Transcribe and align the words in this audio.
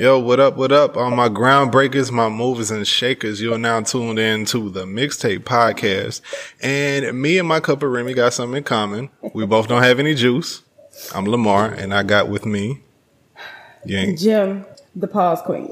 Yo, 0.00 0.18
what 0.18 0.40
up, 0.40 0.56
what 0.56 0.72
up? 0.72 0.96
On 0.96 1.14
my 1.14 1.28
groundbreakers, 1.28 2.10
my 2.10 2.30
movers 2.30 2.70
and 2.70 2.86
shakers, 2.86 3.38
you're 3.38 3.58
now 3.58 3.82
tuned 3.82 4.18
in 4.18 4.46
to 4.46 4.70
the 4.70 4.86
Mixtape 4.86 5.40
Podcast. 5.40 6.22
And 6.62 7.20
me 7.20 7.36
and 7.36 7.46
my 7.46 7.60
cup 7.60 7.82
of 7.82 7.90
Remy 7.90 8.14
got 8.14 8.32
something 8.32 8.56
in 8.56 8.64
common. 8.64 9.10
We 9.34 9.44
both 9.44 9.68
don't 9.68 9.82
have 9.82 9.98
any 9.98 10.14
juice. 10.14 10.62
I'm 11.14 11.26
Lamar, 11.26 11.66
and 11.66 11.92
I 11.92 12.02
got 12.02 12.30
with 12.30 12.46
me 12.46 12.80
Yang. 13.84 14.16
JHEM, 14.16 14.66
the 14.96 15.06
pause 15.06 15.42
queen. 15.42 15.70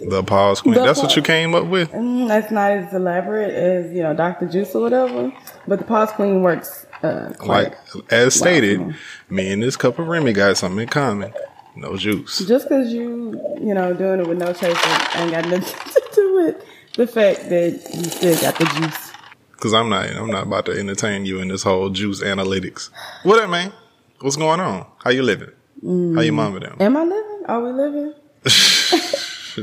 The 0.00 0.24
pause 0.24 0.60
queen. 0.60 0.74
The 0.74 0.80
That's 0.82 0.98
pause. 0.98 1.10
what 1.10 1.16
you 1.16 1.22
came 1.22 1.54
up 1.54 1.66
with? 1.66 1.92
Mm, 1.92 2.26
that's 2.26 2.50
not 2.50 2.72
as 2.72 2.92
elaborate 2.92 3.54
as, 3.54 3.94
you 3.94 4.02
know, 4.02 4.12
Dr. 4.12 4.48
Juice 4.48 4.74
or 4.74 4.82
whatever. 4.82 5.32
But 5.68 5.78
the 5.78 5.84
pause 5.84 6.10
queen 6.10 6.42
works 6.42 6.84
uh, 7.04 7.32
like 7.46 7.76
as 8.10 8.34
stated, 8.34 8.96
me 9.30 9.52
and 9.52 9.62
this 9.62 9.76
cup 9.76 10.00
of 10.00 10.08
Remy 10.08 10.32
got 10.32 10.56
something 10.56 10.80
in 10.80 10.88
common. 10.88 11.32
No 11.76 11.96
juice. 11.96 12.38
Just 12.46 12.68
because 12.68 12.92
you, 12.92 13.40
you 13.60 13.74
know, 13.74 13.94
doing 13.94 14.20
it 14.20 14.28
with 14.28 14.38
no 14.38 14.52
chaser 14.52 14.76
ain't 15.16 15.30
got 15.30 15.48
nothing 15.48 15.60
to 15.92 16.02
do 16.14 16.34
with 16.34 16.64
the 16.96 17.06
fact 17.06 17.48
that 17.48 17.80
you 17.94 18.04
still 18.04 18.40
got 18.40 18.58
the 18.58 18.64
juice. 18.64 19.12
Cause 19.58 19.74
I'm 19.74 19.88
not, 19.88 20.08
I'm 20.10 20.30
not 20.30 20.44
about 20.46 20.66
to 20.66 20.78
entertain 20.78 21.24
you 21.24 21.40
in 21.40 21.48
this 21.48 21.64
whole 21.64 21.90
juice 21.90 22.22
analytics. 22.22 22.90
What 23.24 23.42
up, 23.42 23.50
man? 23.50 23.72
What's 24.20 24.36
going 24.36 24.60
on? 24.60 24.86
How 25.02 25.10
you 25.10 25.22
living? 25.22 25.50
Mm. 25.84 26.14
How 26.14 26.20
your 26.22 26.32
mama 26.32 26.60
them? 26.60 26.76
Am 26.80 26.96
I 26.96 27.02
living? 27.02 27.42
Are 27.46 27.60
we 27.60 27.72
living? 27.72 28.14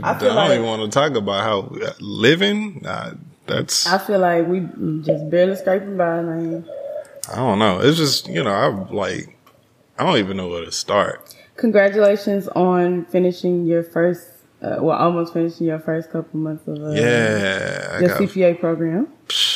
I, 0.03 0.11
I 0.11 0.19
don't 0.19 0.35
like, 0.35 0.51
even 0.51 0.65
want 0.65 0.91
to 0.91 0.99
talk 0.99 1.15
about 1.15 1.43
how 1.43 1.93
living. 1.99 2.85
Uh, 2.85 3.15
that's. 3.47 3.87
I 3.87 3.97
feel 3.97 4.19
like 4.19 4.47
we 4.47 4.61
just 5.01 5.29
barely 5.29 5.55
scraping 5.55 5.97
by, 5.97 6.21
man. 6.21 6.65
I 7.31 7.35
don't 7.37 7.59
know. 7.59 7.79
It's 7.81 7.97
just 7.97 8.27
you 8.27 8.43
know, 8.43 8.51
I'm 8.51 8.89
like, 8.93 9.37
I 9.97 10.05
don't 10.05 10.17
even 10.17 10.37
know 10.37 10.47
where 10.47 10.65
to 10.65 10.71
start. 10.71 11.35
Congratulations 11.57 12.47
on 12.49 13.05
finishing 13.05 13.65
your 13.65 13.83
first, 13.83 14.27
uh, 14.61 14.77
well, 14.81 14.97
almost 14.97 15.33
finishing 15.33 15.67
your 15.67 15.79
first 15.79 16.11
couple 16.11 16.39
months 16.39 16.67
of 16.67 16.77
uh, 16.77 16.89
yeah, 16.91 17.99
your 17.99 18.09
got, 18.09 18.21
CPA 18.21 18.59
program. 18.59 19.07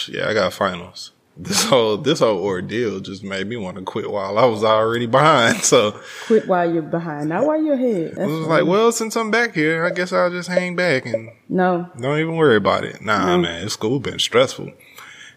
Yeah, 0.07 0.29
I 0.29 0.33
got 0.33 0.53
finals. 0.53 1.11
This 1.41 1.63
whole 1.63 1.95
this 1.95 2.19
whole 2.19 2.43
ordeal 2.43 2.99
just 2.99 3.23
made 3.23 3.47
me 3.47 3.55
want 3.55 3.77
to 3.77 3.83
quit 3.83 4.11
while 4.11 4.37
I 4.37 4.43
was 4.43 4.61
already 4.61 5.05
behind. 5.05 5.57
So 5.63 5.97
quit 6.25 6.49
while 6.49 6.69
you're 6.69 6.81
behind, 6.81 7.29
not 7.29 7.45
while 7.45 7.63
you're 7.63 7.75
ahead. 7.75 8.15
That's 8.17 8.19
I 8.19 8.25
was 8.25 8.47
like, 8.47 8.65
well, 8.65 8.91
since 8.91 9.15
I'm 9.15 9.31
back 9.31 9.53
here, 9.53 9.85
I 9.85 9.91
guess 9.91 10.11
I'll 10.11 10.29
just 10.29 10.49
hang 10.49 10.75
back 10.75 11.05
and 11.05 11.29
no, 11.47 11.89
don't 11.97 12.19
even 12.19 12.35
worry 12.35 12.57
about 12.57 12.83
it. 12.83 13.01
Nah, 13.01 13.25
no. 13.25 13.37
man, 13.37 13.69
school 13.69 14.01
been 14.01 14.19
stressful. 14.19 14.73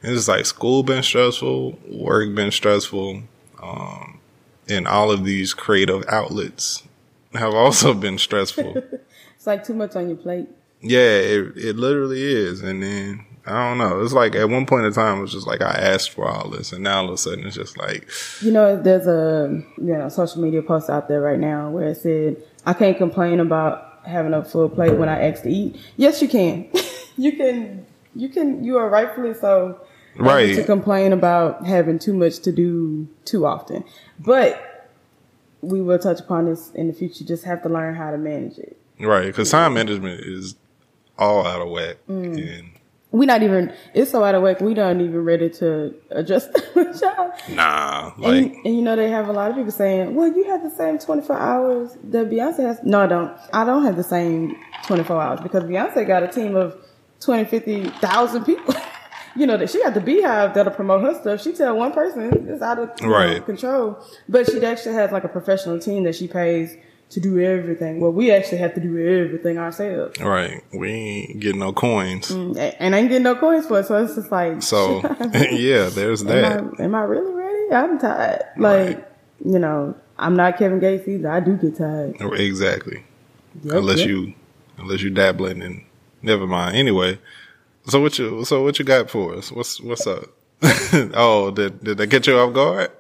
It's 0.03 0.27
like 0.27 0.45
school 0.47 0.83
been 0.83 1.05
stressful, 1.05 1.79
work 1.89 2.35
been 2.35 2.51
stressful, 2.51 3.23
um, 3.63 4.19
and 4.73 4.89
all 4.89 5.11
of 5.11 5.25
these 5.25 5.55
creative 5.55 6.05
outlets 6.09 6.83
have 7.35 7.55
also 7.55 7.95
been 8.07 8.19
stressful. 8.19 8.77
it's 9.37 9.47
like 9.47 9.65
too 9.65 9.75
much 9.75 9.97
on 9.97 10.09
your 10.09 10.17
plate. 10.17 10.49
Yeah, 10.81 11.01
it 11.01 11.57
it 11.57 11.77
literally 11.77 12.23
is. 12.23 12.61
And 12.61 12.83
then 12.83 13.25
I 13.47 13.69
don't 13.69 13.79
know. 13.79 14.03
It's 14.03 14.13
like 14.13 14.35
at 14.35 14.49
one 14.49 14.67
point 14.67 14.87
in 14.87 14.93
time, 14.93 15.19
it 15.19 15.23
was 15.23 15.33
just 15.33 15.47
like 15.47 15.63
I 15.63 15.73
asked 15.73 16.11
for 16.11 16.29
all 16.29 16.49
this, 16.49 16.73
and 16.73 16.85
now 16.85 16.99
all 16.99 17.09
of 17.09 17.15
a 17.15 17.19
sudden 17.19 17.47
it's 17.47 17.57
just 17.57 17.77
like, 17.77 18.09
you 18.41 18.53
know, 18.53 18.81
there's 18.81 19.07
a 19.07 19.63
you 19.79 19.97
know 19.97 20.09
social 20.09 20.43
media 20.43 20.63
post 20.63 20.91
out 20.91 21.09
there 21.09 21.21
right 21.21 21.39
now 21.39 21.71
where 21.71 21.89
it 21.89 21.97
said, 21.97 22.37
"I 22.67 22.73
can't 22.73 22.97
complain 22.97 23.41
about 23.41 24.01
having 24.05 24.35
a 24.35 24.45
full 24.45 24.69
plate 24.69 24.97
when 24.97 25.09
I 25.09 25.29
ask 25.29 25.43
to 25.43 25.51
eat." 25.51 25.77
Yes, 25.97 26.23
you 26.23 26.29
can. 26.29 26.69
you 27.17 27.37
can. 27.37 27.87
You 28.15 28.29
can. 28.29 28.63
You 28.65 28.79
are 28.79 28.89
rightfully 28.89 29.35
so 29.35 29.81
right 30.17 30.55
to 30.55 30.65
complain 30.65 31.13
about 31.13 31.67
having 31.67 31.99
too 31.99 32.13
much 32.15 32.41
to 32.41 32.53
do 32.53 33.09
too 33.25 33.47
often. 33.47 33.85
But 34.19 34.91
we 35.61 35.81
will 35.81 35.99
touch 35.99 36.21
upon 36.21 36.47
this 36.47 36.71
in 36.73 36.89
the 36.89 36.93
future. 36.93 37.25
Just 37.25 37.45
have 37.45 37.63
to 37.63 37.69
learn 37.69 37.95
how 37.95 38.11
to 38.11 38.19
manage 38.19 38.59
it. 38.59 38.77
Right 39.01 39.27
because 39.27 39.51
time 39.51 39.75
management 39.75 40.21
is 40.21 40.57
all 41.19 41.47
out 41.47 41.61
of 41.61 41.69
whack 41.69 41.97
mm. 42.09 42.59
and 42.59 42.73
we 43.11 43.27
not 43.27 43.43
even 43.43 43.73
it's 43.95 44.11
so 44.11 44.25
out 44.25 44.35
of 44.35 44.43
whack 44.43 44.61
we 44.61 44.75
not 44.75 44.97
even 44.97 45.25
ready 45.25 45.51
to 45.51 45.95
adjust 46.11 46.53
the 46.75 46.99
job. 46.99 47.33
Nah 47.55 48.13
like 48.17 48.45
and, 48.45 48.67
and, 48.67 48.77
you 48.77 48.83
know 48.83 48.97
they 48.97 49.11
have 49.11 49.29
a 49.29 49.33
lot 49.33 49.51
of 49.51 49.57
people 49.57 49.73
saying 49.73 50.15
well 50.15 50.29
you 50.29 50.45
have 50.45 50.63
the 50.63 50.71
same 50.71 50.99
24 50.99 51.37
hours 51.37 51.99
that 52.05 52.31
beyonce 52.31 52.59
has. 52.59 52.83
No 52.83 53.01
i 53.01 53.07
don't. 53.07 53.37
I 53.53 53.65
don't 53.65 53.85
have 53.85 53.97
the 53.97 54.05
same 54.05 54.57
24 54.87 55.21
hours 55.21 55.41
because 55.41 55.65
beyonce 55.65 56.07
got 56.07 56.23
a 56.23 56.29
team 56.29 56.57
of 56.57 56.77
20 57.21 57.45
50,000 57.45 58.45
people 58.45 58.75
you 59.37 59.47
know 59.47 59.57
that 59.57 59.71
she 59.71 59.83
got 59.83 59.95
the 59.95 60.01
beehive 60.01 60.55
that'll 60.55 60.73
promote 60.73 61.03
her 61.03 61.21
stuff. 61.21 61.43
She 61.43 61.53
tell 61.53 61.77
one 61.77 61.93
person 61.93 62.49
it's 62.49 62.63
out 62.63 62.79
of 62.79 62.91
right. 63.03 63.39
know, 63.39 63.43
control, 63.43 63.99
but 64.29 64.51
she 64.51 64.65
actually 64.65 64.95
has 64.95 65.13
like 65.13 65.25
a 65.25 65.29
professional 65.29 65.79
team 65.79 66.05
that 66.05 66.15
she 66.15 66.29
pays 66.29 66.77
to 67.13 67.21
do 67.21 67.39
everything. 67.39 68.01
Well, 68.01 68.11
we 68.11 68.31
actually 68.31 68.59
have 68.59 68.75
to 68.75 68.81
do 68.81 68.97
everything 68.99 69.59
ourselves. 69.59 70.19
Right. 70.19 70.63
We 70.73 70.91
ain't 70.91 71.41
getting 71.41 71.61
no 71.61 71.73
coins. 71.75 72.29
Mm, 72.29 72.75
and 72.79 72.95
I 72.95 73.01
ain't 73.01 73.11
getting 73.11 73.23
no 73.23 73.35
coins 73.35 73.67
for 73.67 73.81
it. 73.81 73.87
So 73.87 74.03
it's 74.03 74.15
just 74.15 74.33
like. 74.33 74.63
So, 74.63 75.01
yeah, 75.51 75.91
there's 75.91 76.25
that. 76.25 76.45
Am 76.45 76.75
I, 76.79 76.83
am 76.85 76.95
I, 76.95 77.03
really 77.03 77.33
ready? 77.33 77.75
I'm 77.75 77.99
tired. 77.99 78.43
Like, 78.57 78.97
right. 78.97 79.09
you 79.45 79.59
know, 79.59 79.95
I'm 80.19 80.37
not 80.37 80.57
Kevin 80.57 80.79
Gates 80.79 81.07
either. 81.07 81.31
I 81.31 81.41
do 81.41 81.57
get 81.57 81.77
tired. 81.77 82.17
Exactly. 82.21 83.05
Yep, 83.63 83.75
unless 83.75 83.99
yep. 83.99 84.09
you, 84.09 84.35
unless 84.79 85.03
you 85.03 85.11
dabbling 85.11 85.63
and 85.63 85.85
never 86.23 86.47
mind. 86.47 86.77
Anyway, 86.77 87.19
so 87.87 88.01
what 88.01 88.19
you 88.19 88.45
so 88.45 88.63
what 88.63 88.79
you 88.79 88.85
got 88.85 89.11
for 89.11 89.35
us? 89.35 89.51
What's 89.51 89.81
what's 89.81 90.07
up? 90.07 90.25
oh, 91.15 91.51
did 91.51 91.83
did 91.83 92.01
I 92.01 92.07
get 92.07 92.27
you 92.27 92.39
off 92.39 92.53
guard? 92.53 92.91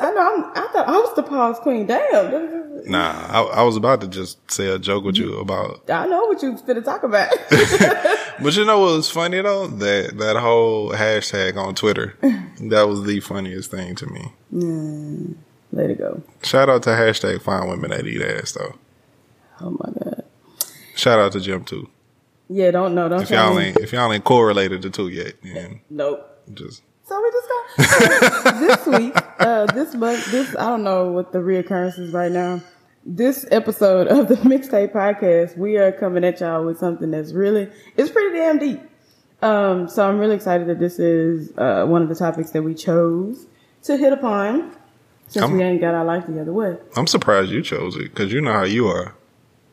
I 0.00 0.10
know. 0.10 0.34
I'm, 0.34 0.44
i 0.56 0.68
thought 0.72 0.88
I 0.88 0.92
was 0.92 1.14
the 1.14 1.22
pause 1.22 1.58
queen. 1.60 1.86
Damn. 1.86 2.90
Nah, 2.90 3.26
I, 3.28 3.42
I, 3.42 3.62
was 3.62 3.76
about 3.76 4.00
to 4.00 4.08
just 4.08 4.50
say 4.50 4.66
a 4.68 4.78
joke 4.78 5.04
with 5.04 5.16
you 5.16 5.38
about. 5.38 5.88
I 5.88 6.06
know 6.06 6.24
what 6.26 6.42
you 6.42 6.58
gonna 6.66 6.80
talk 6.80 7.02
about. 7.02 7.30
but 7.50 8.56
you 8.56 8.64
know 8.64 8.80
what 8.80 8.96
was 8.96 9.10
funny 9.10 9.40
though? 9.40 9.68
That 9.68 10.16
that 10.18 10.36
whole 10.36 10.90
hashtag 10.90 11.56
on 11.56 11.74
Twitter. 11.74 12.16
that 12.22 12.88
was 12.88 13.04
the 13.04 13.20
funniest 13.20 13.70
thing 13.70 13.94
to 13.96 14.06
me. 14.06 14.32
Mm, 14.52 15.34
let 15.72 15.90
it 15.90 15.98
go. 15.98 16.22
Shout 16.42 16.68
out 16.68 16.82
to 16.84 16.90
hashtag 16.90 17.42
find 17.42 17.68
women 17.68 17.90
that 17.90 18.06
eat 18.06 18.22
ass 18.22 18.52
though. 18.52 18.74
Oh 19.60 19.70
my 19.70 19.92
god. 19.92 20.24
Shout 20.94 21.18
out 21.18 21.32
to 21.32 21.38
JHEM 21.38 21.66
too. 21.66 21.88
Yeah, 22.52 22.70
don't 22.70 22.94
know. 22.94 23.08
Don't 23.08 23.22
if 23.22 23.30
y'all 23.30 23.58
ain't 23.58 23.78
if 23.78 23.92
y'all 23.92 24.12
ain't 24.12 24.24
correlated 24.24 24.82
the 24.82 24.90
two 24.90 25.08
yet, 25.08 25.34
then 25.42 25.80
nope. 25.88 26.28
Just 26.52 26.82
so 27.04 27.20
we 27.20 27.30
just 27.30 28.44
got 28.44 28.60
this 28.60 28.86
week, 28.86 29.16
uh, 29.38 29.66
this 29.66 29.94
month, 29.94 30.30
this 30.30 30.54
I 30.56 30.68
don't 30.68 30.82
know 30.82 31.10
what 31.10 31.32
the 31.32 31.38
reoccurrence 31.38 31.98
is 31.98 32.12
right 32.12 32.30
now. 32.30 32.60
This 33.04 33.46
episode 33.50 34.06
of 34.06 34.28
the 34.28 34.34
Mixtape 34.48 34.92
Podcast, 34.92 35.56
we 35.56 35.76
are 35.78 35.92
coming 35.92 36.24
at 36.24 36.40
y'all 36.40 36.64
with 36.64 36.78
something 36.78 37.10
that's 37.10 37.32
really 37.32 37.68
it's 37.96 38.10
pretty 38.10 38.36
damn 38.36 38.58
deep. 38.58 38.80
Um, 39.40 39.88
so 39.88 40.08
I'm 40.08 40.18
really 40.18 40.36
excited 40.36 40.68
that 40.68 40.78
this 40.78 40.98
is 40.98 41.52
uh, 41.56 41.84
one 41.86 42.02
of 42.02 42.08
the 42.08 42.14
topics 42.14 42.50
that 42.50 42.62
we 42.62 42.74
chose 42.74 43.46
to 43.84 43.96
hit 43.96 44.12
upon 44.12 44.76
since 45.26 45.44
I'm, 45.44 45.52
we 45.56 45.62
ain't 45.62 45.80
got 45.80 45.94
our 45.94 46.04
life 46.04 46.26
together. 46.26 46.52
What? 46.52 46.86
I'm 46.96 47.06
surprised 47.06 47.50
you 47.50 47.62
chose 47.62 47.96
it 47.96 48.14
because 48.14 48.32
you 48.32 48.40
know 48.40 48.52
how 48.52 48.64
you 48.64 48.86
are. 48.86 49.14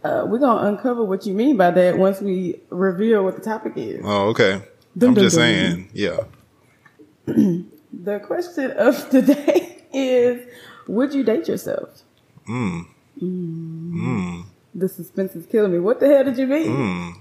Uh, 0.04 0.26
we're 0.26 0.40
gonna 0.40 0.70
uncover 0.70 1.04
what 1.04 1.26
you 1.26 1.34
mean 1.34 1.58
by 1.58 1.72
that 1.72 1.98
once 1.98 2.22
we 2.22 2.60
reveal 2.70 3.24
what 3.24 3.36
the 3.36 3.42
topic 3.42 3.74
is. 3.76 4.02
Oh, 4.04 4.30
okay. 4.30 4.62
I'm 5.02 5.16
just 5.16 5.36
saying, 5.36 5.90
yeah. 5.94 6.22
the 7.26 8.20
question 8.26 8.72
of 8.72 9.09
the 9.12 9.22
day 9.22 9.84
is: 9.94 10.48
Would 10.88 11.14
you 11.14 11.24
date 11.24 11.48
yourself? 11.48 12.04
Hmm. 12.46 12.82
Mm. 13.22 14.46
The 14.74 14.88
suspense 14.88 15.36
is 15.36 15.46
killing 15.46 15.74
me. 15.74 15.80
What 15.80 16.00
the 16.00 16.08
hell 16.08 16.24
did 16.24 16.38
you 16.38 16.48
mean? 16.48 16.68
Mm. 16.68 17.14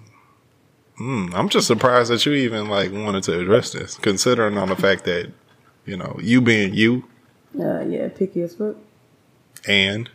Mm. 1.00 1.34
I'm 1.34 1.48
just 1.48 1.66
surprised 1.66 2.12
that 2.12 2.24
you 2.24 2.32
even 2.32 2.68
like 2.68 2.92
wanted 2.92 3.24
to 3.24 3.40
address 3.40 3.72
this, 3.72 3.96
considering 3.96 4.56
on 4.56 4.68
the 4.68 4.76
fact 4.76 5.04
that 5.04 5.32
you 5.84 5.96
know 5.96 6.16
you 6.22 6.40
being 6.40 6.74
you. 6.74 7.04
Uh, 7.58 7.80
yeah, 7.80 8.08
picky 8.08 8.42
as 8.42 8.54
fuck. 8.54 8.76
And. 9.66 10.10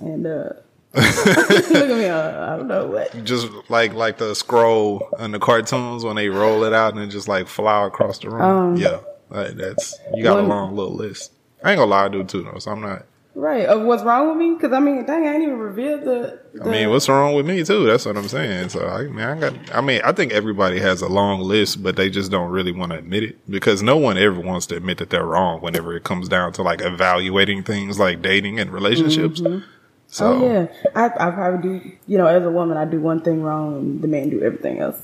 And 0.00 0.26
uh 0.26 0.52
Look 0.94 1.06
at 1.06 1.88
me. 1.88 2.08
I 2.08 2.56
don't 2.56 2.66
know 2.66 2.88
what. 2.88 3.24
Just 3.24 3.48
like 3.68 3.94
like 3.94 4.18
the 4.18 4.34
scroll 4.34 5.08
in 5.20 5.30
the 5.30 5.38
cartoons 5.38 6.04
when 6.04 6.16
they 6.16 6.28
roll 6.28 6.64
it 6.64 6.72
out 6.72 6.94
and 6.94 7.02
it 7.02 7.08
just 7.08 7.28
like 7.28 7.46
fly 7.46 7.86
across 7.86 8.18
the 8.18 8.30
room. 8.30 8.42
Um, 8.42 8.76
yeah, 8.76 8.98
like 9.28 9.52
that's 9.52 9.96
you 10.14 10.24
got 10.24 10.36
one, 10.36 10.46
a 10.46 10.48
long 10.48 10.74
little 10.74 10.94
list. 10.94 11.32
I 11.62 11.70
ain't 11.70 11.78
gonna 11.78 11.90
lie, 11.90 12.06
I 12.06 12.08
do 12.08 12.24
too 12.24 12.42
though. 12.42 12.58
So 12.58 12.72
I'm 12.72 12.80
not. 12.80 13.06
Right. 13.36 13.66
Of 13.66 13.82
what's 13.82 14.02
wrong 14.02 14.28
with 14.28 14.36
me? 14.36 14.54
Because 14.54 14.72
I 14.72 14.80
mean, 14.80 15.06
dang, 15.06 15.28
I 15.28 15.34
ain't 15.34 15.44
even 15.44 15.58
revealed 15.58 16.00
the, 16.02 16.40
the, 16.52 16.64
I 16.64 16.68
mean, 16.68 16.90
what's 16.90 17.08
wrong 17.08 17.34
with 17.34 17.46
me 17.46 17.62
too? 17.62 17.86
That's 17.86 18.04
what 18.04 18.16
I'm 18.16 18.26
saying. 18.26 18.70
So 18.70 18.84
I 18.88 19.04
mean, 19.04 19.20
I 19.20 19.38
got. 19.38 19.54
I 19.72 19.80
mean, 19.80 20.00
I 20.02 20.10
think 20.10 20.32
everybody 20.32 20.80
has 20.80 21.02
a 21.02 21.08
long 21.08 21.40
list, 21.40 21.84
but 21.84 21.94
they 21.94 22.10
just 22.10 22.32
don't 22.32 22.50
really 22.50 22.72
want 22.72 22.90
to 22.90 22.98
admit 22.98 23.22
it 23.22 23.48
because 23.48 23.80
no 23.80 23.96
one 23.96 24.18
ever 24.18 24.40
wants 24.40 24.66
to 24.66 24.76
admit 24.76 24.98
that 24.98 25.10
they're 25.10 25.24
wrong. 25.24 25.60
Whenever 25.60 25.96
it 25.96 26.02
comes 26.02 26.28
down 26.28 26.52
to 26.54 26.62
like 26.62 26.80
evaluating 26.80 27.62
things 27.62 28.00
like 28.00 28.20
dating 28.20 28.58
and 28.58 28.72
relationships. 28.72 29.40
Mm-hmm. 29.40 29.64
So, 30.10 30.32
oh 30.32 30.44
yeah, 30.44 30.66
I, 30.94 31.06
I 31.06 31.30
probably 31.30 31.78
do. 31.78 31.92
You 32.08 32.18
know, 32.18 32.26
as 32.26 32.44
a 32.44 32.50
woman, 32.50 32.76
I 32.76 32.84
do 32.84 33.00
one 33.00 33.20
thing 33.20 33.42
wrong, 33.42 33.76
and 33.76 34.02
the 34.02 34.08
man 34.08 34.28
do 34.28 34.42
everything 34.42 34.80
else. 34.80 35.00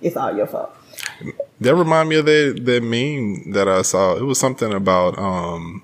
It's 0.00 0.16
all 0.16 0.36
your 0.36 0.46
fault. 0.46 0.76
That 1.60 1.74
remind 1.74 2.08
me 2.08 2.16
of 2.16 2.26
that 2.26 2.62
that 2.64 2.82
meme 2.82 3.52
that 3.52 3.68
I 3.68 3.82
saw. 3.82 4.16
It 4.16 4.24
was 4.24 4.40
something 4.40 4.72
about 4.72 5.16
um, 5.18 5.82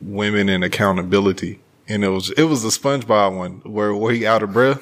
women 0.00 0.48
and 0.48 0.62
accountability, 0.62 1.58
and 1.88 2.04
it 2.04 2.08
was 2.08 2.30
it 2.30 2.44
was 2.44 2.62
the 2.62 2.68
SpongeBob 2.68 3.36
one 3.36 3.60
where 3.64 3.92
where 3.94 4.12
he 4.12 4.24
out 4.24 4.44
of 4.44 4.52
breath. 4.52 4.80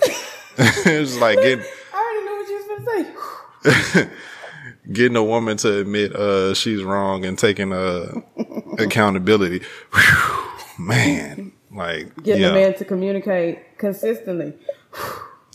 it 0.58 1.00
was 1.00 1.18
like 1.18 1.38
getting 1.38 1.64
I 1.94 1.96
already 1.96 2.26
know 2.26 2.36
what 2.36 2.48
you 2.48 2.56
was 2.56 3.64
gonna 3.64 4.04
say. 4.04 4.10
getting 4.92 5.16
a 5.16 5.24
woman 5.24 5.56
to 5.56 5.80
admit 5.80 6.14
uh 6.14 6.52
she's 6.52 6.82
wrong 6.82 7.24
and 7.24 7.38
taking 7.38 7.72
uh 7.72 8.12
accountability. 8.78 9.62
Whew, 9.94 10.44
man, 10.78 11.52
like 11.74 12.14
Getting 12.22 12.42
yeah, 12.42 12.48
a 12.48 12.52
man 12.54 12.74
to 12.78 12.84
communicate 12.84 13.78
consistently. 13.78 14.54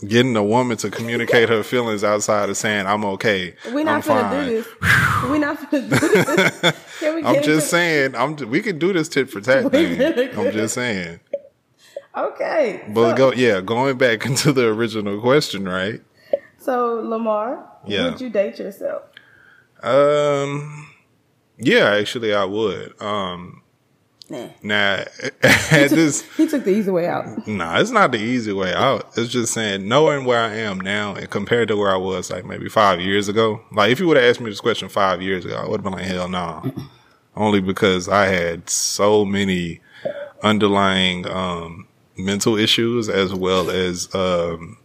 getting 0.06 0.34
a 0.36 0.42
woman 0.44 0.76
to 0.78 0.90
communicate 0.90 1.48
her 1.48 1.62
feelings 1.62 2.02
outside 2.04 2.48
of 2.48 2.56
saying 2.56 2.86
I'm 2.86 3.04
okay. 3.04 3.54
We're 3.72 3.84
not 3.84 4.08
I'm 4.08 4.22
gonna 4.22 4.28
fine. 4.30 4.46
do 4.48 4.50
this. 4.54 4.68
We're 5.24 5.38
not 5.38 5.70
gonna 5.70 5.82
do 5.82 5.88
this. 5.96 6.60
Can 7.00 7.14
we 7.16 7.22
get 7.22 7.36
I'm 7.36 7.42
just 7.42 7.70
saying. 7.70 8.14
I'm. 8.14 8.36
We 8.36 8.60
can 8.60 8.78
do 8.78 8.92
this 8.92 9.08
tit 9.08 9.30
for 9.30 9.40
tat 9.40 9.70
thing. 9.72 10.38
I'm 10.38 10.52
just 10.52 10.74
saying. 10.74 11.20
Okay. 12.16 12.84
But 12.88 13.10
so, 13.12 13.16
go. 13.16 13.32
Yeah, 13.32 13.60
going 13.60 13.96
back 13.98 14.26
into 14.30 14.52
the 14.52 14.66
original 14.68 15.20
question, 15.20 15.66
right? 15.68 16.00
so 16.58 16.96
Lamar, 17.02 17.66
Yeah. 17.86 18.10
would 18.10 18.20
you 18.20 18.28
date 18.30 18.58
yourself? 18.58 19.02
Um. 19.82 20.88
Yeah, 21.58 21.90
actually, 21.94 22.34
I 22.34 22.44
would. 22.44 23.00
Um. 23.00 23.62
Nah. 24.30 24.48
Now, 24.62 25.04
at 25.42 25.90
this, 25.90 26.22
He 26.36 26.46
took 26.46 26.64
the 26.64 26.70
easy 26.70 26.90
way 26.90 27.08
out. 27.08 27.46
nah, 27.48 27.78
it's 27.80 27.90
not 27.90 28.12
the 28.12 28.18
easy 28.18 28.52
way 28.52 28.72
out. 28.72 29.10
It's 29.16 29.30
just 29.30 29.52
saying, 29.52 29.88
knowing 29.88 30.24
where 30.24 30.40
I 30.40 30.54
am 30.54 30.80
now 30.80 31.14
and 31.14 31.28
compared 31.28 31.68
to 31.68 31.76
where 31.76 31.92
I 31.92 31.96
was 31.96 32.30
like 32.30 32.44
maybe 32.44 32.68
five 32.68 33.00
years 33.00 33.28
ago. 33.28 33.60
Like, 33.72 33.90
if 33.90 33.98
you 33.98 34.06
would 34.06 34.16
have 34.16 34.24
asked 34.24 34.40
me 34.40 34.48
this 34.48 34.60
question 34.60 34.88
five 34.88 35.20
years 35.20 35.44
ago, 35.44 35.56
I 35.56 35.68
would 35.68 35.78
have 35.78 35.82
been 35.82 35.92
like, 35.92 36.04
hell 36.04 36.28
no. 36.28 36.72
Only 37.36 37.60
because 37.60 38.08
I 38.08 38.26
had 38.26 38.70
so 38.70 39.24
many 39.24 39.80
underlying 40.42 41.26
um, 41.28 41.86
mental 42.16 42.56
issues 42.56 43.08
as 43.08 43.34
well 43.34 43.68
as, 43.70 44.12
um, 44.14 44.78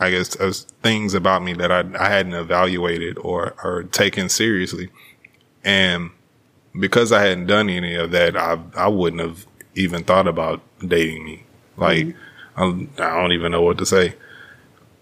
I 0.00 0.10
guess, 0.10 0.34
as 0.36 0.62
things 0.82 1.14
about 1.14 1.42
me 1.42 1.52
that 1.54 1.70
I, 1.70 1.84
I 1.98 2.08
hadn't 2.08 2.34
evaluated 2.34 3.18
or, 3.18 3.54
or 3.62 3.84
taken 3.84 4.28
seriously. 4.28 4.90
And 5.64 6.10
because 6.78 7.12
I 7.12 7.22
hadn't 7.22 7.46
done 7.46 7.68
any 7.68 7.94
of 7.94 8.10
that, 8.12 8.36
I 8.36 8.58
I 8.74 8.88
wouldn't 8.88 9.22
have 9.22 9.46
even 9.74 10.04
thought 10.04 10.28
about 10.28 10.60
dating 10.86 11.24
me. 11.24 11.44
Like 11.76 12.14
I, 12.56 12.64
I 12.98 13.20
don't 13.20 13.32
even 13.32 13.52
know 13.52 13.62
what 13.62 13.78
to 13.78 13.86
say. 13.86 14.14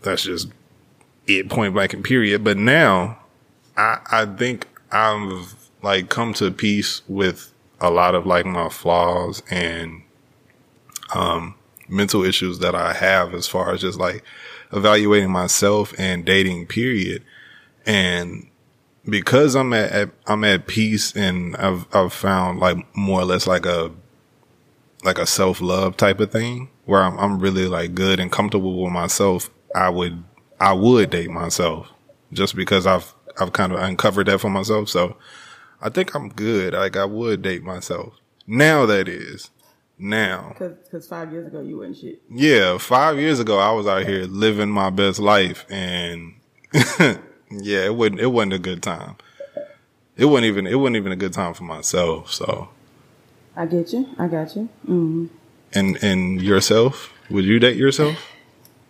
That's 0.02 0.22
just 0.22 0.48
it, 1.26 1.48
point 1.48 1.74
blank 1.74 1.94
and 1.94 2.04
period. 2.04 2.44
But 2.44 2.56
now, 2.56 3.18
I 3.76 3.98
I 4.10 4.26
think 4.26 4.66
I've 4.90 5.54
like 5.82 6.08
come 6.08 6.34
to 6.34 6.50
peace 6.50 7.02
with 7.08 7.52
a 7.80 7.90
lot 7.90 8.14
of 8.14 8.26
like 8.26 8.46
my 8.46 8.68
flaws 8.68 9.42
and 9.50 10.02
um 11.14 11.54
mental 11.88 12.22
issues 12.22 12.60
that 12.60 12.74
I 12.74 12.92
have 12.92 13.34
as 13.34 13.48
far 13.48 13.72
as 13.72 13.80
just 13.80 13.98
like 13.98 14.22
evaluating 14.72 15.30
myself 15.30 15.92
and 15.98 16.24
dating. 16.24 16.66
Period. 16.66 17.24
And 17.86 18.49
because 19.04 19.54
I'm 19.54 19.72
at, 19.72 19.90
at 19.92 20.10
I'm 20.26 20.44
at 20.44 20.66
peace 20.66 21.14
and 21.16 21.56
I've 21.56 21.86
I've 21.94 22.12
found 22.12 22.60
like 22.60 22.76
more 22.96 23.20
or 23.20 23.24
less 23.24 23.46
like 23.46 23.66
a 23.66 23.90
like 25.04 25.18
a 25.18 25.26
self 25.26 25.60
love 25.60 25.96
type 25.96 26.20
of 26.20 26.30
thing 26.30 26.70
where 26.84 27.02
I'm 27.02 27.18
I'm 27.18 27.38
really 27.38 27.66
like 27.66 27.94
good 27.94 28.20
and 28.20 28.30
comfortable 28.30 28.82
with 28.82 28.92
myself. 28.92 29.50
I 29.74 29.88
would 29.88 30.22
I 30.58 30.72
would 30.72 31.10
date 31.10 31.30
myself 31.30 31.88
just 32.32 32.54
because 32.54 32.86
I've 32.86 33.14
I've 33.38 33.52
kind 33.52 33.72
of 33.72 33.80
uncovered 33.80 34.26
that 34.26 34.40
for 34.40 34.50
myself. 34.50 34.88
So 34.88 35.16
I 35.80 35.88
think 35.88 36.14
I'm 36.14 36.28
good. 36.28 36.74
Like 36.74 36.96
I 36.96 37.04
would 37.04 37.42
date 37.42 37.62
myself 37.62 38.14
now. 38.46 38.86
That 38.86 39.08
is 39.08 39.50
now. 39.98 40.54
Because 40.58 41.06
five 41.08 41.32
years 41.32 41.46
ago 41.46 41.60
you 41.62 41.78
wasn't 41.78 41.96
shit. 41.98 42.22
Yeah, 42.30 42.78
five 42.78 43.18
years 43.18 43.40
ago 43.40 43.58
I 43.58 43.72
was 43.72 43.86
out 43.86 44.06
here 44.06 44.24
living 44.24 44.70
my 44.70 44.90
best 44.90 45.18
life, 45.18 45.64
and 45.70 46.34
yeah, 47.50 47.84
it 47.84 47.94
wasn't 47.94 48.20
it 48.20 48.26
wasn't 48.28 48.52
a 48.54 48.58
good 48.58 48.82
time. 48.82 49.16
It 50.16 50.26
wasn't 50.26 50.46
even 50.46 50.66
it 50.66 50.76
wasn't 50.76 50.96
even 50.96 51.12
a 51.12 51.16
good 51.16 51.32
time 51.32 51.54
for 51.54 51.64
myself. 51.64 52.32
So, 52.32 52.68
I 53.56 53.66
get 53.66 53.92
you. 53.92 54.08
I 54.18 54.28
got 54.28 54.54
you. 54.56 54.68
hmm 54.86 55.26
and 55.72 56.02
and 56.02 56.42
yourself, 56.42 57.12
would 57.30 57.44
you 57.44 57.58
date 57.58 57.76
yourself? 57.76 58.16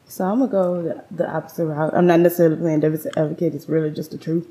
So 0.09 0.25
I'm 0.25 0.41
gonna 0.41 0.51
go 0.51 0.83
the, 0.83 1.05
the 1.11 1.31
opposite 1.31 1.67
route. 1.67 1.93
I'm 1.95 2.07
not 2.07 2.21
necessarily 2.21 2.57
playing 2.57 2.81
devil's 2.81 3.07
advocate. 3.17 3.55
It's 3.55 3.69
really 3.69 3.91
just 3.91 4.11
the 4.11 4.19
truth. 4.19 4.47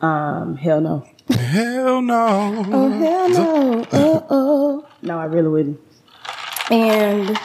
Um, 0.00 0.56
hell 0.56 0.80
no. 0.80 1.06
Hell 1.30 2.02
no. 2.02 2.64
Oh 2.70 2.90
hell 2.90 3.28
no. 3.30 3.86
Oh 3.92 4.26
oh. 4.30 4.86
No, 5.02 5.18
I 5.18 5.24
really 5.24 5.48
wouldn't. 5.48 5.80
And 6.70 7.38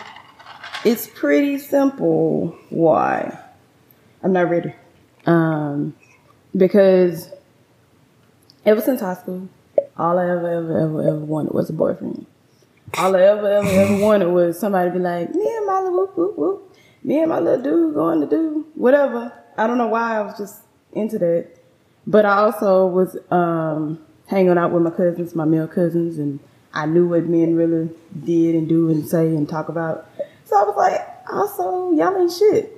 it's 0.86 1.07
pretty 1.07 1.57
simple. 1.57 2.56
Why? 2.69 3.38
I'm 4.22 4.34
not 4.34 4.50
ready. 4.50 4.74
Um, 5.29 5.95
because 6.57 7.29
ever 8.65 8.81
since 8.81 8.99
high 8.99 9.13
school, 9.13 9.47
all 9.95 10.17
I 10.17 10.23
ever, 10.23 10.49
ever, 10.49 10.79
ever, 10.79 11.01
ever 11.07 11.19
wanted 11.19 11.53
was 11.53 11.69
a 11.69 11.73
boyfriend. 11.73 12.25
All 12.97 13.15
I 13.15 13.21
ever, 13.21 13.47
ever, 13.47 13.69
ever 13.69 13.97
wanted 14.03 14.29
was 14.29 14.59
somebody 14.59 14.89
to 14.89 14.95
be 14.95 14.99
like, 14.99 15.29
me 15.35 15.45
and 15.57 15.67
my 15.67 15.81
little 15.81 15.99
whoop, 15.99 16.17
whoop, 16.17 16.35
whoop. 16.35 16.75
Me 17.03 17.19
and 17.19 17.29
my 17.29 17.37
little 17.39 17.61
dude 17.61 17.93
going 17.93 18.21
to 18.21 18.27
do 18.27 18.65
whatever. 18.73 19.31
I 19.55 19.67
don't 19.67 19.77
know 19.77 19.87
why 19.87 20.17
I 20.17 20.21
was 20.21 20.35
just 20.35 20.63
into 20.93 21.19
that. 21.19 21.47
But 22.07 22.25
I 22.25 22.37
also 22.37 22.87
was 22.87 23.15
um, 23.29 24.03
hanging 24.25 24.57
out 24.57 24.71
with 24.71 24.81
my 24.81 24.89
cousins, 24.89 25.35
my 25.35 25.45
male 25.45 25.67
cousins, 25.67 26.17
and 26.17 26.39
I 26.73 26.87
knew 26.87 27.07
what 27.07 27.25
men 27.25 27.55
really 27.55 27.91
did 28.25 28.55
and 28.55 28.67
do 28.67 28.89
and 28.89 29.07
say 29.07 29.27
and 29.27 29.47
talk 29.47 29.69
about. 29.69 30.09
So 30.45 30.57
I 30.57 30.63
was 30.63 30.75
like, 30.75 31.07
also, 31.31 31.91
y'all 31.91 32.19
ain't 32.19 32.31
shit. 32.31 32.75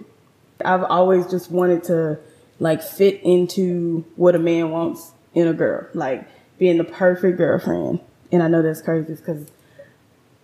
I've 0.65 0.83
always 0.83 1.25
just 1.27 1.49
wanted 1.49 1.85
to 1.85 2.19
like 2.61 2.83
fit 2.83 3.19
into 3.23 4.05
what 4.15 4.35
a 4.35 4.39
man 4.39 4.69
wants 4.69 5.13
in 5.33 5.47
a 5.47 5.53
girl, 5.53 5.87
like 5.95 6.27
being 6.59 6.77
the 6.77 6.83
perfect 6.83 7.37
girlfriend. 7.37 7.99
And 8.31 8.43
I 8.43 8.47
know 8.47 8.61
that's 8.61 8.83
crazy 8.83 9.15
because 9.15 9.47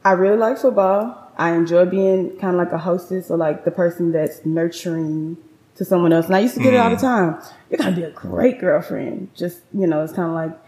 I 0.04 0.14
really 0.14 0.38
like 0.38 0.58
football. 0.58 1.31
I 1.38 1.54
enjoy 1.54 1.86
being 1.86 2.36
kind 2.40 2.56
of 2.56 2.66
like 2.66 2.72
a 2.72 2.80
hostess 2.80 3.30
or 3.30 3.38
like 3.38 3.66
the 3.66 3.72
person 3.72 4.12
that's 4.12 4.44
nurturing 4.44 5.38
to 5.75 5.86
someone 5.86 6.12
else. 6.12 6.25
And 6.25 6.36
I 6.36 6.40
used 6.40 6.56
to 6.56 6.60
get 6.60 6.74
it 6.74 6.78
all 6.78 6.90
the 6.90 6.96
mm. 6.96 7.02
time. 7.02 7.40
You're 7.69 7.78
gonna 7.78 7.96
be 7.96 8.04
a 8.04 8.10
great 8.10 8.60
girlfriend. 8.60 9.30
Just 9.36 9.62
you 9.72 9.86
know, 9.86 10.02
it's 10.04 10.12
kind 10.12 10.28
of 10.28 10.34
like 10.34 10.60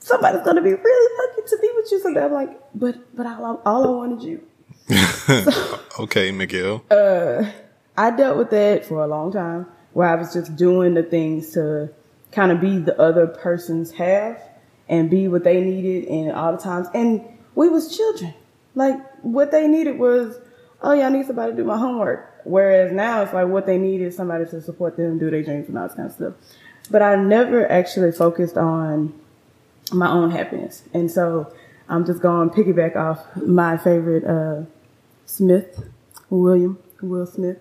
somebody's 0.00 0.42
gonna 0.42 0.60
be 0.60 0.74
really 0.74 1.28
lucky 1.28 1.48
to 1.48 1.58
be 1.62 1.70
with 1.76 1.92
you 1.92 2.00
someday. 2.00 2.24
I'm 2.24 2.32
like, 2.32 2.60
but 2.74 3.16
but 3.16 3.26
all, 3.26 3.62
all 3.64 3.84
I 3.84 3.90
wanted 3.90 4.22
you. 4.22 4.42
Okay, 6.00 6.30
Miguel. 6.30 6.82
Uh, 6.90 7.44
I 7.94 8.10
dealt 8.10 8.38
with 8.38 8.48
that 8.50 8.86
for 8.86 9.04
a 9.04 9.06
long 9.06 9.30
time 9.30 9.66
where 9.92 10.08
I 10.08 10.14
was 10.14 10.32
just 10.32 10.56
doing 10.56 10.94
the 10.94 11.02
things 11.02 11.52
to 11.54 11.90
kind 12.32 12.52
of 12.52 12.60
be 12.60 12.78
the 12.78 12.98
other 13.00 13.26
person's 13.26 13.92
half 13.92 14.38
and 14.88 15.10
be 15.10 15.28
what 15.28 15.44
they 15.44 15.60
needed 15.60 16.08
and 16.08 16.32
all 16.32 16.52
the 16.52 16.62
times. 16.62 16.88
And 16.94 17.22
we 17.54 17.68
was 17.68 17.96
children. 17.96 18.34
Like 18.74 18.98
what 19.22 19.50
they 19.50 19.66
needed 19.66 19.98
was, 19.98 20.38
oh 20.82 20.92
yeah, 20.92 21.06
I 21.06 21.10
need 21.10 21.26
somebody 21.26 21.52
to 21.52 21.56
do 21.56 21.64
my 21.64 21.76
homework. 21.76 22.26
Whereas 22.44 22.92
now 22.92 23.22
it's 23.22 23.32
like 23.32 23.48
what 23.48 23.66
they 23.66 23.78
need 23.78 24.00
is 24.00 24.16
somebody 24.16 24.46
to 24.46 24.60
support 24.62 24.96
them, 24.96 25.18
do 25.18 25.30
their 25.30 25.42
dreams 25.42 25.68
and 25.68 25.78
all 25.78 25.88
this 25.88 25.96
kind 25.96 26.08
of 26.08 26.14
stuff. 26.14 26.34
But 26.90 27.02
I 27.02 27.16
never 27.16 27.70
actually 27.70 28.12
focused 28.12 28.56
on 28.56 29.12
my 29.92 30.08
own 30.08 30.30
happiness. 30.30 30.82
And 30.94 31.10
so 31.10 31.52
I'm 31.88 32.06
just 32.06 32.22
going 32.22 32.50
to 32.50 32.56
piggyback 32.56 32.96
off 32.96 33.36
my 33.36 33.76
favorite 33.76 34.24
uh, 34.24 34.64
Smith, 35.26 35.84
William 36.30 36.78
Will 37.02 37.26
Smith. 37.26 37.58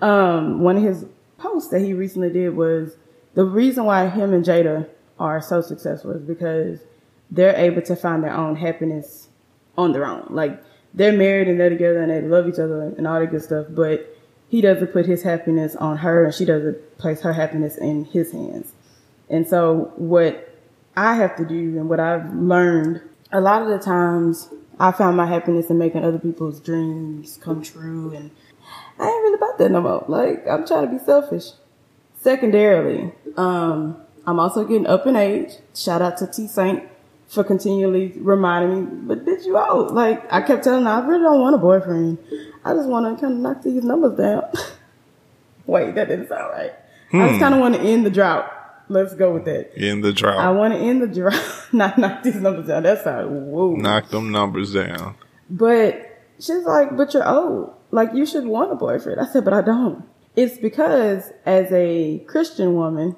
Um, 0.00 0.60
one 0.60 0.76
of 0.76 0.82
his 0.82 1.04
posts 1.42 1.70
that 1.70 1.80
he 1.80 1.92
recently 1.92 2.30
did 2.30 2.56
was 2.56 2.96
the 3.34 3.44
reason 3.44 3.84
why 3.84 4.08
him 4.08 4.32
and 4.32 4.44
Jada 4.44 4.88
are 5.18 5.40
so 5.40 5.60
successful 5.60 6.12
is 6.12 6.22
because 6.22 6.80
they're 7.30 7.56
able 7.56 7.82
to 7.82 7.96
find 7.96 8.22
their 8.22 8.34
own 8.34 8.56
happiness 8.56 9.28
on 9.76 9.92
their 9.92 10.06
own. 10.06 10.26
Like 10.30 10.62
they're 10.94 11.12
married 11.12 11.48
and 11.48 11.58
they're 11.58 11.70
together 11.70 12.02
and 12.02 12.10
they 12.10 12.20
love 12.20 12.46
each 12.46 12.58
other 12.58 12.94
and 12.96 13.06
all 13.06 13.18
that 13.18 13.30
good 13.30 13.42
stuff, 13.42 13.66
but 13.70 14.14
he 14.48 14.60
doesn't 14.60 14.88
put 14.88 15.06
his 15.06 15.22
happiness 15.22 15.74
on 15.76 15.98
her 15.98 16.24
and 16.26 16.34
she 16.34 16.44
doesn't 16.44 16.98
place 16.98 17.22
her 17.22 17.32
happiness 17.32 17.78
in 17.78 18.04
his 18.04 18.32
hands. 18.32 18.72
And 19.30 19.48
so 19.48 19.92
what 19.96 20.54
I 20.94 21.14
have 21.14 21.36
to 21.36 21.44
do 21.44 21.78
and 21.78 21.88
what 21.88 22.00
I've 22.00 22.34
learned 22.34 23.00
a 23.32 23.40
lot 23.40 23.62
of 23.62 23.68
the 23.68 23.78
times 23.78 24.50
I 24.78 24.92
found 24.92 25.16
my 25.16 25.26
happiness 25.26 25.70
in 25.70 25.78
making 25.78 26.04
other 26.04 26.18
people's 26.18 26.60
dreams 26.60 27.38
come 27.40 27.62
true 27.62 28.14
and 28.14 28.30
I 29.02 29.06
ain't 29.06 29.22
really 29.22 29.34
about 29.34 29.58
that 29.58 29.70
no 29.70 29.80
more. 29.80 30.04
Like 30.08 30.46
I'm 30.48 30.66
trying 30.66 30.86
to 30.88 30.92
be 30.96 31.04
selfish. 31.04 31.50
Secondarily, 32.20 33.12
um, 33.36 33.96
I'm 34.26 34.38
also 34.38 34.64
getting 34.64 34.86
up 34.86 35.06
in 35.06 35.16
age. 35.16 35.50
Shout 35.74 36.00
out 36.00 36.18
to 36.18 36.28
T 36.28 36.46
Saint 36.46 36.84
for 37.26 37.42
continually 37.42 38.12
reminding 38.18 38.84
me, 38.84 38.90
but 39.06 39.24
bitch, 39.24 39.44
you 39.44 39.58
out. 39.58 39.92
Like 39.92 40.32
I 40.32 40.40
kept 40.42 40.62
telling 40.62 40.84
her, 40.84 40.90
I 40.90 41.06
really 41.06 41.22
don't 41.22 41.40
want 41.40 41.56
a 41.56 41.58
boyfriend. 41.58 42.18
I 42.64 42.74
just 42.74 42.88
want 42.88 43.16
to 43.16 43.20
kind 43.20 43.34
of 43.34 43.40
knock 43.40 43.62
these 43.62 43.82
numbers 43.82 44.16
down. 44.16 44.44
Wait, 45.66 45.94
that 45.96 46.08
didn't 46.08 46.28
sound 46.28 46.52
right. 46.52 46.72
I 47.12 47.28
just 47.28 47.40
kind 47.40 47.54
of 47.54 47.60
want 47.60 47.74
to 47.74 47.80
end 47.80 48.06
the 48.06 48.10
drought. 48.10 48.50
Let's 48.88 49.14
go 49.14 49.34
with 49.34 49.44
that. 49.46 49.76
End 49.76 50.04
the 50.04 50.12
drought. 50.12 50.38
I 50.38 50.50
want 50.50 50.74
to 50.74 50.78
end 50.80 51.02
the 51.02 51.06
drought, 51.08 51.68
not 51.72 51.98
knock 51.98 52.22
these 52.22 52.36
numbers 52.36 52.68
down. 52.68 52.84
That's 52.84 53.02
sounds 53.02 53.28
whoa. 53.28 53.74
Knock 53.74 54.10
them 54.10 54.30
numbers 54.30 54.72
down. 54.72 55.16
But 55.50 56.12
She's 56.42 56.64
like, 56.64 56.96
but 56.96 57.14
you're 57.14 57.28
old. 57.28 57.72
Like 57.92 58.14
you 58.14 58.26
should 58.26 58.46
want 58.46 58.72
a 58.72 58.74
boyfriend. 58.74 59.20
I 59.20 59.26
said, 59.26 59.44
but 59.44 59.52
I 59.52 59.60
don't. 59.60 60.04
It's 60.34 60.56
because 60.56 61.30
as 61.44 61.70
a 61.70 62.24
Christian 62.26 62.74
woman, 62.74 63.14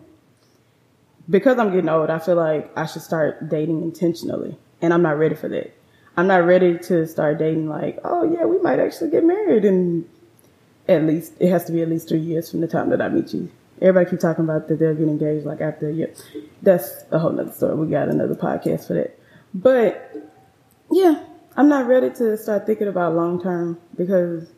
because 1.30 1.58
I'm 1.58 1.72
getting 1.72 1.88
old, 1.88 2.10
I 2.10 2.18
feel 2.18 2.34
like 2.34 2.76
I 2.76 2.84
should 2.84 3.02
start 3.02 3.48
dating 3.48 3.82
intentionally. 3.82 4.58
And 4.82 4.92
I'm 4.92 5.00
not 5.00 5.16
ready 5.16 5.36
for 5.36 5.48
that. 5.48 5.72
I'm 6.16 6.26
not 6.26 6.44
ready 6.44 6.76
to 6.78 7.06
start 7.06 7.38
dating 7.38 7.68
like, 7.68 7.98
oh 8.04 8.30
yeah, 8.30 8.44
we 8.44 8.58
might 8.58 8.78
actually 8.78 9.10
get 9.10 9.24
married 9.24 9.64
and 9.64 10.08
at 10.88 11.04
least 11.04 11.32
it 11.40 11.50
has 11.50 11.64
to 11.64 11.72
be 11.72 11.80
at 11.80 11.88
least 11.88 12.08
three 12.08 12.18
years 12.18 12.50
from 12.50 12.60
the 12.60 12.68
time 12.68 12.90
that 12.90 13.00
I 13.00 13.08
meet 13.08 13.32
you. 13.32 13.50
Everybody 13.80 14.10
keep 14.10 14.20
talking 14.20 14.44
about 14.44 14.68
that 14.68 14.78
they'll 14.78 14.94
get 14.94 15.08
engaged 15.08 15.46
like 15.46 15.60
after 15.60 15.88
a 15.88 15.92
year. 15.92 16.12
That's 16.62 17.04
a 17.10 17.18
whole 17.18 17.32
nother 17.32 17.52
story. 17.52 17.74
We 17.76 17.86
got 17.88 18.08
another 18.08 18.34
podcast 18.34 18.86
for 18.86 18.94
that. 18.94 19.18
But 19.52 20.14
yeah, 20.90 21.24
I'm 21.56 21.68
not 21.68 21.86
ready 21.86 22.10
to 22.10 22.36
start 22.36 22.66
thinking 22.66 22.88
about 22.88 23.14
long 23.14 23.42
term 23.42 23.80
because 23.96 24.50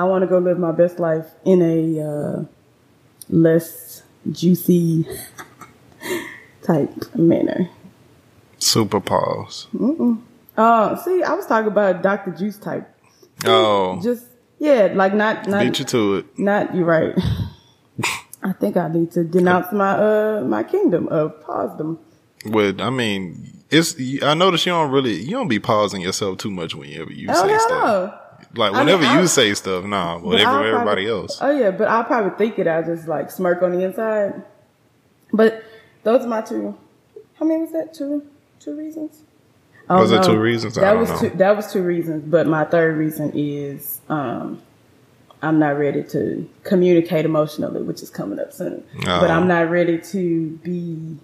I 0.00 0.04
want 0.04 0.22
to 0.22 0.26
go 0.26 0.38
live 0.38 0.58
my 0.58 0.72
best 0.72 0.98
life 0.98 1.26
in 1.44 1.60
a 1.60 2.00
uh, 2.00 2.44
less 3.28 4.02
juicy 4.32 5.06
type 6.62 7.14
manner. 7.14 7.68
Super 8.58 8.98
pause. 8.98 9.66
Uh, 10.56 10.96
see, 10.96 11.22
I 11.22 11.34
was 11.34 11.44
talking 11.46 11.66
about 11.70 12.02
Dr. 12.02 12.30
Juice 12.30 12.56
type. 12.56 12.88
Oh, 13.44 14.00
Just 14.02 14.24
yeah, 14.58 14.88
like 14.94 15.12
not 15.12 15.46
not 15.46 15.60
beat 15.62 15.78
you 15.78 15.84
to 15.84 16.14
it. 16.16 16.38
not 16.38 16.74
you're 16.74 16.86
right. 16.86 17.14
I 18.42 18.52
think 18.52 18.78
I 18.78 18.88
need 18.88 19.12
to 19.12 19.22
denounce 19.24 19.70
my 19.70 19.90
uh 19.90 20.44
my 20.46 20.62
kingdom 20.62 21.08
of 21.08 21.42
pausdom. 21.42 21.98
With 22.46 22.80
I 22.80 22.88
mean, 22.88 23.52
it's. 23.68 23.96
I 24.22 24.32
notice 24.32 24.64
you 24.64 24.72
don't 24.72 24.90
really 24.90 25.12
you 25.20 25.32
don't 25.32 25.48
be 25.48 25.58
pausing 25.60 26.00
yourself 26.00 26.38
too 26.38 26.50
much 26.50 26.74
whenever 26.74 27.12
you 27.12 27.28
Oh 27.30 27.46
say 27.46 27.58
stuff. 27.58 28.19
Like 28.54 28.72
I 28.72 28.78
mean, 28.84 28.86
whenever 28.86 29.04
I- 29.04 29.20
you 29.20 29.26
say 29.26 29.54
stuff, 29.54 29.84
nah. 29.84 30.18
But 30.18 30.40
everybody 30.40 30.70
probably- 30.70 31.08
else. 31.08 31.38
Oh 31.40 31.50
yeah, 31.50 31.70
but 31.70 31.88
I'll 31.88 32.04
probably 32.04 32.32
think 32.38 32.58
it. 32.58 32.66
I 32.66 32.82
just 32.82 33.06
like 33.08 33.30
smirk 33.30 33.62
on 33.62 33.72
the 33.72 33.84
inside. 33.84 34.42
But 35.32 35.62
those 36.02 36.24
are 36.24 36.28
my 36.28 36.40
two. 36.40 36.76
How 37.38 37.46
many 37.46 37.60
was 37.62 37.72
that? 37.72 37.94
Two, 37.94 38.26
two 38.58 38.74
reasons. 38.76 39.22
Oh, 39.88 39.98
Was 40.00 40.12
it 40.12 40.22
two 40.22 40.38
reasons? 40.38 40.74
That 40.76 40.96
was 40.98 41.08
know. 41.10 41.18
two. 41.18 41.30
That 41.36 41.56
was 41.56 41.72
two 41.72 41.82
reasons. 41.82 42.24
But 42.24 42.46
my 42.46 42.64
third 42.64 42.96
reason 42.96 43.32
is 43.34 44.00
um, 44.08 44.60
I'm 45.42 45.58
not 45.58 45.78
ready 45.78 46.02
to 46.04 46.48
communicate 46.64 47.24
emotionally, 47.24 47.82
which 47.82 48.02
is 48.02 48.10
coming 48.10 48.38
up 48.38 48.52
soon. 48.52 48.84
But 49.04 49.30
Oh. 49.30 49.34
I'm 49.34 49.48
not 49.48 49.68
ready 49.70 49.98
to 49.98 50.50
be 50.62 51.16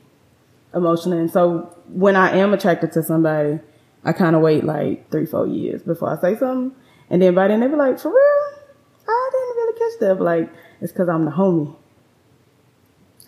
emotional. 0.75 1.18
And 1.18 1.30
so 1.30 1.75
when 1.88 2.16
I 2.16 2.37
am 2.37 2.52
attracted 2.54 2.92
to 2.92 3.02
somebody, 3.02 3.61
I 4.04 4.12
kind 4.12 4.35
of 4.35 4.42
wait 4.42 4.64
like 4.64 5.11
three, 5.11 5.26
four 5.26 5.46
years 5.46 5.82
before 5.82 6.16
I 6.16 6.20
say 6.20 6.37
something. 6.37 6.76
And 7.11 7.23
then 7.23 7.35
by 7.35 7.49
then 7.49 7.61
they 7.61 7.69
be 7.69 7.77
like, 7.77 7.99
for 7.99 8.09
real? 8.09 8.61
I 9.09 9.31
didn't 9.33 9.57
really 9.57 9.79
catch 9.79 10.01
that. 10.01 10.15
But 10.19 10.25
like, 10.25 10.53
it's 10.81 10.93
because 10.93 11.09
I'm 11.09 11.25
the 11.25 11.31
homie. 11.31 11.75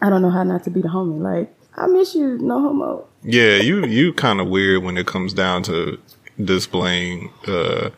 I 0.01 0.11
don't 0.11 0.23
know 0.23 0.31
how 0.31 0.43
not 0.45 0.65
to 0.65 0.71
be 0.71 0.81
the 0.81 0.89
homie. 0.89 1.21
Like, 1.21 1.55
I 1.77 1.87
miss 1.87 2.15
you, 2.15 2.39
no 2.39 2.61
homo. 2.61 3.07
Yeah, 3.23 3.57
you 3.57 3.85
you 3.87 4.13
kind 4.13 4.41
of 4.41 4.49
weird 4.49 4.83
when 4.83 4.97
it 4.97 5.07
comes 5.07 5.33
down 5.33 5.63
to 5.65 5.99
displaying 6.43 7.33
uh, 7.47 7.91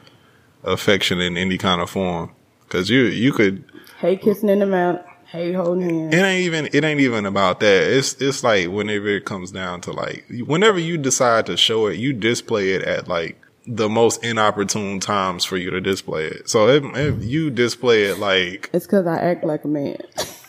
affection 0.64 1.20
in 1.20 1.36
any 1.36 1.58
kind 1.58 1.80
of 1.80 1.90
form. 1.90 2.30
Cause 2.68 2.88
you 2.88 3.02
you 3.02 3.32
could 3.32 3.64
Hate 3.98 4.22
kissing 4.22 4.48
in 4.48 4.60
the 4.60 4.66
mouth. 4.66 5.00
Hate 5.26 5.54
holding 5.54 5.88
hands. 5.88 6.14
it 6.14 6.18
ain't 6.18 6.44
even 6.44 6.68
it 6.72 6.84
ain't 6.84 7.00
even 7.00 7.26
about 7.26 7.60
that. 7.60 7.82
It's 7.96 8.14
it's 8.14 8.42
like 8.44 8.68
whenever 8.68 9.08
it 9.08 9.24
comes 9.24 9.50
down 9.50 9.80
to 9.82 9.92
like 9.92 10.24
whenever 10.46 10.78
you 10.78 10.96
decide 10.96 11.46
to 11.46 11.56
show 11.56 11.86
it, 11.86 11.98
you 11.98 12.12
display 12.12 12.70
it 12.72 12.82
at 12.82 13.08
like 13.08 13.40
the 13.66 13.88
most 13.88 14.24
inopportune 14.24 15.00
times 15.00 15.44
for 15.44 15.56
you 15.56 15.70
to 15.70 15.80
display 15.80 16.24
it. 16.26 16.48
So 16.48 16.68
if, 16.68 16.84
if 16.96 17.22
you 17.24 17.50
display 17.50 18.04
it 18.04 18.18
like 18.18 18.70
It's 18.72 18.86
because 18.86 19.06
I 19.06 19.18
act 19.18 19.44
like 19.44 19.64
a 19.64 19.68
man. 19.68 19.96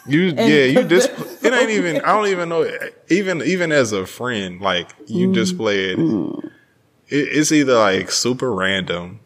you, 0.07 0.21
yeah, 0.37 0.45
you 0.65 0.81
because 0.83 0.87
dis. 0.87 1.07
that's 1.07 1.43
It 1.45 1.53
ain't 1.53 1.69
even. 1.71 1.97
I 1.97 2.13
don't 2.13 2.27
even 2.27 2.49
know. 2.49 2.69
Even 3.09 3.41
even 3.41 3.71
as 3.71 3.91
a 3.91 4.05
friend, 4.05 4.61
like 4.61 4.89
you 5.07 5.27
Mm. 5.29 5.33
display 5.33 5.91
it, 5.91 5.99
it. 5.99 7.15
It's 7.37 7.51
either 7.51 7.73
like 7.77 8.11
super 8.11 8.53
random, 8.53 9.19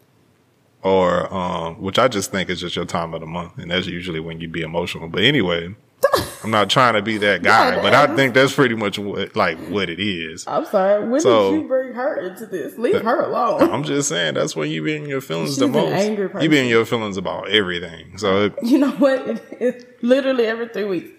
or 0.82 1.32
um, 1.34 1.82
which 1.82 2.00
I 2.00 2.08
just 2.08 2.32
think 2.32 2.50
is 2.50 2.60
just 2.60 2.75
your 2.75 2.86
time 2.86 3.13
of 3.13 3.22
the 3.22 3.27
month, 3.27 3.58
and 3.58 3.70
that's 3.72 3.88
usually 3.88 4.20
when 4.20 4.39
you 4.39 4.48
be 4.48 4.62
emotional. 4.62 5.08
But 5.10 5.24
anyway, 5.24 5.75
I'm 6.44 6.51
not 6.51 6.70
trying 6.70 6.94
to 6.94 7.01
be 7.01 7.18
that 7.20 7.44
guy, 7.44 7.75
Yeah, 7.75 7.82
but 7.82 7.94
I 7.94 8.15
think 8.15 8.34
that's 8.34 8.54
pretty 8.54 8.75
much 8.75 8.98
what 8.98 9.36
like 9.36 9.58
what 9.68 9.89
it 9.89 10.00
is. 10.00 10.46
I'm 10.48 10.65
sorry. 10.65 11.08
When 11.08 11.22
So- 11.22 11.51
did 11.51 11.62
you 11.62 11.68
bring 11.68 11.85
her 11.96 12.18
into 12.20 12.46
this? 12.46 12.78
Leave 12.78 13.02
her 13.02 13.22
alone. 13.22 13.62
I'm 13.74 13.84
just 13.84 14.08
saying 14.10 14.36
that's 14.36 14.56
when 14.56 14.70
you 14.70 14.84
be 14.84 14.96
in 14.96 15.08
your 15.08 15.22
feelings 15.22 15.50
She's 15.52 15.58
the 15.58 15.68
most. 15.68 15.92
angry 15.92 16.30
You 16.44 16.50
be 16.50 16.60
in 16.60 16.68
your 16.68 16.86
feelings 16.86 17.18
about 17.18 17.50
everything. 17.50 18.18
So 18.18 18.44
it, 18.46 18.54
You 18.64 18.78
know 18.78 18.92
what? 18.92 19.28
It, 19.28 19.44
it's 19.60 19.86
literally 20.04 20.46
every 20.46 20.68
three 20.70 20.84
weeks. 20.86 21.10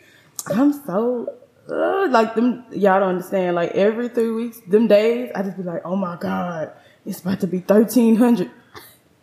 I'm 0.49 0.73
so 0.87 1.35
uh, 1.69 2.07
like 2.11 2.35
them. 2.37 2.65
Y'all 2.71 3.01
don't 3.01 3.09
understand. 3.09 3.57
Like 3.57 3.73
every 3.73 4.09
three 4.09 4.31
weeks, 4.31 4.61
them 4.69 4.87
days, 4.87 5.33
I 5.35 5.43
just 5.43 5.57
be 5.57 5.65
like, 5.65 5.83
oh 5.85 5.97
my 5.97 6.17
god, 6.21 6.71
it's 7.05 7.21
about 7.21 7.41
to 7.41 7.47
be 7.49 7.59
thirteen 7.59 8.15
hundred. 8.17 8.51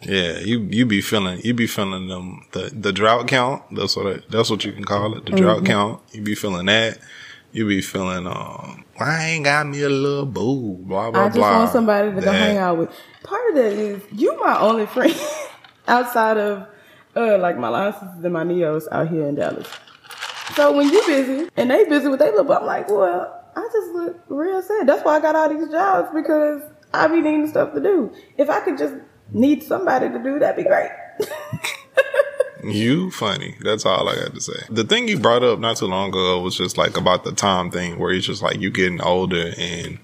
Yeah, 0.01 0.39
you 0.39 0.59
you 0.59 0.85
be 0.85 0.99
feeling 0.99 1.39
you 1.45 1.53
be 1.53 1.65
feeling 1.67 2.09
them 2.09 2.45
the 2.51 2.69
the 2.77 2.91
drought 2.91 3.29
count. 3.29 3.63
That's 3.73 3.95
what 3.95 4.07
it, 4.07 4.29
that's 4.29 4.49
what 4.49 4.65
you 4.65 4.73
can 4.73 4.83
call 4.83 5.15
it. 5.17 5.25
The 5.25 5.31
drought 5.31 5.57
Mm-hmm. 5.59 5.65
count. 5.67 6.01
You 6.11 6.21
be 6.21 6.35
feeling 6.35 6.65
that. 6.65 6.97
You 7.53 7.67
be 7.67 7.81
feeling 7.81 8.25
um. 8.25 8.83
I 8.99 9.29
ain't 9.29 9.45
got 9.45 9.67
me 9.67 9.83
a 9.83 9.89
little 9.89 10.25
boo. 10.25 10.77
Blah 10.81 11.11
blah 11.11 11.21
I 11.21 11.27
just 11.27 11.37
blah. 11.37 11.59
want 11.59 11.71
somebody 11.71 12.11
to 12.11 12.19
go 12.19 12.31
hang 12.31 12.57
out 12.57 12.77
with. 12.79 12.89
Part 13.23 13.49
of 13.49 13.55
that 13.55 13.73
is 13.73 14.01
you 14.11 14.35
my 14.39 14.59
only 14.59 14.87
friend 14.87 15.15
outside 15.87 16.37
of 16.37 16.67
uh 17.15 17.37
like 17.37 17.57
my 17.59 17.69
line 17.69 17.93
sisters 17.93 18.23
and 18.23 18.33
my 18.33 18.43
neos 18.43 18.87
out 18.91 19.07
here 19.07 19.27
in 19.27 19.35
Dallas. 19.35 19.67
So 20.55 20.71
when 20.75 20.89
you 20.89 21.05
busy 21.05 21.47
and 21.55 21.69
they 21.69 21.85
busy 21.85 22.07
with 22.07 22.19
their 22.19 22.31
little, 22.31 22.51
I'm 22.51 22.65
like, 22.65 22.89
well, 22.89 23.43
I 23.55 23.69
just 23.71 23.91
look 23.91 24.19
real 24.29 24.61
sad. 24.63 24.87
That's 24.87 25.05
why 25.05 25.17
I 25.17 25.19
got 25.19 25.35
all 25.35 25.49
these 25.49 25.69
jobs 25.69 26.09
because 26.11 26.63
I 26.91 27.07
be 27.07 27.21
needing 27.21 27.47
stuff 27.47 27.75
to 27.75 27.79
do. 27.79 28.11
If 28.35 28.49
I 28.49 28.61
could 28.61 28.79
just 28.79 28.95
need 29.31 29.61
somebody 29.61 30.09
to 30.09 30.17
do, 30.23 30.39
that'd 30.39 30.57
be 30.57 30.67
great. 30.67 30.89
You 32.63 33.11
funny. 33.11 33.55
That's 33.61 33.85
all 33.85 34.07
I 34.07 34.15
got 34.15 34.33
to 34.33 34.41
say. 34.41 34.59
The 34.69 34.83
thing 34.83 35.07
you 35.07 35.19
brought 35.19 35.43
up 35.43 35.59
not 35.59 35.77
too 35.77 35.87
long 35.87 36.09
ago 36.09 36.39
was 36.41 36.57
just 36.57 36.77
like 36.77 36.97
about 36.97 37.23
the 37.23 37.31
time 37.31 37.71
thing 37.71 37.99
where 37.99 38.11
it's 38.11 38.25
just 38.25 38.41
like 38.41 38.59
you 38.59 38.71
getting 38.71 39.01
older 39.01 39.53
and 39.57 39.99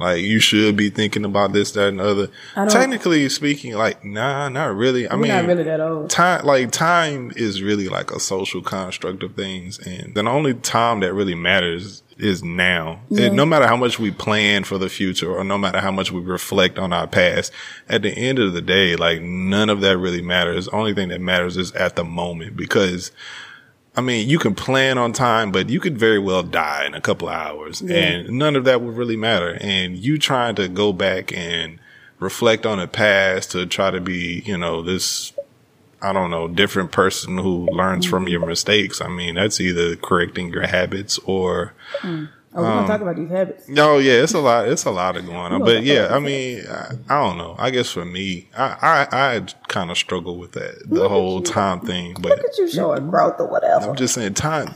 like 0.00 0.22
you 0.22 0.40
should 0.40 0.76
be 0.76 0.90
thinking 0.90 1.24
about 1.24 1.52
this, 1.52 1.72
that, 1.72 1.88
and 1.88 2.00
the 2.00 2.04
other. 2.04 2.28
Technically 2.68 3.28
speaking, 3.28 3.74
like 3.74 4.04
nah, 4.04 4.48
not 4.48 4.74
really. 4.74 5.08
I 5.08 5.16
mean, 5.16 5.28
not 5.28 5.44
really 5.46 5.64
that 5.64 5.80
old. 5.80 6.10
time 6.10 6.44
like 6.44 6.70
time 6.70 7.32
is 7.36 7.62
really 7.62 7.88
like 7.88 8.10
a 8.10 8.18
social 8.18 8.62
construct 8.62 9.22
of 9.22 9.34
things 9.34 9.78
and 9.78 10.14
the 10.14 10.28
only 10.28 10.54
time 10.54 11.00
that 11.00 11.12
really 11.12 11.34
matters 11.34 12.02
is 12.16 12.42
now 12.44 13.00
and 13.16 13.34
no 13.34 13.46
matter 13.46 13.66
how 13.66 13.76
much 13.76 13.98
we 13.98 14.10
plan 14.10 14.62
for 14.62 14.76
the 14.76 14.90
future 14.90 15.32
or 15.34 15.42
no 15.42 15.56
matter 15.56 15.80
how 15.80 15.90
much 15.90 16.12
we 16.12 16.20
reflect 16.20 16.78
on 16.78 16.92
our 16.92 17.06
past 17.06 17.50
at 17.88 18.02
the 18.02 18.10
end 18.10 18.38
of 18.38 18.52
the 18.52 18.60
day 18.60 18.94
like 18.94 19.22
none 19.22 19.70
of 19.70 19.80
that 19.80 19.96
really 19.96 20.20
matters 20.20 20.66
the 20.66 20.74
only 20.74 20.92
thing 20.92 21.08
that 21.08 21.20
matters 21.20 21.56
is 21.56 21.72
at 21.72 21.96
the 21.96 22.04
moment 22.04 22.56
because 22.56 23.10
I 23.96 24.00
mean, 24.02 24.28
you 24.28 24.38
can 24.38 24.54
plan 24.54 24.98
on 24.98 25.12
time, 25.12 25.50
but 25.50 25.68
you 25.68 25.80
could 25.80 25.98
very 25.98 26.18
well 26.18 26.42
die 26.42 26.86
in 26.86 26.94
a 26.94 27.00
couple 27.00 27.28
of 27.28 27.34
hours 27.34 27.82
and 27.82 28.30
none 28.30 28.54
of 28.54 28.64
that 28.64 28.80
would 28.82 28.96
really 28.96 29.16
matter. 29.16 29.58
And 29.60 29.96
you 29.96 30.16
trying 30.16 30.54
to 30.56 30.68
go 30.68 30.92
back 30.92 31.32
and 31.32 31.78
reflect 32.20 32.66
on 32.66 32.78
the 32.78 32.86
past 32.86 33.50
to 33.52 33.66
try 33.66 33.90
to 33.90 34.00
be, 34.00 34.42
you 34.46 34.56
know, 34.56 34.82
this, 34.82 35.32
I 36.00 36.12
don't 36.12 36.30
know, 36.30 36.46
different 36.46 36.92
person 36.92 37.38
who 37.38 37.66
learns 37.72 38.06
from 38.06 38.26
mm. 38.26 38.30
your 38.30 38.46
mistakes. 38.46 39.00
I 39.00 39.08
mean, 39.08 39.34
that's 39.34 39.60
either 39.60 39.96
correcting 39.96 40.52
your 40.52 40.66
habits 40.66 41.18
or, 41.24 41.74
mm. 41.98 42.28
Oh, 42.52 42.62
we're 42.62 42.68
gonna 42.68 42.86
talk 42.88 43.00
about 43.00 43.14
these 43.14 43.28
habits. 43.28 43.68
oh 43.78 43.98
yeah, 43.98 44.22
it's 44.22 44.34
a 44.34 44.40
lot, 44.40 44.66
it's 44.68 44.84
a 44.84 44.90
lot 44.90 45.16
of 45.16 45.24
going 45.24 45.52
on. 45.52 45.60
But 45.64 45.84
yeah, 45.84 46.08
I 46.10 46.18
mean, 46.18 46.64
I, 46.68 46.94
I 47.08 47.20
don't 47.20 47.38
know. 47.38 47.54
I 47.58 47.70
guess 47.70 47.90
for 47.90 48.04
me, 48.04 48.48
I, 48.56 49.06
I, 49.10 49.36
I 49.36 49.40
kind 49.68 49.90
of 49.90 49.96
struggle 49.96 50.36
with 50.36 50.52
that, 50.52 50.82
the 50.90 51.08
whole 51.08 51.42
time 51.42 51.80
thing, 51.80 52.14
but 52.14 52.30
Look 52.30 52.40
at 52.40 52.58
you 52.58 52.68
showing 52.68 53.08
growth 53.08 53.36
or 53.38 53.46
whatever. 53.46 53.90
I'm 53.90 53.96
just 53.96 54.14
saying 54.14 54.34
time, 54.34 54.74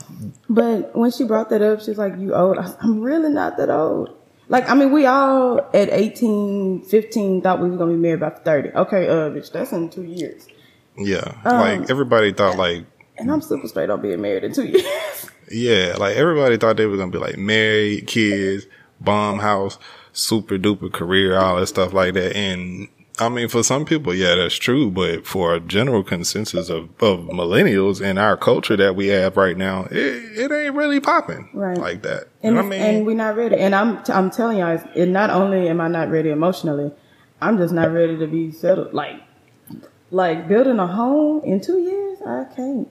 But 0.49 0.95
when 0.95 1.11
she 1.11 1.25
brought 1.25 1.49
that 1.49 1.61
up, 1.61 1.81
she's 1.81 1.97
like, 1.97 2.17
you 2.17 2.33
old. 2.33 2.57
I 2.57 2.73
I'm 2.79 3.01
really 3.01 3.29
not 3.29 3.57
that 3.57 3.69
old. 3.69 4.15
Like, 4.47 4.69
I 4.69 4.75
mean, 4.75 4.91
we 4.91 5.05
all 5.07 5.57
at 5.73 5.89
18, 5.89 6.83
15 6.83 7.41
thought 7.41 7.59
we 7.59 7.69
were 7.69 7.77
going 7.77 7.89
to 7.89 7.95
be 7.97 8.01
married 8.01 8.19
by 8.19 8.29
30. 8.29 8.69
Okay, 8.69 9.07
uh, 9.09 9.29
bitch, 9.31 9.51
that's 9.51 9.71
in 9.71 9.89
two 9.89 10.03
years. 10.03 10.47
Yeah. 10.97 11.33
Um, 11.43 11.59
like 11.59 11.89
everybody 11.89 12.31
thought 12.31 12.55
like 12.57 12.85
And 13.17 13.31
I'm 13.31 13.41
super 13.41 13.67
straight 13.67 13.89
on 13.89 14.01
being 14.01 14.21
married 14.21 14.43
in 14.43 14.53
two 14.53 14.65
years. 14.67 15.29
Yeah, 15.51 15.95
like 15.97 16.15
everybody 16.15 16.57
thought 16.57 16.77
they 16.77 16.85
were 16.85 16.97
gonna 16.97 17.11
be 17.11 17.17
like 17.17 17.37
married, 17.37 18.07
kids, 18.07 18.65
bomb 19.01 19.39
house, 19.39 19.77
super 20.13 20.57
duper 20.57 20.91
career, 20.91 21.37
all 21.37 21.57
that 21.59 21.67
stuff 21.67 21.93
like 21.93 22.13
that. 22.15 22.35
And 22.35 22.87
I 23.19 23.29
mean 23.29 23.47
for 23.47 23.63
some 23.63 23.85
people, 23.85 24.13
yeah, 24.13 24.35
that's 24.35 24.55
true, 24.55 24.91
but 24.91 25.25
for 25.25 25.53
a 25.55 25.59
general 25.59 26.03
consensus 26.03 26.69
of, 26.69 26.89
of 27.01 27.19
millennials 27.21 28.01
in 28.01 28.17
our 28.17 28.35
culture 28.35 28.75
that 28.75 28.95
we 28.95 29.07
have 29.07 29.37
right 29.37 29.55
now, 29.57 29.85
it, 29.91 29.95
it 30.37 30.51
ain't 30.51 30.75
really 30.75 30.99
popping 30.99 31.49
Right. 31.53 31.77
like 31.77 32.01
that. 32.03 32.27
And, 32.43 32.59
I 32.59 32.61
mean 32.61 32.81
and 32.81 33.05
we're 33.05 33.15
not 33.15 33.35
ready. 33.37 33.55
And 33.55 33.73
I'm, 33.73 34.03
t- 34.03 34.11
I'm 34.11 34.29
telling 34.31 34.57
y'all, 34.57 34.81
it 34.95 35.05
not 35.07 35.29
only 35.29 35.69
am 35.69 35.79
I 35.79 35.87
not 35.87 36.09
ready 36.09 36.29
emotionally, 36.29 36.91
I'm 37.41 37.57
just 37.57 37.73
not 37.73 37.91
ready 37.93 38.17
to 38.17 38.27
be 38.27 38.51
settled. 38.51 38.93
Like, 38.93 39.21
like 40.11 40.47
building 40.47 40.79
a 40.79 40.87
home 40.87 41.41
in 41.43 41.61
two 41.61 41.79
years, 41.79 42.19
I 42.25 42.45
can't. 42.55 42.87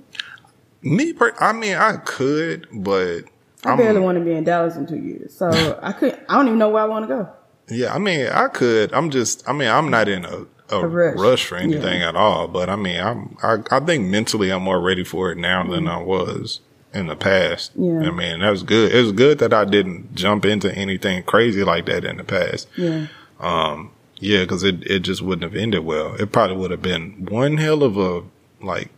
Me, 0.85 1.13
per- 1.13 1.35
I 1.41 1.53
mean, 1.53 1.75
I 1.77 1.97
could, 1.97 2.67
but 2.73 3.23
I 3.65 3.71
I'm- 3.71 3.79
barely 3.79 4.01
want 4.01 4.19
to 4.19 4.25
be 4.25 4.33
in 4.33 4.45
Dallas 4.45 4.77
in 4.77 4.87
two 4.87 4.97
years, 4.99 5.35
so 5.35 5.79
I 5.83 5.93
could. 5.93 6.19
I 6.29 6.37
don't 6.37 6.47
even 6.47 6.59
know 6.59 6.69
where 6.69 6.83
I 6.83 6.87
want 6.87 7.05
to 7.05 7.09
go. 7.09 7.29
Yeah, 7.69 7.95
I 7.95 7.99
mean, 7.99 8.27
I 8.27 8.49
could. 8.49 8.93
I'm 8.93 9.11
just. 9.11 9.49
I 9.49 9.53
mean, 9.55 9.69
I'm 9.69 9.91
not 9.91 10.09
in 10.09 10.25
a, 10.27 10.45
a, 10.71 10.77
A 10.81 10.87
rush. 10.87 11.17
rush. 11.19 11.45
for 11.47 11.57
anything 11.57 12.01
Yeah. 12.01 12.11
at 12.11 12.17
all. 12.17 12.47
But 12.49 12.69
I 12.69 12.77
mean, 12.77 13.01
I'm. 13.01 13.37
I, 13.43 13.57
I 13.71 13.81
think 13.81 14.09
mentally, 14.09 14.51
I'm 14.53 14.63
more 14.63 14.81
ready 14.81 15.03
for 15.05 15.33
it 15.33 15.39
now 15.39 15.65
than 15.67 15.89
I 15.89 16.03
was 16.03 16.61
in 16.93 17.07
the 17.07 17.17
past. 17.17 17.73
Mm-hmm. 17.79 18.03
Yeah. 18.03 18.09
I 18.09 18.13
mean, 18.13 18.41
that 18.41 18.51
was 18.51 18.63
good. 18.63 18.93
It 18.93 19.01
was 19.01 19.13
good 19.13 19.39
that 19.39 19.55
I 19.55 19.65
didn't 19.65 20.15
jump 20.15 20.45
into 20.45 20.71
anything 20.75 21.23
crazy 21.23 21.65
like 21.65 21.87
that 21.87 22.05
in 22.05 22.19
the 22.19 22.25
past. 22.25 22.69
Yeah, 22.77 23.07
Um, 23.41 23.91
yeah, 24.19 24.41
because 24.41 24.63
it 24.63 24.87
it 24.87 24.99
just 25.01 25.23
wouldn't 25.23 25.51
have 25.51 25.59
ended 25.61 25.85
well. 25.87 26.15
It 26.17 26.31
probably 26.33 26.57
would 26.57 26.71
have 26.71 26.83
been 26.83 27.27
one 27.31 27.57
hell 27.57 27.83
of 27.83 27.97
a 27.97 28.23
like. 28.61 28.91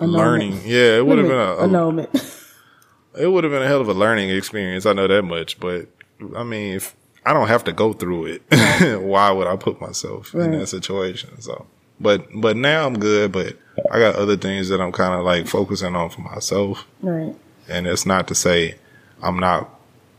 Learning. 0.00 0.60
Yeah, 0.64 0.96
it 0.96 1.06
would 1.06 1.18
have 1.18 1.28
been 1.28 1.36
a, 1.36 1.54
a 1.54 1.62
annulment. 1.64 2.10
it 3.18 3.26
would 3.28 3.44
have 3.44 3.52
been 3.52 3.62
a 3.62 3.66
hell 3.66 3.80
of 3.80 3.88
a 3.88 3.94
learning 3.94 4.30
experience. 4.30 4.86
I 4.86 4.92
know 4.92 5.06
that 5.06 5.22
much, 5.22 5.58
but 5.60 5.88
I 6.36 6.42
mean, 6.42 6.74
if 6.74 6.94
I 7.26 7.32
don't 7.32 7.48
have 7.48 7.64
to 7.64 7.72
go 7.72 7.92
through 7.92 8.26
it, 8.26 8.42
why 9.00 9.30
would 9.30 9.46
I 9.46 9.56
put 9.56 9.80
myself 9.80 10.34
in 10.34 10.52
that 10.52 10.66
situation? 10.66 11.40
So, 11.40 11.66
but, 12.00 12.26
but 12.34 12.56
now 12.56 12.86
I'm 12.86 12.98
good, 12.98 13.32
but 13.32 13.56
I 13.90 13.98
got 13.98 14.16
other 14.16 14.36
things 14.36 14.68
that 14.68 14.80
I'm 14.80 14.92
kind 14.92 15.14
of 15.14 15.24
like 15.24 15.46
focusing 15.46 15.94
on 15.96 16.10
for 16.10 16.20
myself. 16.20 16.86
right. 17.00 17.34
And 17.66 17.86
it's 17.86 18.04
not 18.04 18.28
to 18.28 18.34
say 18.34 18.74
I'm 19.22 19.38
not, 19.38 19.70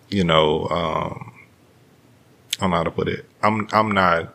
you 0.10 0.24
know, 0.24 0.67
um, 0.70 1.34
I 2.58 2.62
don't 2.62 2.72
know 2.72 2.77
how 2.77 2.84
to 2.84 2.91
put 2.91 3.08
it. 3.08 3.25
I'm, 3.44 3.67
I'm 3.72 3.91
not 3.91 4.34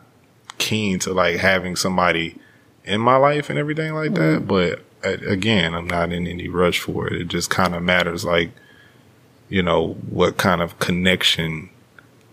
keen 0.59 0.99
to 0.99 1.13
like 1.13 1.37
having 1.37 1.75
somebody 1.75 2.37
in 2.85 3.01
my 3.01 3.17
life 3.17 3.49
and 3.49 3.59
everything 3.59 3.93
like 3.93 4.13
that. 4.13 4.47
But 4.47 4.81
again, 5.03 5.73
I'm 5.73 5.87
not 5.87 6.11
in 6.11 6.27
any 6.27 6.47
rush 6.47 6.79
for 6.79 7.07
it. 7.07 7.13
It 7.13 7.27
just 7.27 7.49
kind 7.49 7.75
of 7.75 7.83
matters 7.83 8.25
like, 8.25 8.51
you 9.49 9.61
know, 9.61 9.93
what 10.09 10.37
kind 10.37 10.61
of 10.61 10.79
connection 10.79 11.69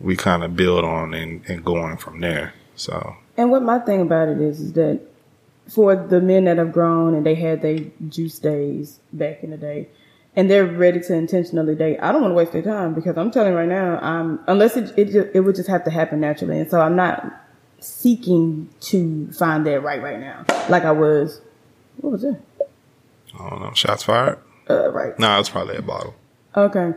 we 0.00 0.16
kind 0.16 0.44
of 0.44 0.56
build 0.56 0.84
on 0.84 1.14
and, 1.14 1.44
and 1.48 1.64
going 1.64 1.96
from 1.96 2.20
there. 2.20 2.54
So, 2.76 3.16
And 3.36 3.50
what 3.50 3.62
my 3.62 3.80
thing 3.80 4.00
about 4.00 4.28
it 4.28 4.40
is, 4.40 4.60
is 4.60 4.72
that 4.74 5.00
for 5.68 5.96
the 5.96 6.20
men 6.20 6.44
that 6.44 6.58
have 6.58 6.72
grown 6.72 7.14
and 7.14 7.26
they 7.26 7.34
had 7.34 7.62
their 7.62 7.80
juice 8.08 8.38
days 8.38 9.00
back 9.12 9.42
in 9.42 9.50
the 9.50 9.56
day, 9.56 9.88
and 10.36 10.48
they're 10.48 10.64
ready 10.64 11.00
to 11.00 11.14
intentionally 11.14 11.74
date, 11.74 11.98
I 12.00 12.12
don't 12.12 12.22
want 12.22 12.30
to 12.30 12.36
waste 12.36 12.52
their 12.52 12.62
time 12.62 12.94
because 12.94 13.16
I'm 13.16 13.32
telling 13.32 13.54
right 13.54 13.68
now, 13.68 13.98
I'm 13.98 14.38
unless 14.46 14.76
it 14.76 14.96
it, 14.96 15.06
just, 15.06 15.28
it 15.34 15.40
would 15.40 15.56
just 15.56 15.68
have 15.68 15.84
to 15.84 15.90
happen 15.90 16.20
naturally, 16.20 16.60
and 16.60 16.70
so 16.70 16.80
I'm 16.80 16.94
not 16.94 17.34
seeking 17.80 18.68
to 18.80 19.30
find 19.32 19.66
that 19.66 19.82
right 19.82 20.00
right 20.00 20.20
now, 20.20 20.44
like 20.68 20.84
I 20.84 20.92
was. 20.92 21.40
What 21.98 22.12
was 22.12 22.24
it? 22.24 22.40
I 23.38 23.50
don't 23.50 23.60
know. 23.60 23.72
Shots 23.74 24.04
fired? 24.04 24.38
Uh, 24.68 24.90
right. 24.90 25.18
No, 25.18 25.38
it's 25.38 25.48
probably 25.48 25.76
a 25.76 25.82
bottle. 25.82 26.14
Okay. 26.56 26.92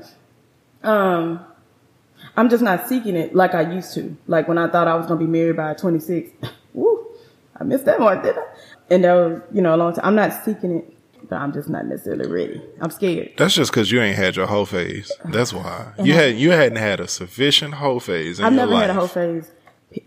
Um, 0.84 1.46
I'm 2.36 2.50
just 2.50 2.64
not 2.64 2.88
seeking 2.88 3.16
it 3.16 3.36
like 3.36 3.54
I 3.54 3.72
used 3.72 3.94
to. 3.96 4.16
Like 4.28 4.48
when 4.48 4.58
I 4.58 4.68
thought 4.70 4.88
I 4.88 4.96
was 4.96 5.06
gonna 5.08 5.20
be 5.20 5.28
married 5.28 5.58
by 5.58 5.74
26. 5.74 6.32
Woo, 6.74 7.06
I 7.60 7.64
missed 7.64 7.86
that 7.86 8.00
one, 8.00 8.22
didn't 8.22 8.40
I? 8.40 8.46
And 8.90 9.04
that 9.04 9.14
was, 9.14 9.42
you 9.52 9.62
know, 9.62 9.76
a 9.76 9.78
long 9.78 9.94
time. 9.94 10.06
I'm 10.06 10.16
not 10.16 10.44
seeking 10.44 10.78
it, 10.78 11.30
but 11.30 11.38
I'm 11.38 11.54
just 11.54 11.70
not 11.70 11.86
necessarily 11.86 12.30
ready. 12.30 12.62
I'm 12.80 12.92
scared. 12.92 13.34
That's 13.38 13.54
just 13.54 13.72
because 13.72 13.92
you 13.92 14.02
ain't 14.02 14.18
had 14.18 14.36
your 14.36 14.48
whole 14.48 14.66
phase. 14.66 15.12
That's 15.26 15.54
why 15.54 15.94
you 16.04 16.14
had 16.14 16.36
you 16.38 16.52
hadn't 16.52 16.78
had 16.78 17.00
a 17.00 17.08
sufficient 17.08 17.76
whole 17.76 18.00
phase. 18.00 18.40
In 18.40 18.46
I've 18.46 18.54
never 18.54 18.76
had 18.76 18.90
a 18.90 18.94
whole 18.94 19.08
phase. 19.08 19.52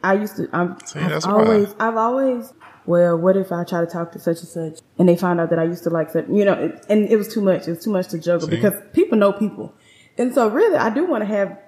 I 0.02 0.14
used 0.14 0.36
to. 0.36 0.48
I'm, 0.52 0.78
See, 0.86 0.98
I've 0.98 1.10
that's 1.10 1.26
why. 1.26 1.66
I've 1.78 1.96
always. 1.96 2.52
Well, 2.86 3.16
what 3.16 3.36
if 3.36 3.50
I 3.50 3.64
try 3.64 3.80
to 3.80 3.86
talk 3.86 4.12
to 4.12 4.18
such 4.18 4.40
and 4.40 4.48
such, 4.48 4.80
and 4.98 5.08
they 5.08 5.16
find 5.16 5.40
out 5.40 5.50
that 5.50 5.58
I 5.58 5.64
used 5.64 5.84
to 5.84 5.90
like 5.90 6.10
such? 6.10 6.26
You 6.28 6.44
know, 6.44 6.52
it, 6.52 6.84
and 6.88 7.08
it 7.08 7.16
was 7.16 7.32
too 7.32 7.40
much. 7.40 7.66
It 7.66 7.70
was 7.70 7.84
too 7.84 7.90
much 7.90 8.08
to 8.08 8.18
juggle 8.18 8.48
See? 8.48 8.56
because 8.56 8.74
people 8.92 9.16
know 9.18 9.32
people, 9.32 9.74
and 10.18 10.34
so 10.34 10.48
really, 10.48 10.76
I 10.76 10.90
do 10.90 11.06
want 11.06 11.22
to 11.22 11.26
have. 11.26 11.58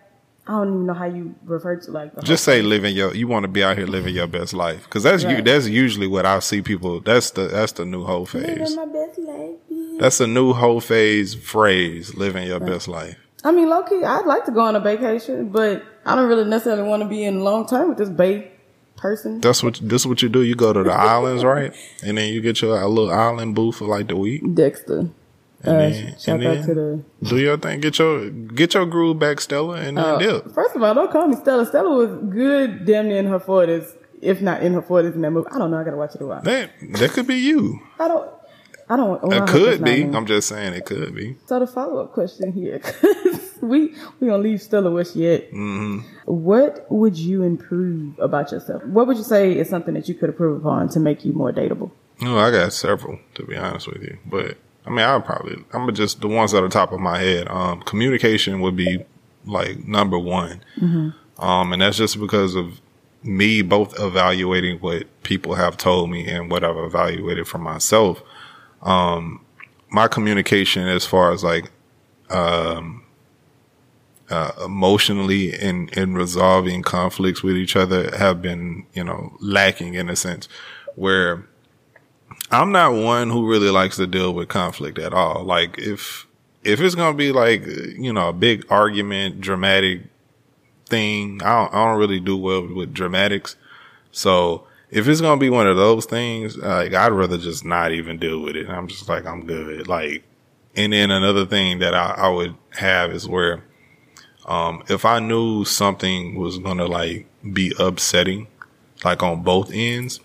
I 0.49 0.53
don't 0.53 0.69
even 0.69 0.87
know 0.87 0.95
how 0.95 1.07
you 1.07 1.35
refer 1.45 1.75
to 1.75 1.91
like 1.91 2.15
the 2.15 2.23
Just 2.23 2.45
say 2.45 2.63
living 2.63 2.95
your. 2.95 3.13
You 3.15 3.27
want 3.27 3.43
to 3.45 3.49
be 3.49 3.65
out 3.65 3.77
here 3.77 3.87
living 3.87 4.15
your 4.15 4.29
best 4.29 4.53
life 4.55 4.85
because 4.85 5.03
that's 5.03 5.25
you. 5.25 5.43
That's 5.43 5.67
usually 5.67 6.07
what 6.07 6.25
I 6.25 6.39
see 6.39 6.63
people. 6.63 7.01
That's 7.01 7.31
the 7.31 7.49
that's 7.49 7.73
the 7.73 7.85
new 7.85 8.05
whole 8.05 8.27
phase. 8.27 8.47
living 8.47 8.77
my 8.77 8.87
best 8.87 9.19
life. 9.19 9.57
yeah. 9.69 9.99
That's 9.99 10.21
a 10.21 10.27
new 10.29 10.53
whole 10.53 10.81
phase 10.81 11.35
phrase. 11.35 12.15
Living 12.15 12.47
your 12.47 12.61
best 12.61 12.87
life. 12.87 13.17
I 13.43 13.53
mean, 13.53 13.69
low 13.69 13.83
key, 13.85 14.03
I'd 14.03 14.27
like 14.27 14.45
to 14.47 14.51
go 14.53 14.61
on 14.61 14.75
a 14.77 14.81
vacation, 14.81 15.51
but 15.51 15.83
I 16.05 16.15
don't 16.17 16.29
really 16.29 16.49
necessarily 16.49 16.89
want 16.89 17.03
to 17.03 17.09
be 17.09 17.25
in 17.25 17.37
a 17.37 17.43
long 17.43 17.67
term 17.67 17.89
with 17.89 17.99
this 17.99 18.09
bay 18.09 18.51
person. 18.97 19.41
That's 19.41 19.63
what 19.63 19.79
this 19.83 20.03
is 20.03 20.07
what 20.07 20.23
you 20.23 20.29
do. 20.29 20.43
You 20.43 20.55
go 20.55 20.73
to 20.73 20.83
the 20.83 20.93
islands, 20.93 21.45
right? 21.45 21.75
And 22.05 22.19
then 22.19 22.33
you 22.33 22.41
get 22.41 22.61
your 22.63 22.81
a 22.81 22.89
little 22.89 23.11
island 23.13 23.55
booth 23.55 23.77
for 23.77 23.87
like 23.87 24.09
the 24.09 24.17
week. 24.17 24.43
Dexter. 24.55 25.09
And 25.63 25.75
Uh, 25.75 25.79
then- 25.79 26.15
shout 26.19 26.41
and 26.41 26.47
out 26.59 26.65
to 26.67 26.75
the. 26.75 27.01
Do 27.29 27.39
your 27.39 27.57
thing. 27.57 27.81
Get 27.81 27.99
your 27.99 28.29
get 28.31 28.75
your 28.75 28.87
groove 28.87 29.19
back, 29.19 29.41
Stella, 29.41 29.77
and 29.77 29.97
then 29.97 30.05
Uh, 30.05 30.19
dip. 30.19 30.53
first 30.53 30.77
of 30.77 30.83
all, 30.83 30.95
don't 30.95 31.11
call 31.11 31.29
me 31.29 31.37
Stella. 31.37 31.65
Stella 31.67 31.91
was 31.97 32.11
good, 32.31 32.85
damn 32.87 33.09
near 33.09 33.19
in 33.19 33.27
her 33.27 33.41
forties, 33.41 33.85
if 34.23 34.41
not 34.43 34.63
in 34.63 34.75
her 34.75 34.83
forties 34.83 35.15
in 35.15 35.23
that 35.23 35.31
movie. 35.31 35.49
I 35.51 35.59
don't 35.59 35.71
know. 35.71 35.79
I 35.79 35.85
gotta 35.85 35.97
watch 35.97 36.15
it 36.15 36.21
a 36.21 36.27
while. 36.27 36.43
That 36.43 36.71
that 36.99 37.11
could 37.13 37.27
be 37.27 37.37
you. 37.37 37.81
I 37.99 38.09
don't. 38.09 38.29
I 38.89 38.97
don't. 38.97 39.23
well, 39.23 39.43
I 39.43 39.45
It 39.45 39.49
could 39.49 39.85
be. 39.85 40.03
I'm 40.05 40.27
just 40.27 40.49
saying 40.49 40.75
it 40.75 40.85
could 40.85 41.15
be. 41.15 41.37
So 41.47 41.59
the 41.59 41.67
follow 41.67 42.03
up 42.03 42.13
question 42.13 42.53
here, 42.53 42.81
we 43.61 43.95
we 44.21 44.29
gonna 44.29 44.39
leave 44.39 44.63
Stella 44.63 44.91
where 44.91 45.05
she 45.05 45.29
at. 45.29 45.51
Mm-hmm. 45.51 45.99
What 46.27 46.87
would 46.91 47.17
you 47.17 47.43
improve 47.43 48.19
about 48.19 48.53
yourself? 48.53 48.85
What 48.85 49.07
would 49.07 49.17
you 49.17 49.25
say 49.25 49.57
is 49.59 49.69
something 49.69 49.95
that 49.95 50.09
you 50.09 50.15
could 50.15 50.31
improve 50.31 50.61
upon 50.61 50.89
to 50.91 51.01
make 51.01 51.25
you 51.25 51.33
more 51.33 51.53
dateable? 51.53 51.91
No, 52.21 52.39
I 52.39 52.51
got 52.51 52.73
several 52.73 53.19
to 53.35 53.45
be 53.45 53.57
honest 53.57 53.89
with 53.89 54.03
you, 54.03 54.19
but 54.25 54.57
I 54.87 54.91
mean, 54.91 55.01
I'll 55.01 55.21
probably 55.21 55.57
I'm 55.73 55.93
just 55.95 56.21
the 56.21 56.29
ones 56.29 56.55
at 56.55 56.61
the 56.61 56.69
top 56.69 56.93
of 56.93 57.01
my 57.01 57.19
head. 57.19 57.49
Um, 57.49 57.83
communication 57.83 58.61
would 58.61 58.77
be 58.77 59.05
like 59.45 59.87
number 59.87 60.19
one, 60.19 60.63
um, 61.39 61.73
and 61.73 61.83
that's 61.83 61.97
just 61.97 62.21
because 62.21 62.55
of 62.55 62.81
me 63.23 63.63
both 63.63 63.99
evaluating 63.99 64.79
what 64.79 65.05
people 65.25 65.55
have 65.55 65.77
told 65.77 66.11
me 66.11 66.27
and 66.29 66.51
what 66.51 66.63
I've 66.63 66.77
evaluated 66.77 67.49
for 67.49 67.59
myself. 67.59 68.23
Um, 68.83 69.45
my 69.89 70.09
communication 70.09 70.87
as 70.87 71.05
far 71.07 71.33
as 71.33 71.43
like 71.43 71.71
um, 72.31 73.05
uh, 74.31 74.53
emotionally 74.65 75.55
in 75.55 75.89
in 75.91 76.15
resolving 76.15 76.83
conflicts 76.83 77.43
with 77.43 77.57
each 77.57 77.77
other 77.77 78.17
have 78.17 78.43
been 78.43 78.87
you 78.93 79.05
know 79.05 79.37
lacking 79.41 79.95
in 79.95 80.09
a 80.09 80.17
sense 80.17 80.49
where 80.97 81.47
I'm 82.51 82.73
not 82.73 82.95
one 82.95 83.31
who 83.31 83.49
really 83.49 83.71
likes 83.71 83.97
to 83.97 84.07
deal 84.07 84.33
with 84.33 84.49
conflict 84.49 84.99
at 84.99 85.13
all. 85.13 85.45
Like 85.45 85.79
if 85.79 86.27
if 86.65 86.81
it's 86.81 86.95
gonna 86.95 87.17
be 87.17 87.33
like 87.33 87.65
you 87.67 88.13
know 88.13 88.29
a 88.29 88.33
big 88.33 88.65
argument, 88.71 89.41
dramatic 89.41 90.03
thing, 90.87 91.41
I 91.43 91.63
don't, 91.63 91.75
I 91.75 91.85
don't 91.87 91.99
really 91.99 92.21
do 92.21 92.37
well 92.37 92.67
with 92.67 92.93
dramatics. 92.93 93.57
So 94.13 94.67
if 94.91 95.09
it's 95.09 95.21
gonna 95.21 95.41
be 95.41 95.51
one 95.51 95.67
of 95.67 95.77
those 95.77 96.07
things, 96.07 96.57
like 96.57 96.95
I'd 96.95 97.13
rather 97.13 97.39
just 97.39 97.65
not 97.65 97.93
even 97.93 98.19
deal 98.19 98.41
with 98.41 98.57
it. 98.57 98.69
I'm 98.69 98.87
just 98.89 99.09
like 99.09 99.27
I'm 99.27 99.47
good. 99.47 99.89
Like, 99.89 100.25
and 100.75 100.93
then 100.93 101.11
another 101.11 101.47
thing 101.47 101.81
that 101.81 101.95
I, 101.95 102.15
I 102.17 102.29
would 102.29 102.55
have 102.79 103.11
is 103.11 103.29
where, 103.29 103.65
um, 104.47 104.85
if 104.89 105.05
I 105.05 105.19
knew 105.19 105.65
something 105.65 106.37
was 106.37 106.59
gonna 106.59 106.87
like 106.87 107.27
be 107.53 107.73
upsetting, 107.79 108.47
like 109.05 109.23
on 109.23 109.43
both 109.43 109.71
ends, 109.73 110.21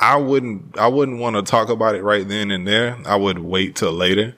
I 0.00 0.16
wouldn't 0.16 0.78
I 0.78 0.88
wouldn't 0.88 1.18
want 1.18 1.36
to 1.36 1.42
talk 1.42 1.68
about 1.68 1.94
it 1.94 2.02
right 2.02 2.26
then 2.26 2.50
and 2.50 2.66
there. 2.66 2.98
I 3.06 3.16
would 3.16 3.38
wait 3.40 3.76
till 3.76 3.92
later 3.92 4.36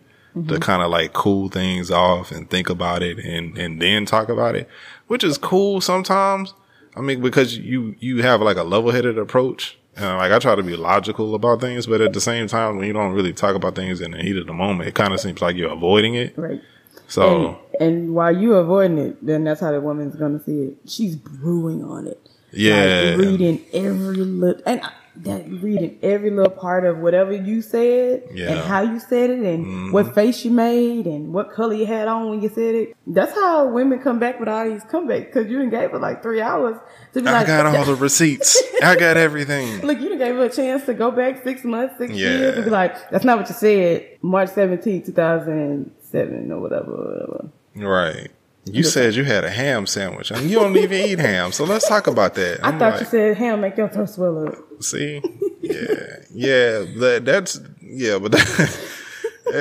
to 0.49 0.59
kind 0.59 0.83
of 0.83 0.91
like 0.91 1.13
cool 1.13 1.49
things 1.49 1.93
off 1.93 2.33
and 2.33 2.51
think 2.51 2.69
about 2.69 3.03
it 3.03 3.19
and 3.19 3.57
and 3.57 3.81
then 3.81 4.05
talk 4.05 4.29
about 4.29 4.57
it, 4.57 4.69
which 5.07 5.23
is 5.23 5.39
cool 5.39 5.81
sometimes. 5.81 6.55
I 6.97 7.01
mean, 7.01 7.21
because 7.21 7.57
you 7.59 7.95
you 7.99 8.23
have 8.23 8.41
like 8.41 8.57
a 8.57 8.63
level 8.63 8.91
headed 8.91 9.19
approach. 9.19 9.79
And 9.97 10.19
like 10.19 10.33
I 10.33 10.41
try 10.41 10.57
to 10.57 10.63
be 10.63 10.75
logical 10.75 11.37
about 11.37 11.61
things, 11.61 11.87
but 11.87 12.01
at 12.01 12.13
the 12.15 12.21
same 12.21 12.49
time, 12.49 12.77
when 12.77 12.87
you 12.87 12.93
don't 12.93 13.13
really 13.13 13.33
talk 13.33 13.55
about 13.55 13.77
things 13.77 14.01
in 14.01 14.11
the 14.11 14.19
heat 14.19 14.37
of 14.37 14.47
the 14.47 14.53
moment, 14.53 14.89
it 14.89 14.95
kind 14.97 15.15
of 15.15 15.21
seems 15.21 15.41
like 15.41 15.55
you're 15.55 15.71
avoiding 15.73 16.15
it. 16.17 16.37
Right. 16.37 16.61
So 17.07 17.61
And, 17.79 17.89
and 17.93 18.15
while 18.15 18.37
you're 18.37 18.59
avoiding 18.61 18.99
it, 18.99 19.25
then 19.25 19.45
that's 19.45 19.61
how 19.61 19.71
the 19.71 19.81
woman's 19.81 20.17
gonna 20.17 20.43
see 20.43 20.63
it. 20.63 20.79
She's 20.89 21.15
brewing 21.15 21.85
on 21.85 22.09
it. 22.09 22.21
yeah, 22.53 23.15
Like, 23.17 23.19
reading 23.27 23.61
every 23.73 24.17
little 24.17 24.61
and 24.67 24.81
I- 24.81 24.91
that 25.19 25.49
reading 25.49 25.99
every 26.03 26.31
little 26.31 26.51
part 26.51 26.85
of 26.85 26.99
whatever 26.99 27.33
you 27.33 27.63
said 27.63 28.25
Yeah. 28.33 28.47
Mm-hmm. 28.47 28.53
and 28.53 28.61
how 28.61 28.83
you 28.83 28.99
said 28.99 29.31
it 29.31 29.39
and 29.41 29.93
what 29.93 30.15
face 30.15 30.45
you 30.45 30.51
made 30.51 31.07
and 31.07 31.33
what 31.33 31.53
color 31.53 31.75
you 31.75 31.87
had 31.87 32.09
on 32.09 32.31
when 32.31 32.43
you 32.43 32.49
said 32.49 32.75
it. 32.75 32.97
That's 33.07 33.33
how 33.33 33.69
women 33.69 34.01
come 34.01 34.19
back 34.19 34.41
with 34.41 34.49
all 34.49 34.69
these 34.69 34.83
comebacks 34.85 35.27
because 35.27 35.49
you 35.49 35.59
didn't 35.59 35.71
gave 35.71 35.91
her 35.93 35.99
like 35.99 36.23
three 36.23 36.41
hours 36.41 36.77
to 37.13 37.23
be 37.23 37.29
I 37.29 37.33
like, 37.33 37.47
got 37.47 37.67
all 37.67 37.85
the 37.93 37.95
receipts. 37.95 38.61
I 38.83 38.97
got 38.97 39.17
everything. 39.17 39.81
Look, 39.87 40.01
you 40.01 40.09
done 40.09 40.19
gave 40.19 40.35
her 40.35 40.45
a 40.45 40.51
chance 40.51 40.85
to 40.87 40.95
go 40.95 41.11
back 41.11 41.45
six 41.45 41.63
months, 41.65 41.97
six 41.99 42.13
Yeah. 42.13 42.29
years, 42.31 42.57
and 42.57 42.65
be 42.65 42.71
like, 42.71 43.11
"That's 43.11 43.25
not 43.25 43.39
what 43.39 43.49
you 43.49 43.55
said." 43.55 44.19
March 44.21 44.51
17, 44.51 45.05
two 45.05 45.13
thousand 45.13 45.93
seven, 46.11 46.51
or 46.51 46.61
whatever, 46.61 46.91
whatever. 46.93 47.51
Right. 47.77 48.31
You 48.67 48.83
said 48.83 49.15
you 49.15 49.25
had 49.25 49.45
a 49.45 49.51
ham 49.51 49.87
sandwich, 49.87 50.31
and 50.31 50.49
you 50.49 50.59
don't 50.59 50.77
even 50.77 51.07
eat 51.07 51.19
ham. 51.19 51.53
So 51.53 51.65
let's 51.65 51.87
talk 51.87 52.07
about 52.07 52.35
that. 52.35 52.65
I 52.65 52.69
I'm 52.69 52.79
thought 52.79 52.93
like, 52.93 53.01
you 53.01 53.07
said 53.07 53.37
ham 53.37 53.61
make 53.61 53.77
your 53.77 53.89
throat 53.89 54.09
swell 54.09 54.49
up. 54.49 54.55
See, 54.83 55.21
yeah, 55.61 56.17
yeah. 56.33 56.85
That 56.97 57.23
that's 57.25 57.61
yeah, 57.83 58.19
but 58.19 58.33
that, 58.33 58.79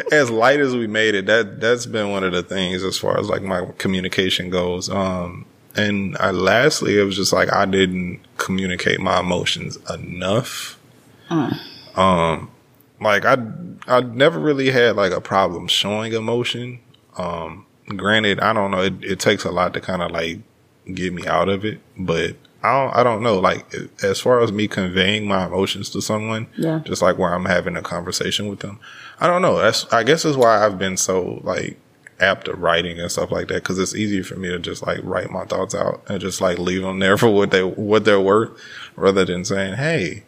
as 0.11 0.31
light 0.31 0.61
as 0.61 0.73
we 0.75 0.87
made 0.87 1.15
it, 1.15 1.25
that 1.25 1.59
that's 1.59 1.85
been 1.85 2.11
one 2.11 2.23
of 2.23 2.31
the 2.31 2.43
things 2.43 2.81
as 2.83 2.97
far 2.97 3.19
as 3.19 3.27
like 3.27 3.41
my 3.41 3.65
communication 3.77 4.49
goes. 4.49 4.89
Um, 4.89 5.45
and 5.75 6.15
I, 6.19 6.31
lastly, 6.31 6.97
it 6.97 7.03
was 7.03 7.15
just 7.15 7.33
like 7.33 7.51
I 7.51 7.65
didn't 7.65 8.21
communicate 8.37 9.01
my 9.01 9.19
emotions 9.19 9.77
enough. 9.89 10.79
Um, 11.95 12.51
like 13.01 13.25
I 13.25 13.37
I 13.87 14.01
never 14.01 14.39
really 14.39 14.71
had 14.71 14.95
like 14.95 15.11
a 15.11 15.21
problem 15.21 15.67
showing 15.67 16.13
emotion. 16.13 16.79
Um, 17.17 17.65
granted, 17.87 18.39
I 18.39 18.53
don't 18.53 18.71
know. 18.71 18.81
It, 18.81 18.93
it 19.03 19.19
takes 19.19 19.43
a 19.43 19.51
lot 19.51 19.73
to 19.73 19.81
kind 19.81 20.01
of 20.01 20.11
like 20.11 20.39
get 20.93 21.13
me 21.13 21.25
out 21.27 21.49
of 21.49 21.63
it, 21.65 21.79
but 21.97 22.35
I 22.63 22.71
don't, 22.71 22.95
I 22.95 23.03
don't 23.03 23.23
know. 23.23 23.39
Like 23.39 23.65
as 24.03 24.19
far 24.19 24.41
as 24.41 24.51
me 24.51 24.67
conveying 24.67 25.27
my 25.27 25.45
emotions 25.45 25.89
to 25.91 26.01
someone, 26.01 26.47
Yeah. 26.57 26.79
just 26.85 27.01
like 27.01 27.17
where 27.17 27.33
I'm 27.33 27.45
having 27.45 27.75
a 27.75 27.81
conversation 27.81 28.47
with 28.47 28.59
them, 28.59 28.79
I 29.19 29.27
don't 29.27 29.41
know. 29.41 29.57
That's 29.59 29.85
I 29.93 30.03
guess 30.03 30.25
is 30.25 30.37
why 30.37 30.65
I've 30.65 30.77
been 30.79 30.97
so 30.97 31.41
like 31.43 31.77
apt 32.19 32.45
to 32.45 32.53
writing 32.53 32.99
and 32.99 33.11
stuff 33.11 33.31
like 33.31 33.47
that 33.49 33.55
because 33.55 33.79
it's 33.79 33.95
easier 33.95 34.23
for 34.23 34.35
me 34.35 34.47
to 34.47 34.59
just 34.59 34.85
like 34.85 34.99
write 35.03 35.29
my 35.31 35.43
thoughts 35.45 35.75
out 35.75 36.03
and 36.07 36.21
just 36.21 36.39
like 36.41 36.57
leave 36.59 36.81
them 36.83 36.99
there 36.99 37.17
for 37.23 37.29
what 37.29 37.51
they 37.51 37.63
what 37.63 38.05
they're 38.05 38.21
worth, 38.21 38.51
rather 38.95 39.25
than 39.25 39.43
saying, 39.43 39.73
"Hey, 39.75 40.23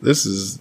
this 0.00 0.24
is 0.24 0.58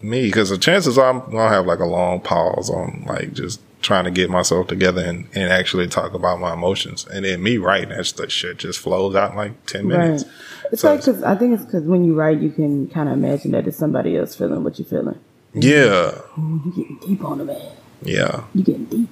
me." 0.00 0.26
Because 0.26 0.50
the 0.50 0.58
chances 0.58 0.96
are 0.98 1.10
I'm 1.10 1.20
gonna 1.30 1.48
have 1.48 1.66
like 1.66 1.80
a 1.80 1.84
long 1.86 2.20
pause 2.20 2.70
on 2.70 3.04
like 3.06 3.32
just 3.34 3.60
trying 3.82 4.04
to 4.04 4.10
get 4.10 4.30
myself 4.30 4.68
together 4.68 5.04
and, 5.04 5.26
and 5.34 5.52
actually 5.52 5.86
talk 5.88 6.14
about 6.14 6.40
my 6.40 6.52
emotions, 6.54 7.06
and 7.06 7.24
then 7.24 7.42
me 7.42 7.58
writing 7.58 7.90
that 7.90 8.30
shit 8.30 8.58
just 8.58 8.78
flows 8.78 9.14
out 9.14 9.32
in 9.32 9.36
like 9.36 9.66
ten 9.66 9.86
minutes. 9.88 10.24
Right. 10.24 10.32
It's 10.72 10.82
So 10.82 10.90
like 10.92 11.00
because 11.00 11.22
I 11.22 11.34
think 11.34 11.54
it's 11.54 11.64
because 11.64 11.84
when 11.84 12.04
you 12.04 12.14
write, 12.14 12.40
you 12.40 12.50
can 12.50 12.88
kind 12.88 13.08
of 13.08 13.14
imagine 13.18 13.50
that 13.50 13.66
it's 13.66 13.76
somebody 13.76 14.16
else 14.16 14.34
feeling 14.34 14.64
what 14.64 14.78
you're 14.78 14.86
feeling. 14.86 15.18
Yeah, 15.54 16.18
You're 16.38 16.72
getting 16.74 16.98
deep 17.06 17.24
on 17.24 17.38
the 17.38 17.44
man. 17.44 17.60
yeah, 18.00 18.44
You're 18.54 18.64
getting 18.64 18.84
deep. 18.86 19.08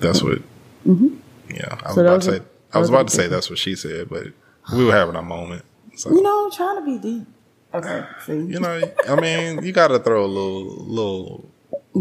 that's 0.00 0.22
what. 0.22 0.38
Yeah, 0.84 0.84
I 0.84 0.90
was 0.90 1.00
Mm-hmm. 1.48 1.94
So 1.94 2.00
about 2.04 2.22
to 2.22 2.32
say. 2.32 2.40
I 2.74 2.78
was 2.78 2.88
about 2.90 3.08
to 3.08 3.14
say 3.14 3.28
that's 3.28 3.48
what 3.48 3.58
she 3.58 3.74
said, 3.74 4.10
but 4.10 4.26
we 4.74 4.84
were 4.84 4.92
having 4.92 5.16
a 5.16 5.22
moment. 5.22 5.64
So 5.96 6.10
You 6.10 6.22
know, 6.22 6.44
I'm 6.44 6.50
trying 6.52 6.76
to 6.76 6.84
be 6.84 6.98
deep. 6.98 7.26
Okay, 7.72 8.04
see, 8.26 8.32
you 8.34 8.60
know, 8.60 8.80
I 9.08 9.14
mean, 9.20 9.62
you 9.64 9.72
got 9.72 9.88
to 9.88 9.98
throw 9.98 10.24
a 10.24 10.26
little, 10.26 10.64
little. 10.84 11.50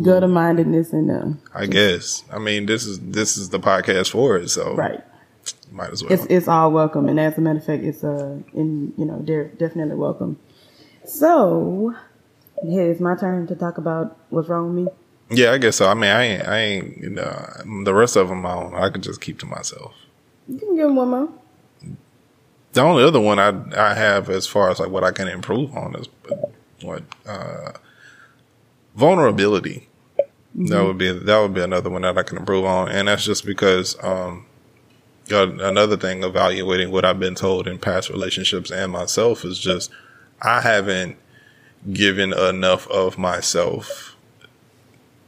Gutter 0.02 0.28
mindedness 0.28 0.94
in 0.94 1.08
there. 1.08 1.34
I 1.54 1.66
guess. 1.66 2.24
I 2.32 2.40
mean, 2.40 2.66
this 2.66 2.86
is 2.86 3.00
this 3.00 3.38
is 3.38 3.50
the 3.50 3.60
podcast 3.60 4.12
for 4.12 4.38
it, 4.38 4.50
so 4.50 4.76
Right. 4.76 5.02
might 5.72 5.92
as 5.92 6.04
well. 6.04 6.12
It's 6.14 6.26
it's 6.30 6.48
all 6.48 6.72
welcome, 6.72 7.08
and 7.10 7.20
as 7.20 7.38
a 7.38 7.42
matter 7.42 7.60
of 7.60 7.66
fact, 7.66 7.84
it's 7.84 8.04
uh, 8.04 8.38
in 8.54 8.94
you 8.98 9.06
know, 9.06 9.22
they're 9.24 9.46
definitely 9.58 9.96
welcome. 9.96 10.38
So, 11.06 11.96
here 12.64 12.90
it's 12.92 13.00
my 13.00 13.16
turn 13.16 13.48
to 13.48 13.56
talk 13.56 13.78
about 13.78 14.18
what's 14.30 14.50
wrong 14.50 14.76
with 14.76 14.86
me. 14.86 14.92
yeah, 15.42 15.52
I 15.52 15.58
guess 15.58 15.78
so. 15.78 15.88
I 15.88 15.94
mean, 15.94 16.10
I 16.12 16.24
ain't, 16.24 16.48
I 16.48 16.58
ain't. 16.60 16.98
You 16.98 17.10
know, 17.12 17.50
the 17.84 17.94
rest 17.94 18.16
of 18.16 18.28
them, 18.30 18.46
I 18.46 18.54
don't. 18.56 18.76
I 18.76 18.90
could 18.90 19.04
just 19.04 19.22
keep 19.22 19.40
to 19.40 19.46
myself. 19.46 19.94
You 20.48 20.58
can 20.60 20.76
give 20.76 20.88
them 20.88 20.96
one 20.96 21.10
more. 21.10 21.30
The 22.74 22.82
only 22.82 23.04
other 23.04 23.20
one 23.20 23.40
I 23.40 23.50
I 23.76 23.94
have 23.96 24.30
as 24.30 24.46
far 24.46 24.70
as 24.70 24.80
like 24.80 24.90
what 24.90 25.04
I 25.04 25.12
can 25.12 25.28
improve 25.28 25.76
on 25.76 25.96
is 25.96 26.08
what 26.84 27.04
uh 27.26 27.72
vulnerability. 28.98 29.88
That 30.56 30.84
would 30.84 30.98
be 30.98 31.12
that 31.12 31.38
would 31.40 31.54
be 31.54 31.62
another 31.62 31.90
one 31.90 32.02
that 32.02 32.18
I 32.18 32.24
can 32.24 32.38
improve 32.38 32.66
on, 32.66 32.90
and 32.90 33.08
that's 33.08 33.24
just 33.24 33.46
because 33.46 33.96
um 34.04 34.46
another 35.30 35.98
thing 35.98 36.24
evaluating 36.24 36.90
what 36.90 37.06
I've 37.06 37.20
been 37.20 37.36
told 37.36 37.68
in 37.68 37.78
past 37.78 38.10
relationships 38.10 38.72
and 38.72 38.92
myself 38.92 39.46
is 39.46 39.60
just 39.60 39.92
I 40.42 40.62
haven't 40.62 41.18
given 41.94 42.34
enough 42.34 42.88
of 42.90 43.18
myself. 43.20 44.16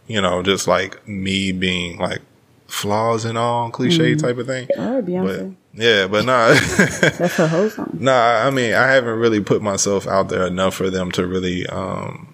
You 0.07 0.19
know, 0.21 0.41
just 0.41 0.67
like 0.67 1.07
me 1.07 1.51
being 1.51 1.99
like 1.99 2.21
flaws 2.67 3.23
and 3.25 3.37
all 3.37 3.69
cliche 3.69 4.15
type 4.15 4.39
of 4.39 4.47
thing. 4.47 4.67
All 4.79 4.95
right, 4.95 5.05
But 5.05 5.05
Beyonce. 5.05 5.55
yeah, 5.73 6.07
but 6.07 6.25
nah. 6.25 6.47
That's 6.49 7.35
her 7.35 7.47
whole 7.47 7.69
song. 7.69 7.91
Nah, 7.99 8.47
I 8.47 8.49
mean, 8.49 8.73
I 8.73 8.87
haven't 8.87 9.19
really 9.19 9.41
put 9.41 9.61
myself 9.61 10.07
out 10.07 10.29
there 10.29 10.47
enough 10.47 10.73
for 10.73 10.89
them 10.89 11.11
to 11.11 11.27
really, 11.27 11.67
um, 11.67 12.28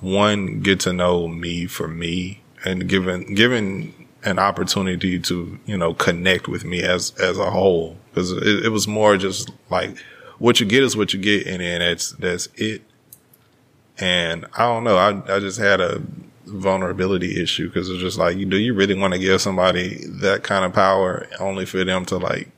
one, 0.00 0.60
get 0.60 0.80
to 0.80 0.92
know 0.92 1.28
me 1.28 1.66
for 1.66 1.88
me 1.88 2.42
and 2.64 2.88
given, 2.88 3.34
given 3.34 3.92
an 4.24 4.38
opportunity 4.38 5.18
to, 5.20 5.58
you 5.66 5.76
know, 5.76 5.94
connect 5.94 6.48
with 6.48 6.64
me 6.64 6.82
as, 6.82 7.12
as 7.18 7.38
a 7.38 7.50
whole. 7.50 7.96
Cause 8.14 8.32
it, 8.32 8.66
it 8.66 8.68
was 8.70 8.88
more 8.88 9.16
just 9.16 9.50
like 9.70 9.96
what 10.38 10.60
you 10.60 10.66
get 10.66 10.82
is 10.82 10.96
what 10.96 11.12
you 11.12 11.20
get. 11.20 11.46
And 11.46 11.60
then 11.60 11.80
that's, 11.80 12.12
that's 12.12 12.48
it. 12.56 12.82
And 13.98 14.46
I 14.56 14.64
don't 14.64 14.84
know. 14.84 14.96
I, 14.96 15.36
I 15.36 15.40
just 15.40 15.58
had 15.58 15.80
a 15.80 16.02
vulnerability 16.46 17.40
issue 17.40 17.68
because 17.68 17.90
it's 17.90 18.00
just 18.00 18.18
like, 18.18 18.36
do 18.36 18.56
you 18.56 18.74
really 18.74 18.94
want 18.94 19.12
to 19.12 19.18
give 19.18 19.40
somebody 19.40 20.04
that 20.06 20.42
kind 20.42 20.64
of 20.64 20.72
power 20.72 21.26
only 21.40 21.66
for 21.66 21.84
them 21.84 22.04
to 22.06 22.16
like 22.16 22.48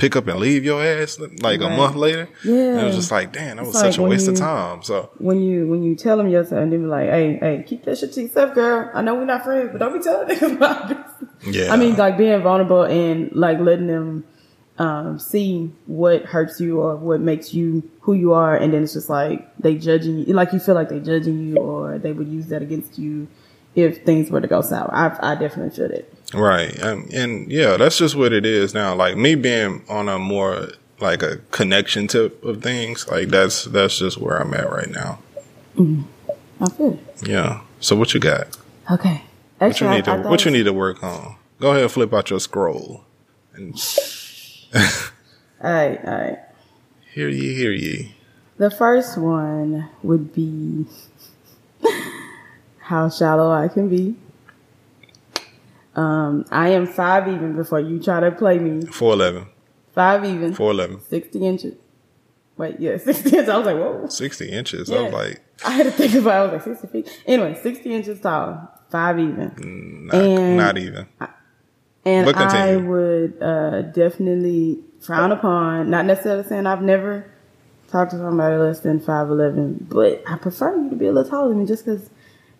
pick 0.00 0.16
up 0.16 0.26
and 0.26 0.40
leave 0.40 0.64
your 0.64 0.82
ass 0.82 1.20
like 1.42 1.60
a 1.60 1.68
month 1.68 1.94
later? 1.94 2.28
Yeah. 2.42 2.54
And 2.54 2.80
it 2.80 2.84
was 2.84 2.96
just 2.96 3.10
like, 3.10 3.32
damn, 3.32 3.58
that 3.58 3.66
was 3.66 3.78
such 3.78 3.98
a 3.98 4.02
waste 4.02 4.28
of 4.28 4.36
time. 4.36 4.82
So 4.82 5.10
When 5.18 5.42
you 5.42 5.68
when 5.68 5.82
you 5.82 5.94
tell 5.94 6.16
them 6.16 6.28
yourself, 6.28 6.62
and 6.62 6.72
they 6.72 6.78
be 6.78 6.84
like, 6.84 7.08
"Hey, 7.10 7.36
hey, 7.36 7.64
keep 7.66 7.84
that 7.84 7.98
shit 7.98 8.12
to 8.14 8.22
yourself, 8.22 8.54
girl. 8.54 8.90
I 8.94 9.02
know 9.02 9.14
we're 9.14 9.26
not 9.26 9.44
friends, 9.44 9.68
but 9.72 9.78
don't 9.78 9.92
be 9.92 10.02
telling 10.02 10.38
them 10.38 10.56
about 10.56 10.88
this." 10.88 11.54
yeah, 11.54 11.72
I 11.72 11.76
mean, 11.76 11.96
like 11.96 12.16
being 12.16 12.42
vulnerable 12.42 12.82
and 12.82 13.30
like 13.32 13.58
letting 13.58 13.86
them 13.86 14.24
um, 14.78 15.18
see 15.18 15.70
what 15.86 16.24
hurts 16.24 16.58
you 16.60 16.80
or 16.80 16.96
what 16.96 17.20
makes 17.20 17.52
you 17.52 17.88
who 18.00 18.14
you 18.14 18.32
are, 18.32 18.56
and 18.56 18.72
then 18.72 18.82
it's 18.84 18.94
just 18.94 19.10
like 19.10 19.54
they 19.58 19.76
judging 19.76 20.26
you, 20.26 20.32
like 20.32 20.52
you 20.54 20.58
feel 20.58 20.74
like 20.74 20.88
they 20.88 21.00
judging 21.00 21.46
you, 21.46 21.56
or 21.58 21.98
they 21.98 22.12
would 22.12 22.28
use 22.28 22.46
that 22.46 22.62
against 22.62 22.98
you 22.98 23.28
if 23.74 24.04
things 24.04 24.30
were 24.30 24.40
to 24.40 24.48
go 24.48 24.60
sour. 24.62 24.90
I, 24.92 25.32
I 25.32 25.34
definitely 25.34 25.74
feel 25.76 25.90
it. 25.90 26.12
Right. 26.34 26.80
Um, 26.82 27.08
and 27.12 27.50
yeah, 27.50 27.76
that's 27.76 27.98
just 27.98 28.14
what 28.14 28.32
it 28.32 28.44
is 28.46 28.74
now. 28.74 28.94
Like 28.94 29.16
me 29.16 29.34
being 29.34 29.84
on 29.88 30.08
a 30.08 30.18
more 30.18 30.68
like 31.00 31.22
a 31.22 31.38
connection 31.50 32.06
tip 32.06 32.44
of 32.44 32.62
things, 32.62 33.08
like 33.08 33.28
that's 33.28 33.64
that's 33.64 33.98
just 33.98 34.18
where 34.18 34.36
I'm 34.40 34.52
at 34.54 34.70
right 34.70 34.90
now. 34.90 35.18
I 35.78 36.68
feel 36.70 36.92
it. 36.94 37.28
Yeah. 37.28 37.62
So 37.80 37.96
what 37.96 38.12
you 38.14 38.20
got? 38.20 38.56
Okay. 38.90 39.22
What 39.58 39.80
you 39.80 39.86
Actually, 39.86 39.96
need 39.96 40.04
to 40.06 40.10
I, 40.12 40.16
I 40.16 40.28
what 40.30 40.44
you 40.44 40.50
need 40.50 40.64
to 40.64 40.72
work 40.72 41.02
on? 41.02 41.36
Go 41.60 41.70
ahead 41.70 41.82
and 41.82 41.92
flip 41.92 42.12
out 42.14 42.30
your 42.30 42.40
scroll. 42.40 43.04
And 43.54 43.74
All 45.62 45.70
right, 45.70 46.00
all 46.06 46.14
right. 46.14 46.38
hear 47.12 47.28
ye, 47.28 47.54
hear 47.54 47.72
ye. 47.72 48.14
The 48.56 48.70
first 48.70 49.18
one 49.18 49.90
would 50.02 50.32
be 50.34 50.86
how 52.90 53.08
shallow 53.08 53.52
I 53.52 53.68
can 53.68 53.88
be. 53.88 54.16
Um, 55.94 56.44
I 56.50 56.70
am 56.70 56.86
five 56.86 57.28
even 57.28 57.54
before 57.54 57.78
you 57.80 58.02
try 58.02 58.18
to 58.20 58.30
play 58.32 58.58
me. 58.58 58.84
Four 58.86 59.12
eleven. 59.12 59.46
Five 59.94 60.24
even. 60.24 60.54
Four 60.54 60.72
eleven. 60.72 61.00
60 61.00 61.46
inches. 61.46 61.74
Wait, 62.56 62.78
yeah, 62.80 62.96
60 63.02 63.30
inches. 63.30 63.48
I 63.48 63.56
was 63.56 63.66
like, 63.66 63.76
whoa. 63.76 64.06
Sixty 64.08 64.50
inches. 64.50 64.90
I 64.90 65.02
was 65.02 65.12
like, 65.12 65.40
I 65.64 65.70
had 65.70 65.84
to 65.86 65.92
think 65.92 66.14
about 66.14 66.48
it. 66.48 66.50
I 66.52 66.56
was 66.56 66.66
like, 66.66 66.78
60 66.80 66.88
feet. 66.88 67.22
Anyway, 67.26 67.58
60 67.62 67.94
inches 67.94 68.20
tall. 68.20 68.68
Five 68.90 69.18
even. 69.20 70.06
not, 70.06 70.14
And- 70.16 70.56
not 70.56 70.78
even. 70.78 71.06
And 72.04 72.28
I 72.30 72.76
would 72.76 73.40
uh, 73.42 73.82
definitely 73.82 74.80
frown 75.00 75.32
upon, 75.32 75.90
not 75.90 76.06
necessarily 76.06 76.44
saying 76.48 76.66
I've 76.66 76.82
never 76.82 77.30
talked 77.88 78.12
to 78.12 78.16
somebody 78.16 78.56
less 78.56 78.80
than 78.80 79.00
5'11, 79.00 79.88
but 79.88 80.22
I 80.26 80.36
prefer 80.38 80.74
you 80.76 80.88
to 80.90 80.96
be 80.96 81.06
a 81.06 81.12
little 81.12 81.28
taller 81.30 81.50
than 81.50 81.60
me 81.60 81.66
just 81.66 81.84
because 81.84 82.08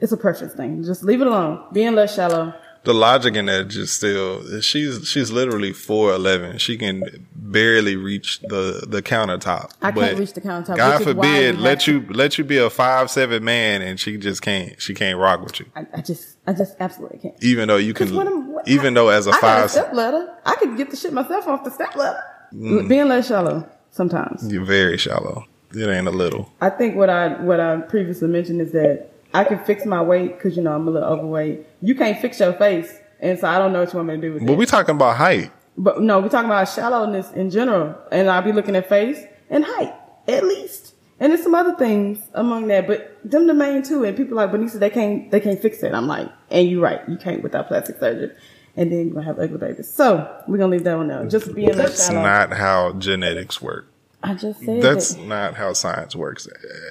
it's 0.00 0.12
a 0.12 0.16
preference 0.16 0.54
thing. 0.54 0.82
Just 0.84 1.02
leave 1.04 1.20
it 1.20 1.26
alone. 1.26 1.62
Being 1.72 1.94
less 1.94 2.14
shallow. 2.14 2.54
the 2.84 2.94
logic 2.94 3.34
in 3.34 3.44
that 3.46 3.68
just 3.68 3.94
still 3.94 4.60
she's 4.62 5.06
she's 5.06 5.30
literally 5.30 5.72
four 5.72 6.14
eleven. 6.14 6.56
She 6.58 6.78
can 6.78 7.02
barely 7.34 7.96
reach 7.96 8.40
the 8.40 8.86
the 8.88 9.02
countertop. 9.02 9.72
I 9.82 9.92
can't 9.92 10.18
reach 10.18 10.32
the 10.32 10.40
countertop. 10.40 10.76
God 10.76 11.00
which 11.00 11.08
is 11.08 11.14
why 11.14 11.24
forbid 11.26 11.58
let 11.58 11.86
you 11.86 12.06
let 12.10 12.38
you 12.38 12.44
be 12.44 12.56
a 12.56 12.70
five 12.70 13.10
seven 13.10 13.44
man 13.44 13.82
and 13.82 14.00
she 14.00 14.16
just 14.16 14.40
can't 14.40 14.80
she 14.80 14.94
can't 14.94 15.18
rock 15.18 15.42
with 15.42 15.60
you. 15.60 15.66
I, 15.76 15.86
I 15.94 16.00
just, 16.00 16.36
I 16.46 16.52
just 16.54 16.74
absolutely 16.80 17.18
can't. 17.18 17.34
Even 17.42 17.68
though 17.68 17.76
you 17.76 17.92
can 17.92 18.14
what- 18.14 18.66
even 18.66 18.94
though 18.94 19.08
as 19.10 19.26
a 19.26 19.32
I 19.32 19.40
five 19.40 19.70
step 19.70 19.92
ladder. 19.92 20.34
I 20.46 20.54
could 20.56 20.76
get 20.76 20.90
the 20.90 20.96
shit 20.96 21.12
myself 21.12 21.46
off 21.48 21.64
the 21.64 21.70
step 21.70 21.94
ladder. 21.96 22.22
Mm. 22.54 22.88
Being 22.88 23.08
less 23.08 23.28
shallow 23.28 23.68
sometimes. 23.90 24.50
you're 24.52 24.64
very 24.64 24.96
shallow. 24.96 25.44
It 25.72 25.86
ain't 25.88 26.08
a 26.08 26.10
little. 26.10 26.50
I 26.60 26.70
think 26.70 26.96
what 26.96 27.10
I 27.10 27.40
what 27.42 27.60
I 27.60 27.76
previously 27.82 28.28
mentioned 28.28 28.60
is 28.60 28.72
that 28.72 29.10
I 29.33 29.45
can 29.45 29.59
fix 29.64 29.85
my 29.85 30.03
weight 30.03 30.37
because 30.37 30.57
you 30.57 30.62
know 30.62 30.75
I'm 30.75 30.88
a 30.88 30.90
little 30.90 31.09
overweight. 31.09 31.66
You 31.81 31.95
can't 31.95 32.19
fix 32.19 32.40
your 32.40 32.53
face, 32.55 32.99
and 33.21 33.38
so 33.38 33.49
I 33.49 33.59
don't 33.59 33.73
know 33.73 33.81
what 33.81 33.93
you 33.93 33.97
want 33.97 34.09
me 34.09 34.16
to 34.16 34.21
do 34.21 34.33
with 34.33 34.43
you. 34.43 34.49
But 34.49 34.55
it. 34.55 34.59
we 34.59 34.66
talking 34.66 34.95
about 34.95 35.16
height. 35.16 35.53
But 35.77 36.01
no, 36.03 36.21
we're 36.21 36.29
talking 36.29 36.51
about 36.51 36.69
shallowness 36.69 37.31
in 37.33 37.51
general, 37.51 37.97
and 38.11 38.29
I'll 38.29 38.43
be 38.43 38.53
looking 38.53 38.77
at 38.77 38.88
face 38.88 39.23
and 39.49 39.64
height 39.64 39.95
at 40.29 40.45
least, 40.45 40.95
and 41.19 41.33
there's 41.33 41.43
some 41.43 41.55
other 41.55 41.75
things 41.77 42.19
among 42.35 42.69
that. 42.69 42.87
But 42.87 43.19
them 43.25 43.47
the 43.47 43.55
main 43.55 43.83
two, 43.83 44.05
and 44.05 44.16
people 44.16 44.37
like 44.37 44.51
Benisa, 44.51 44.79
they 44.79 44.90
can't 44.90 45.31
they 45.31 45.40
can't 45.40 45.61
fix 45.61 45.83
it. 45.83 45.95
I'm 45.95 46.07
like, 46.07 46.29
and 46.51 46.69
you're 46.69 46.83
right, 46.83 47.01
you 47.09 47.16
can't 47.16 47.43
without 47.43 47.69
plastic 47.69 47.99
surgery, 47.99 48.35
and 48.77 48.90
then 48.90 49.07
you're 49.07 49.14
gonna 49.14 49.27
have 49.27 49.38
ugly 49.38 49.59
babies. 49.59 49.88
So 49.88 50.43
we're 50.49 50.59
gonna 50.59 50.73
leave 50.73 50.85
that 50.85 50.97
one 50.97 51.11
out. 51.11 51.29
Just 51.31 51.55
being 51.55 51.77
That's 51.77 52.07
shallow. 52.07 52.23
not 52.23 52.53
how 52.53 52.93
genetics 52.95 53.62
work. 53.62 53.89
I 54.22 54.35
just 54.35 54.61
said 54.61 54.83
That's 54.83 55.14
that. 55.14 55.26
not 55.26 55.54
how 55.54 55.72
science 55.72 56.14
works 56.14 56.46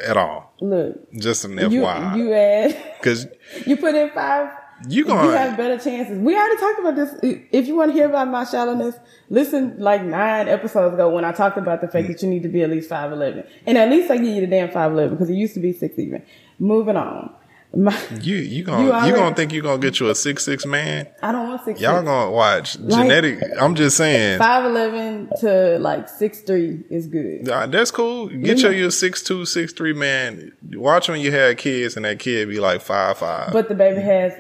at 0.06 0.18
all. 0.18 0.54
Look, 0.62 1.12
Just 1.14 1.46
an 1.46 1.58
FYI. 1.58 2.18
you 2.18 2.34
add 2.34 2.94
Because 3.00 3.28
you 3.66 3.78
put 3.78 3.96
in 3.96 4.10
five. 4.12 4.52
you 4.88 4.98
You 5.00 5.06
going 5.06 5.32
have 5.38 5.56
better 5.58 5.78
chances. 5.78 6.18
We 6.20 6.36
already 6.36 6.58
talked 6.58 6.80
about 6.80 6.96
this. 6.96 7.16
If 7.52 7.68
you 7.68 7.76
want 7.76 7.92
to 7.92 7.94
hear 7.94 8.08
about 8.08 8.30
my 8.30 8.46
shallowness, 8.46 8.96
listen 9.30 9.76
like 9.78 10.02
nine 10.04 10.48
episodes 10.48 10.94
ago 10.96 11.10
when 11.10 11.24
I 11.24 11.32
talked 11.32 11.58
about 11.58 11.82
the 11.82 11.88
fact 11.88 12.06
mm. 12.06 12.14
that 12.14 12.24
you 12.24 12.30
need 12.30 12.44
to 12.44 12.50
be 12.50 12.64
at 12.64 12.70
least 12.70 12.90
five 12.90 13.12
eleven, 13.12 13.44
and 13.66 13.78
at 13.78 13.90
least 13.90 14.10
I 14.10 14.18
give 14.18 14.28
you 14.28 14.42
the 14.42 14.48
damn 14.48 14.72
five 14.72 14.92
eleven 14.92 15.16
because 15.16 15.30
it 15.30 15.36
used 15.36 15.54
to 15.54 15.60
be 15.60 15.72
six 15.74 16.00
even. 16.00 16.24
Moving 16.58 16.98
on. 16.98 17.34
My, 17.76 17.96
you 18.22 18.36
you 18.36 18.42
You 18.42 18.64
gonna 18.64 18.84
you, 18.86 18.92
already- 18.92 19.16
gonna 19.16 19.36
think 19.36 19.54
you 19.54 19.62
gonna 19.62 19.78
get 19.78 20.00
you 20.00 20.10
a 20.10 20.16
six 20.16 20.44
six 20.44 20.66
man? 20.66 21.08
I 21.22 21.32
don't 21.32 21.48
want 21.50 21.64
six. 21.64 21.80
Y'all 21.80 22.02
gonna 22.02 22.32
watch 22.32 22.80
Like- 22.80 23.04
genetic. 23.04 23.44
I'm 23.62 23.76
just 23.76 23.96
saying. 23.96 24.40
five 24.40 24.66
eleven 24.66 25.30
to 25.42 25.78
like 25.80 26.10
six 26.10 26.42
three 26.42 26.84
is 26.90 27.06
good. 27.06 27.48
Uh, 27.48 27.68
that's 27.68 27.92
cool. 27.92 28.28
Get 28.28 28.58
Yeah. 28.58 28.64
your 28.70 28.72
your 28.74 28.92
six 28.92 29.22
two 29.22 29.46
six 29.46 29.72
three 29.72 29.94
man. 29.94 30.52
Watch 30.74 31.10
when 31.10 31.22
you 31.22 31.32
have 31.32 31.58
kids 31.58 31.96
and 31.96 32.06
that 32.06 32.18
kid 32.18 32.50
be 32.50 32.60
like 32.60 32.82
five 32.82 33.20
five. 33.20 33.54
But 33.54 33.70
the 33.70 33.76
baby 33.76 34.02
has 34.02 34.34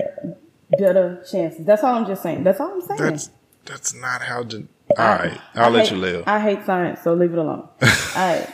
better 0.79 1.23
chances. 1.31 1.65
That's 1.65 1.83
all 1.83 1.93
I'm 1.95 2.07
just 2.07 2.23
saying. 2.23 2.43
That's 2.43 2.59
all 2.59 2.71
I'm 2.73 2.81
saying. 2.81 2.99
that's 3.11 3.29
that's 3.65 3.93
not 3.93 4.23
how. 4.23 4.43
Gen- 4.43 4.69
All 4.97 5.05
right, 5.05 5.39
I'll 5.53 5.65
I 5.65 5.69
let 5.69 5.83
hate- 5.83 5.91
you 5.91 5.97
live. 6.01 6.23
I 6.25 6.39
hate 6.39 6.65
science, 6.65 7.01
so 7.03 7.13
leave 7.13 7.31
it 7.33 7.37
alone. 7.37 7.67
All 7.81 7.87
right. 8.15 8.49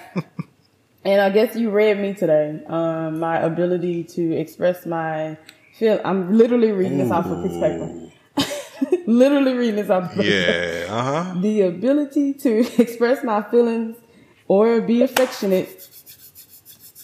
And 1.05 1.21
I 1.21 1.29
guess 1.29 1.55
you 1.55 1.69
read 1.69 1.99
me 1.99 2.15
today. 2.15 2.61
Um, 2.65 3.19
my 3.19 3.37
ability 3.37 4.03
to 4.05 4.33
express 4.35 4.87
my 4.87 5.37
feel. 5.75 6.01
I'm 6.03 6.35
literally 6.35 6.71
reading 6.71 6.97
this 6.97 7.11
off 7.11 7.27
a 7.27 7.43
piece 7.43 7.55
of 7.55 7.61
paper. 7.61 8.97
literally 9.05 9.53
reading 9.53 9.75
this 9.75 9.91
off. 9.91 10.05
Of 10.05 10.17
paper. 10.17 10.23
yeah. 10.23 10.87
Uh 10.89 11.03
huh. 11.03 11.39
The 11.39 11.61
ability 11.61 12.33
to 12.33 12.59
express 12.81 13.23
my 13.23 13.43
feelings 13.43 13.97
or 14.47 14.81
be 14.81 15.03
affectionate 15.03 15.87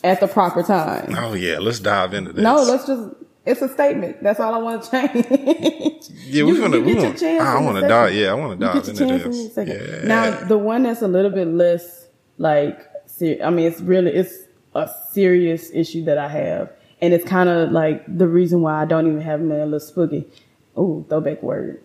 at 0.03 0.19
the 0.19 0.27
proper 0.27 0.63
time. 0.63 1.15
Oh 1.15 1.33
yeah. 1.35 1.59
Let's 1.59 1.79
dive 1.79 2.15
into 2.15 2.33
this. 2.33 2.43
No, 2.43 2.55
let's 2.63 2.87
just. 2.87 3.09
It's 3.45 3.61
a 3.61 3.69
statement. 3.69 4.21
That's 4.21 4.39
all 4.39 4.53
I 4.53 4.57
want 4.59 4.83
to 4.83 4.91
change. 4.91 6.09
Yeah, 6.25 6.43
we're 6.43 6.59
gonna. 6.59 6.79
We 6.79 6.95
want, 6.95 7.21
I 7.23 7.59
want 7.61 7.79
to 7.79 7.87
dive. 7.87 8.13
Yeah, 8.13 8.31
I 8.31 8.33
want 8.33 8.59
to 8.59 8.65
dive 8.65 8.85
get 8.85 8.99
your 8.99 9.13
into 9.13 9.23
chance 9.23 9.57
in. 9.57 9.67
Yeah. 9.67 10.01
Now, 10.05 10.43
the 10.45 10.57
one 10.57 10.83
that's 10.83 11.01
a 11.01 11.07
little 11.07 11.31
bit 11.31 11.47
less 11.47 12.07
like, 12.37 12.90
ser- 13.21 13.43
I 13.43 13.49
mean, 13.49 13.65
it's 13.65 13.81
really 13.81 14.11
it's 14.11 14.33
a 14.75 14.89
serious 15.11 15.69
issue 15.73 16.03
that 16.05 16.17
I 16.17 16.27
have, 16.27 16.71
and 17.01 17.13
it's 17.13 17.25
kind 17.25 17.49
of 17.49 17.71
like 17.71 18.03
the 18.07 18.27
reason 18.27 18.61
why 18.61 18.81
I 18.81 18.85
don't 18.85 19.07
even 19.07 19.21
have 19.21 19.41
my 19.41 19.63
little 19.63 19.79
spooky. 19.79 20.27
Oh, 20.75 21.05
throwback 21.09 21.43
word 21.43 21.81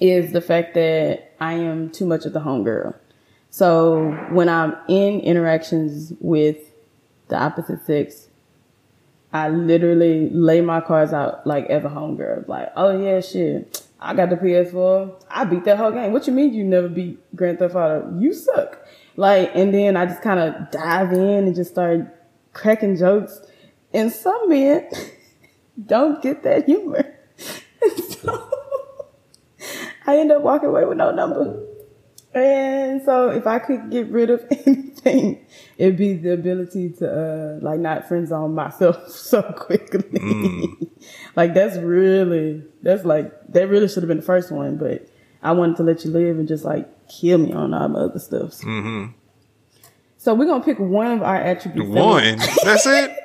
is 0.00 0.32
the 0.32 0.40
fact 0.40 0.74
that 0.74 1.32
I 1.40 1.54
am 1.54 1.90
too 1.90 2.06
much 2.06 2.24
of 2.24 2.32
the 2.32 2.40
homegirl. 2.40 2.94
So 3.50 4.10
when 4.30 4.48
I'm 4.48 4.76
in 4.88 5.20
interactions 5.20 6.12
with 6.20 6.58
the 7.28 7.36
opposite 7.36 7.84
sex, 7.86 8.28
I 9.32 9.48
literally 9.48 10.30
lay 10.30 10.60
my 10.60 10.80
cards 10.80 11.12
out 11.12 11.46
like 11.46 11.66
as 11.66 11.84
a 11.84 11.88
homegirl. 11.88 12.48
Like, 12.48 12.72
oh 12.76 12.98
yeah, 12.98 13.20
shit. 13.20 13.82
I 14.00 14.14
got 14.14 14.30
the 14.30 14.36
PS4. 14.36 15.24
I 15.30 15.44
beat 15.44 15.64
that 15.64 15.78
whole 15.78 15.90
game. 15.90 16.12
What 16.12 16.26
you 16.26 16.32
mean 16.32 16.52
you 16.52 16.62
never 16.62 16.88
beat 16.88 17.18
Grand 17.34 17.58
Theft 17.58 17.74
Auto? 17.74 18.16
You 18.18 18.32
suck. 18.34 18.83
Like, 19.16 19.52
and 19.54 19.72
then 19.72 19.96
I 19.96 20.06
just 20.06 20.22
kind 20.22 20.40
of 20.40 20.70
dive 20.70 21.12
in 21.12 21.46
and 21.46 21.54
just 21.54 21.70
start 21.70 22.14
cracking 22.52 22.96
jokes. 22.96 23.40
And 23.92 24.10
some 24.10 24.48
men 24.48 24.90
don't 25.86 26.22
get 26.22 26.42
that 26.42 26.66
humor. 26.66 27.14
so 28.08 28.50
I 30.06 30.18
end 30.18 30.32
up 30.32 30.42
walking 30.42 30.68
away 30.68 30.84
with 30.84 30.98
no 30.98 31.10
number. 31.10 31.62
And 32.34 33.02
so 33.04 33.30
if 33.30 33.46
I 33.46 33.60
could 33.60 33.90
get 33.90 34.08
rid 34.08 34.28
of 34.28 34.44
anything, 34.50 35.46
it'd 35.78 35.96
be 35.96 36.14
the 36.14 36.32
ability 36.32 36.90
to 36.98 37.08
uh 37.08 37.58
like 37.62 37.78
not 37.78 38.08
friend 38.08 38.26
zone 38.26 38.54
myself 38.54 39.08
so 39.08 39.42
quickly. 39.42 40.68
like 41.36 41.54
that's 41.54 41.76
really 41.76 42.64
that's 42.82 43.04
like 43.04 43.32
that 43.52 43.68
really 43.68 43.86
should 43.86 44.02
have 44.02 44.08
been 44.08 44.18
the 44.18 44.24
first 44.24 44.50
one, 44.50 44.76
but 44.76 45.08
I 45.44 45.52
wanted 45.52 45.76
to 45.76 45.82
let 45.84 46.04
you 46.04 46.10
live 46.10 46.38
and 46.38 46.48
just 46.48 46.64
like 46.64 46.88
kill 47.08 47.38
me 47.38 47.52
on 47.52 47.72
all 47.74 47.88
my 47.88 48.00
other 48.00 48.18
stuff. 48.18 48.52
Mm-hmm. 48.62 49.12
So 50.18 50.34
we're 50.34 50.46
gonna 50.46 50.64
pick 50.64 50.78
one 50.80 51.12
of 51.12 51.22
our 51.22 51.36
attributes. 51.36 51.86
that 51.88 51.94
we- 51.94 52.00
One. 52.00 52.38
That's 52.64 52.86
it. 52.86 53.16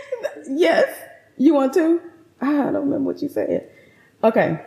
yes. 0.50 0.92
You 1.36 1.54
want 1.54 1.72
to? 1.74 2.00
I 2.40 2.52
don't 2.52 2.74
remember 2.74 2.98
what 3.12 3.22
you 3.22 3.28
said. 3.28 3.70
Okay. 4.24 4.60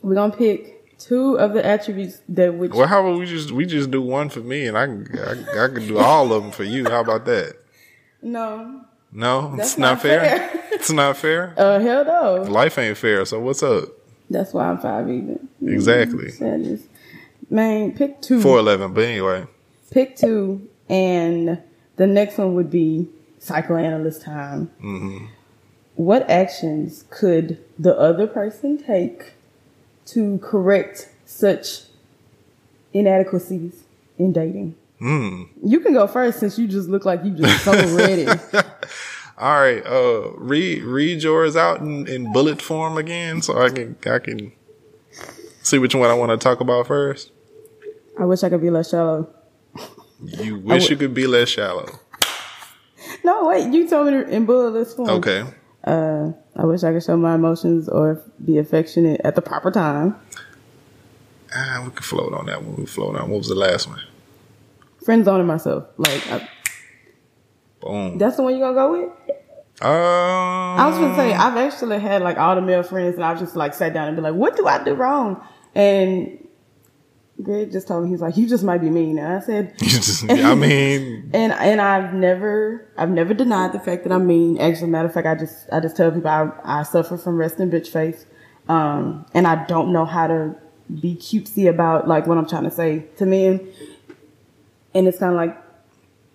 We're 0.00 0.14
gonna 0.14 0.34
pick 0.34 0.98
two 0.98 1.38
of 1.38 1.52
the 1.52 1.64
attributes 1.64 2.20
that 2.30 2.54
which 2.54 2.72
Well, 2.72 2.86
how 2.86 3.06
about 3.06 3.18
we 3.18 3.26
just 3.26 3.52
we 3.52 3.66
just 3.66 3.90
do 3.90 4.00
one 4.00 4.28
for 4.30 4.40
me 4.40 4.66
and 4.66 4.78
I 4.78 4.86
can 4.86 5.06
I, 5.18 5.64
I 5.64 5.68
can 5.68 5.86
do 5.86 5.98
all 5.98 6.32
of 6.32 6.42
them 6.42 6.52
for 6.52 6.64
you. 6.64 6.84
How 6.88 7.00
about 7.00 7.24
that? 7.26 7.56
no. 8.22 8.82
No, 9.14 9.54
That's 9.56 9.72
it's 9.72 9.78
not, 9.78 9.88
not 9.96 10.00
fair. 10.00 10.20
fair. 10.20 10.62
it's 10.72 10.90
not 10.90 11.18
fair. 11.18 11.52
Uh 11.58 11.78
hell 11.80 12.04
no. 12.06 12.42
Life 12.50 12.78
ain't 12.78 12.96
fair. 12.96 13.26
So 13.26 13.38
what's 13.40 13.62
up? 13.62 13.88
That's 14.32 14.52
why 14.52 14.68
I'm 14.68 14.78
five 14.78 15.08
even. 15.08 15.48
Exactly. 15.64 16.30
Sadness. 16.30 16.82
Man, 17.50 17.92
pick 17.92 18.20
two. 18.22 18.40
Four 18.40 18.58
eleven. 18.58 18.92
But 18.94 19.04
anyway, 19.04 19.46
Pick 19.90 20.16
two, 20.16 20.68
and 20.88 21.60
the 21.96 22.06
next 22.06 22.38
one 22.38 22.54
would 22.54 22.70
be 22.70 23.08
psychoanalyst 23.38 24.22
time. 24.22 24.70
Mm-hmm. 24.82 25.26
What 25.96 26.28
actions 26.30 27.04
could 27.10 27.62
the 27.78 27.94
other 27.98 28.26
person 28.26 28.78
take 28.82 29.34
to 30.06 30.38
correct 30.38 31.10
such 31.26 31.82
inadequacies 32.94 33.84
in 34.18 34.32
dating? 34.32 34.76
mm. 35.00 35.48
You 35.62 35.80
can 35.80 35.92
go 35.92 36.06
first 36.06 36.40
since 36.40 36.58
you 36.58 36.66
just 36.66 36.88
look 36.88 37.04
like 37.04 37.22
you 37.24 37.32
just 37.32 37.64
so 37.64 37.72
ready. 37.96 38.26
all 39.38 39.60
right. 39.60 39.84
Uh, 39.84 40.30
read 40.36 40.82
read 40.82 41.22
yours 41.22 41.56
out 41.56 41.80
in, 41.80 42.06
in 42.08 42.32
bullet 42.32 42.60
form 42.62 42.96
again, 42.98 43.42
so 43.42 43.60
I 43.60 43.70
can 43.70 43.96
I 44.06 44.18
can 44.18 44.52
see 45.62 45.78
which 45.78 45.94
one 45.94 46.10
I 46.10 46.14
want 46.14 46.30
to 46.30 46.36
talk 46.36 46.60
about 46.60 46.86
first. 46.86 47.30
I 48.18 48.24
wish 48.24 48.42
I 48.42 48.48
could 48.50 48.60
be 48.60 48.70
less 48.70 48.90
shallow. 48.90 49.28
You 50.20 50.58
wish 50.58 50.82
would- 50.84 50.90
you 50.90 50.96
could 50.96 51.14
be 51.14 51.26
less 51.26 51.48
shallow. 51.48 51.86
No, 53.24 53.46
wait, 53.46 53.72
you 53.72 53.88
told 53.88 54.06
me 54.06 54.12
to- 54.12 54.28
in 54.28 54.46
bullet 54.46 54.70
list 54.70 54.96
form. 54.96 55.08
Okay. 55.10 55.44
Uh, 55.84 56.30
I 56.56 56.64
wish 56.64 56.82
I 56.84 56.92
could 56.92 57.02
show 57.02 57.16
my 57.16 57.34
emotions 57.34 57.88
or 57.88 58.22
be 58.44 58.58
affectionate 58.58 59.20
at 59.24 59.34
the 59.34 59.42
proper 59.42 59.70
time. 59.70 60.14
Ah, 61.54 61.82
we 61.84 61.90
can 61.90 62.02
float 62.02 62.32
on 62.32 62.46
that 62.46 62.62
one. 62.62 62.76
We 62.76 62.86
float 62.86 63.16
on. 63.16 63.28
What 63.30 63.38
was 63.38 63.48
the 63.48 63.54
last 63.56 63.88
one? 63.88 64.00
Friend 65.04 65.24
zoning 65.24 65.46
myself. 65.46 65.84
Like, 65.98 66.26
I, 66.30 66.48
Boom. 67.82 68.18
that's 68.18 68.36
the 68.36 68.42
one 68.42 68.56
you're 68.56 68.72
gonna 68.72 68.74
go 68.74 68.92
with? 68.92 69.38
Um, 69.82 69.90
I 69.90 70.88
was 70.88 70.98
gonna 70.98 71.16
say, 71.16 71.32
I've 71.32 71.56
actually 71.56 71.98
had 71.98 72.22
like 72.22 72.38
all 72.38 72.54
the 72.54 72.60
male 72.62 72.82
friends 72.82 73.16
and 73.16 73.24
I've 73.24 73.38
just 73.38 73.56
like 73.56 73.74
sat 73.74 73.92
down 73.92 74.06
and 74.08 74.16
be 74.16 74.22
like, 74.22 74.34
what 74.34 74.56
do 74.56 74.66
I 74.66 74.82
do 74.82 74.94
wrong? 74.94 75.44
And 75.74 76.38
Greg 77.42 77.72
just 77.72 77.88
told 77.88 78.04
me, 78.04 78.10
he's 78.10 78.20
like, 78.20 78.36
you 78.36 78.46
just 78.46 78.62
might 78.62 78.78
be 78.78 78.90
mean. 78.90 79.18
And 79.18 79.32
I 79.32 79.40
said, 79.40 79.74
I 80.30 80.54
mean, 80.54 81.30
and 81.34 81.52
and 81.52 81.80
I've 81.80 82.14
never 82.14 82.86
I've 82.96 83.10
never 83.10 83.34
denied 83.34 83.72
the 83.72 83.80
fact 83.80 84.04
that 84.04 84.12
I'm 84.12 84.26
mean. 84.26 84.58
Actually, 84.58 84.90
matter 84.90 85.08
of 85.08 85.14
fact, 85.14 85.26
I 85.26 85.34
just 85.34 85.66
I 85.72 85.80
just 85.80 85.96
tell 85.96 86.10
people 86.10 86.28
I, 86.30 86.50
I 86.64 86.82
suffer 86.82 87.16
from 87.16 87.36
resting 87.36 87.70
bitch 87.70 87.88
face, 87.88 88.26
um, 88.68 89.26
and 89.34 89.46
I 89.46 89.64
don't 89.64 89.92
know 89.92 90.04
how 90.04 90.26
to 90.26 90.54
be 91.00 91.16
cutesy 91.16 91.68
about 91.68 92.06
like 92.06 92.26
what 92.26 92.38
I'm 92.38 92.46
trying 92.46 92.64
to 92.64 92.70
say 92.70 93.06
to 93.16 93.26
men. 93.26 93.66
And 94.94 95.08
it's 95.08 95.18
kind 95.18 95.32
of 95.32 95.36
like 95.36 95.58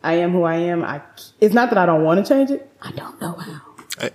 I 0.04 0.14
am 0.14 0.32
who 0.32 0.44
I 0.44 0.56
am. 0.56 0.84
I 0.84 1.02
it's 1.40 1.54
not 1.54 1.70
that 1.70 1.78
I 1.78 1.86
don't 1.86 2.04
want 2.04 2.26
to 2.26 2.34
change 2.34 2.52
it. 2.52 2.70
I 2.82 2.92
don't 2.92 3.20
know 3.20 3.34
how. 3.34 3.62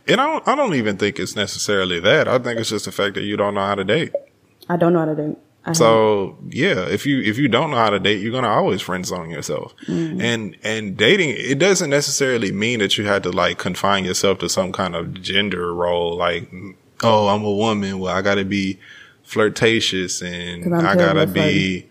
and 0.06 0.20
I 0.20 0.26
don't, 0.26 0.48
I 0.48 0.54
don't 0.54 0.74
even 0.74 0.96
think 0.96 1.18
it's 1.18 1.36
necessarily 1.36 2.00
that. 2.00 2.28
I 2.28 2.38
think 2.38 2.60
it's 2.60 2.70
just 2.70 2.84
the 2.84 2.92
fact 2.92 3.14
that 3.14 3.22
you 3.22 3.36
don't 3.36 3.54
know 3.54 3.66
how 3.66 3.74
to 3.74 3.84
date. 3.84 4.12
I 4.68 4.76
don't 4.76 4.92
know 4.92 5.00
how 5.00 5.06
to 5.06 5.14
date. 5.14 5.36
I 5.64 5.72
So 5.72 6.38
yeah, 6.48 6.86
if 6.88 7.06
you 7.06 7.20
if 7.20 7.38
you 7.38 7.48
don't 7.48 7.70
know 7.70 7.76
how 7.76 7.90
to 7.90 8.00
date, 8.00 8.20
you're 8.20 8.32
gonna 8.32 8.48
always 8.48 8.80
friend 8.80 9.06
zone 9.06 9.30
yourself. 9.30 9.74
Mm-hmm. 9.86 10.20
And 10.20 10.56
and 10.62 10.96
dating, 10.96 11.34
it 11.36 11.58
doesn't 11.58 11.90
necessarily 11.90 12.52
mean 12.52 12.80
that 12.80 12.98
you 12.98 13.06
had 13.06 13.22
to 13.24 13.30
like 13.30 13.58
confine 13.58 14.04
yourself 14.04 14.38
to 14.40 14.48
some 14.48 14.72
kind 14.72 14.96
of 14.96 15.20
gender 15.22 15.72
role. 15.72 16.16
Like, 16.16 16.50
oh, 17.02 17.28
I'm 17.28 17.44
a 17.44 17.52
woman. 17.52 18.00
Well, 18.00 18.14
I 18.14 18.22
got 18.22 18.36
to 18.36 18.44
be 18.44 18.78
flirtatious 19.22 20.20
and 20.20 20.66
I'm 20.66 20.86
I 20.86 20.94
terrible 20.94 21.04
gotta 21.04 21.20
at 21.20 21.32
be, 21.32 21.88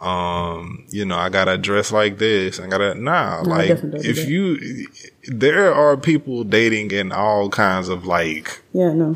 um, 0.00 0.84
you 0.90 1.04
know, 1.04 1.16
I 1.16 1.28
gotta 1.28 1.58
dress 1.58 1.90
like 1.92 2.18
this. 2.18 2.60
I 2.60 2.66
gotta 2.66 2.94
nah. 2.94 3.42
No, 3.42 3.48
like 3.50 3.68
definitely 3.68 4.00
don't 4.00 4.02
do 4.02 4.10
if 4.10 4.16
that. 4.16 4.28
you, 4.28 4.86
there 5.24 5.74
are 5.74 5.96
people 5.96 6.44
dating 6.44 6.90
in 6.92 7.12
all 7.12 7.48
kinds 7.48 7.88
of 7.88 8.06
like 8.06 8.62
yeah, 8.72 8.92
no. 8.92 9.14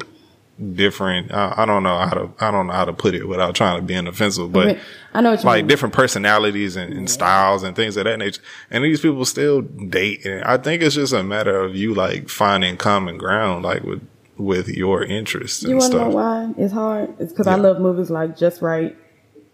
different. 0.74 1.32
I, 1.32 1.54
I 1.58 1.66
don't 1.66 1.82
know 1.82 1.98
how 1.98 2.10
to. 2.14 2.30
I 2.40 2.50
don't 2.50 2.66
know 2.66 2.72
how 2.72 2.84
to 2.84 2.92
put 2.92 3.14
it 3.14 3.28
without 3.28 3.54
trying 3.54 3.80
to 3.80 3.82
be 3.82 3.94
offensive, 3.94 4.52
but 4.52 4.68
Okay, 4.68 4.80
I 5.14 5.20
know 5.20 5.34
like 5.34 5.44
mean. 5.62 5.66
different 5.68 5.94
personalities 5.94 6.76
and, 6.76 6.92
and 6.92 7.08
styles 7.10 7.62
and 7.62 7.76
things 7.76 7.96
of 7.96 8.04
that 8.04 8.18
nature. 8.18 8.42
And 8.70 8.84
these 8.84 9.00
people 9.00 9.24
still 9.24 9.62
date. 9.62 10.24
And 10.24 10.42
I 10.44 10.56
think 10.56 10.82
it's 10.82 10.94
just 10.94 11.12
a 11.12 11.22
matter 11.22 11.60
of 11.60 11.74
you 11.76 11.94
like 11.94 12.28
finding 12.28 12.76
common 12.76 13.18
ground, 13.18 13.64
like 13.64 13.82
with 13.84 14.06
with 14.38 14.68
your 14.68 15.04
interests 15.04 15.62
You 15.62 15.72
and 15.72 15.78
want 15.80 15.92
to 15.92 15.98
know 15.98 16.08
why 16.08 16.54
it's 16.56 16.72
hard? 16.72 17.14
It's 17.20 17.32
because 17.32 17.46
I 17.46 17.54
love 17.54 17.80
movies 17.80 18.10
like 18.10 18.36
Just 18.36 18.62
Wright 18.62 18.96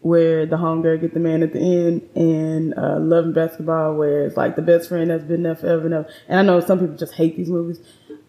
where 0.01 0.47
the 0.47 0.57
homegirl 0.57 1.01
get 1.01 1.15
the 1.15 1.21
man 1.21 1.43
at 1.43 1.53
the 1.53 1.61
end, 1.61 2.09
and 2.15 2.75
uh, 2.79 2.99
Love 2.99 3.27
and 3.27 3.35
Basketball, 3.35 3.95
where 3.95 4.27
it's 4.27 4.37
like 4.37 4.57
the 4.57 4.63
best 4.63 4.89
friend 4.89 5.11
that's 5.11 5.25
been 5.25 5.43
there 5.43 5.57
forever 5.57 5.85
and 5.87 5.95
ever. 5.95 6.09
And 6.29 6.41
I 6.41 6.43
know 6.43 6.61
some 6.61 6.79
people 6.79 6.97
just 6.97 7.15
hate 7.15 7.37
these 7.37 7.51
movies. 7.51 7.81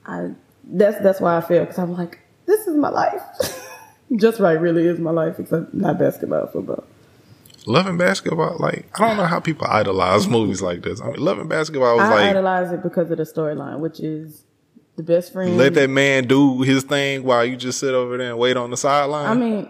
I 0.05 0.31
that's 0.63 1.01
that's 1.01 1.21
why 1.21 1.37
I 1.37 1.41
feel 1.41 1.61
because 1.61 1.77
I'm 1.79 1.93
like, 1.93 2.19
this 2.45 2.67
is 2.67 2.75
my 2.75 2.89
life. 2.89 3.21
just 4.15 4.39
Wright, 4.39 4.59
really 4.59 4.85
is 4.85 4.99
my 4.99 5.11
life, 5.11 5.39
except 5.39 5.73
not 5.73 5.99
basketball, 5.99 6.47
football. 6.47 6.83
Love 7.65 7.87
and 7.87 7.97
Basketball, 7.99 8.55
like 8.57 8.87
I 8.99 9.07
don't 9.07 9.17
know 9.17 9.25
how 9.25 9.39
people 9.39 9.67
idolize 9.67 10.27
movies 10.29 10.61
like 10.61 10.81
this. 10.81 11.01
I 11.01 11.07
mean, 11.07 11.19
Love 11.19 11.39
and 11.39 11.49
Basketball 11.49 11.97
was 11.97 12.05
I 12.05 12.13
like 12.13 12.29
idolize 12.29 12.71
it 12.71 12.81
because 12.81 13.11
of 13.11 13.17
the 13.17 13.23
storyline, 13.23 13.79
which 13.79 13.99
is 13.99 14.43
the 14.95 15.03
best 15.03 15.33
friend. 15.33 15.57
let 15.57 15.75
that 15.75 15.89
man 15.89 16.25
do 16.25 16.61
his 16.61 16.83
thing 16.83 17.23
while 17.23 17.45
you 17.45 17.55
just 17.55 17.79
sit 17.79 17.93
over 17.93 18.17
there 18.17 18.31
and 18.31 18.39
wait 18.39 18.57
on 18.57 18.71
the 18.71 18.77
sideline. 18.77 19.25
I 19.27 19.33
mean, 19.35 19.69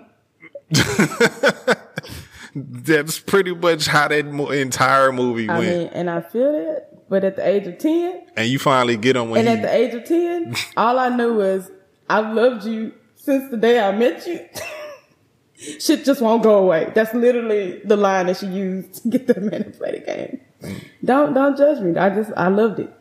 That's 2.56 3.20
pretty 3.20 3.54
much 3.54 3.88
how 3.88 4.08
that 4.08 4.26
mo- 4.26 4.50
entire 4.50 5.12
movie 5.12 5.50
I 5.50 5.58
went. 5.60 5.78
mean, 5.78 5.88
and 5.90 6.10
I 6.10 6.22
feel 6.22 6.54
it. 6.56 6.86
But 7.10 7.24
at 7.24 7.36
the 7.38 7.48
age 7.48 7.66
of 7.68 7.78
ten, 7.80 8.22
and 8.36 8.48
you 8.50 8.60
finally 8.60 8.96
get 8.98 9.16
him 9.16 9.30
when 9.32 9.48
and 9.48 9.50
he, 9.50 9.56
at 9.56 9.62
the 9.64 9.76
age 9.76 9.94
of 9.96 10.06
ten, 10.06 10.56
all 10.78 11.00
I 11.00 11.10
knew 11.10 11.34
was 11.36 11.72
I've 12.10 12.34
loved 12.34 12.66
you 12.66 12.94
since 13.16 13.50
the 13.52 13.58
day 13.58 13.80
I 13.80 13.92
met 13.92 14.26
you. 14.28 14.40
Shit 15.80 16.06
just 16.06 16.22
won't 16.22 16.42
go 16.42 16.58
away. 16.60 16.92
That's 16.96 17.14
literally 17.14 17.82
the 17.84 17.98
line 17.98 18.28
that 18.28 18.38
she 18.38 18.46
used 18.48 19.04
to 19.04 19.10
get 19.10 19.28
the 19.28 19.42
man 19.42 19.66
to 19.66 19.70
play 19.72 19.92
the 20.00 20.06
game. 20.06 20.42
Mm. 20.62 20.84
Don't 21.04 21.34
don't 21.34 21.58
judge 21.58 21.80
me. 21.82 21.98
I 22.00 22.10
just 22.10 22.32
I 22.38 22.48
loved 22.48 22.80
it. 22.80 22.94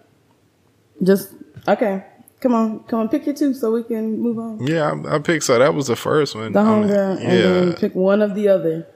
Just 1.03 1.35
okay. 1.69 2.05
Come 2.41 2.55
on, 2.55 2.85
come 2.85 3.01
on, 3.01 3.09
pick 3.09 3.27
your 3.27 3.35
two 3.35 3.53
so 3.53 3.73
we 3.73 3.83
can 3.83 4.21
move 4.21 4.39
on. 4.39 4.65
yeah, 4.65 4.93
I, 5.07 5.17
I 5.17 5.19
picked 5.19 5.43
so 5.45 5.59
that 5.59 5.75
was 5.75 5.89
the 5.89 5.97
first 5.97 6.37
one. 6.37 6.53
The 6.53 6.61
I 6.61 6.65
mean, 6.65 6.89
homegirl, 6.89 7.21
and 7.21 7.31
then 7.31 7.73
pick 7.75 7.95
one 7.97 8.23
of 8.23 8.35
the 8.37 8.49
other. 8.49 8.87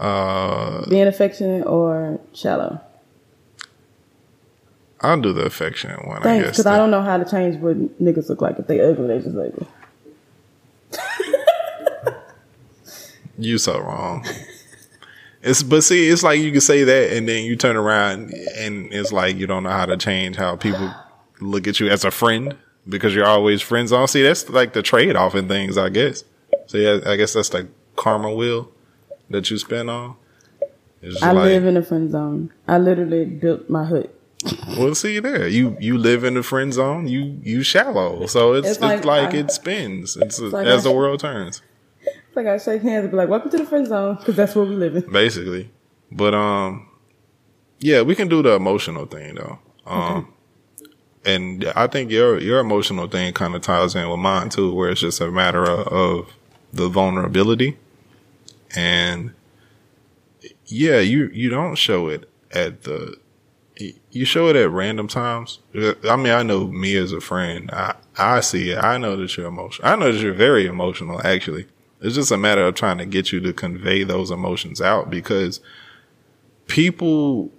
Uh, 0.00 0.86
Being 0.88 1.06
affectionate 1.06 1.66
or 1.66 2.18
shallow. 2.32 2.80
I'll 5.02 5.20
do 5.20 5.32
the 5.32 5.42
affectionate 5.44 6.06
one. 6.06 6.18
I 6.18 6.22
Thanks, 6.22 6.46
guess. 6.46 6.56
because 6.56 6.66
I 6.66 6.76
don't 6.76 6.90
know 6.90 7.02
how 7.02 7.16
to 7.16 7.24
change 7.30 7.56
what 7.56 7.76
niggas 8.02 8.28
look 8.28 8.42
like. 8.42 8.58
If 8.58 8.66
they 8.66 8.80
ugly, 8.80 9.06
they 9.06 9.18
just 9.20 9.36
ugly. 9.36 9.66
You 13.38 13.56
so 13.56 13.78
wrong. 13.80 14.26
It's 15.42 15.62
but 15.62 15.82
see, 15.82 16.08
it's 16.10 16.22
like 16.22 16.40
you 16.40 16.52
can 16.52 16.60
say 16.60 16.84
that 16.84 17.16
and 17.16 17.26
then 17.26 17.44
you 17.44 17.56
turn 17.56 17.74
around 17.74 18.34
and 18.58 18.92
it's 18.92 19.10
like 19.12 19.36
you 19.36 19.46
don't 19.46 19.62
know 19.62 19.70
how 19.70 19.86
to 19.86 19.96
change 19.96 20.36
how 20.36 20.56
people 20.56 20.94
look 21.40 21.66
at 21.66 21.80
you 21.80 21.88
as 21.88 22.04
a 22.04 22.10
friend 22.10 22.54
because 22.86 23.14
you're 23.14 23.26
always 23.26 23.62
friends 23.62 23.92
on. 23.92 24.06
See, 24.08 24.22
that's 24.22 24.50
like 24.50 24.74
the 24.74 24.82
trade 24.82 25.16
off 25.16 25.34
in 25.34 25.48
things, 25.48 25.78
I 25.78 25.88
guess. 25.88 26.22
So 26.66 26.76
yeah, 26.76 27.00
I 27.10 27.16
guess 27.16 27.32
that's 27.32 27.48
the 27.48 27.66
karma 27.96 28.34
wheel 28.34 28.70
that 29.30 29.50
you 29.50 29.58
spin 29.58 29.88
on. 29.88 30.16
It's 31.02 31.22
I 31.22 31.32
like, 31.32 31.44
live 31.44 31.64
in 31.64 31.76
a 31.76 31.82
friend 31.82 32.10
zone. 32.10 32.52
I 32.68 32.78
literally 32.78 33.24
built 33.24 33.70
my 33.70 33.86
hood. 33.86 34.10
well, 34.78 34.94
see 34.94 35.18
there, 35.20 35.46
you 35.48 35.76
you 35.80 35.96
live 35.98 36.24
in 36.24 36.34
the 36.34 36.42
friend 36.42 36.72
zone. 36.72 37.06
You 37.08 37.38
you 37.42 37.62
shallow, 37.62 38.26
so 38.26 38.54
it's 38.54 38.66
It's 38.66 38.76
it's 38.76 38.82
like 38.82 39.04
like, 39.04 39.34
I- 39.34 39.38
it 39.38 39.50
spins. 39.50 40.16
It's, 40.16 40.38
like 40.40 40.66
as 40.66 40.84
I- 40.86 40.90
the 40.90 40.96
world 40.96 41.20
turns. 41.20 41.62
It's 42.02 42.36
like 42.36 42.46
I 42.46 42.58
shake 42.58 42.82
hands 42.82 43.04
and 43.04 43.10
be 43.10 43.16
like, 43.16 43.28
"Welcome 43.28 43.50
to 43.50 43.58
the 43.58 43.66
friend 43.66 43.86
zone," 43.86 44.16
because 44.16 44.36
that's 44.36 44.54
where 44.54 44.64
we 44.64 44.74
live 44.76 44.96
in. 44.96 45.10
basically. 45.12 45.70
But 46.12 46.32
um, 46.34 46.88
yeah, 47.80 48.02
we 48.02 48.14
can 48.14 48.28
do 48.28 48.42
the 48.42 48.52
emotional 48.54 49.04
thing 49.06 49.34
though. 49.34 49.58
Um, 49.86 50.32
and 51.24 51.64
I 51.76 51.86
think 51.86 52.10
your 52.10 52.38
your 52.40 52.60
emotional 52.60 53.08
thing 53.08 53.32
kind 53.34 53.54
of 53.54 53.62
ties 53.62 53.94
in 53.94 54.08
with 54.08 54.20
mine 54.20 54.48
too, 54.48 54.72
where 54.74 54.90
it's 54.90 55.00
just 55.00 55.20
a 55.20 55.30
matter 55.30 55.64
of, 55.64 55.86
of 55.88 56.30
the 56.72 56.88
vulnerability, 56.88 57.76
and 58.74 59.32
yeah, 60.66 61.00
you 61.00 61.28
you 61.32 61.50
don't 61.50 61.76
show 61.76 62.08
it 62.08 62.30
at 62.52 62.82
the 62.82 63.16
you 64.10 64.24
show 64.24 64.48
it 64.48 64.56
at 64.56 64.70
random 64.70 65.08
times. 65.08 65.60
I 65.74 66.16
mean, 66.16 66.32
I 66.32 66.42
know 66.42 66.66
me 66.66 66.96
as 66.96 67.12
a 67.12 67.20
friend, 67.20 67.70
I 67.72 67.94
I 68.16 68.40
see 68.40 68.70
it. 68.70 68.78
I 68.78 68.98
know 68.98 69.16
that 69.16 69.36
you're 69.36 69.46
emotional. 69.46 69.88
I 69.88 69.96
know 69.96 70.12
that 70.12 70.20
you're 70.20 70.34
very 70.34 70.66
emotional. 70.66 71.24
Actually, 71.24 71.66
it's 72.00 72.14
just 72.14 72.30
a 72.30 72.36
matter 72.36 72.66
of 72.66 72.74
trying 72.74 72.98
to 72.98 73.06
get 73.06 73.32
you 73.32 73.40
to 73.40 73.52
convey 73.52 74.04
those 74.04 74.30
emotions 74.30 74.80
out 74.80 75.10
because 75.10 75.60
people 76.66 77.50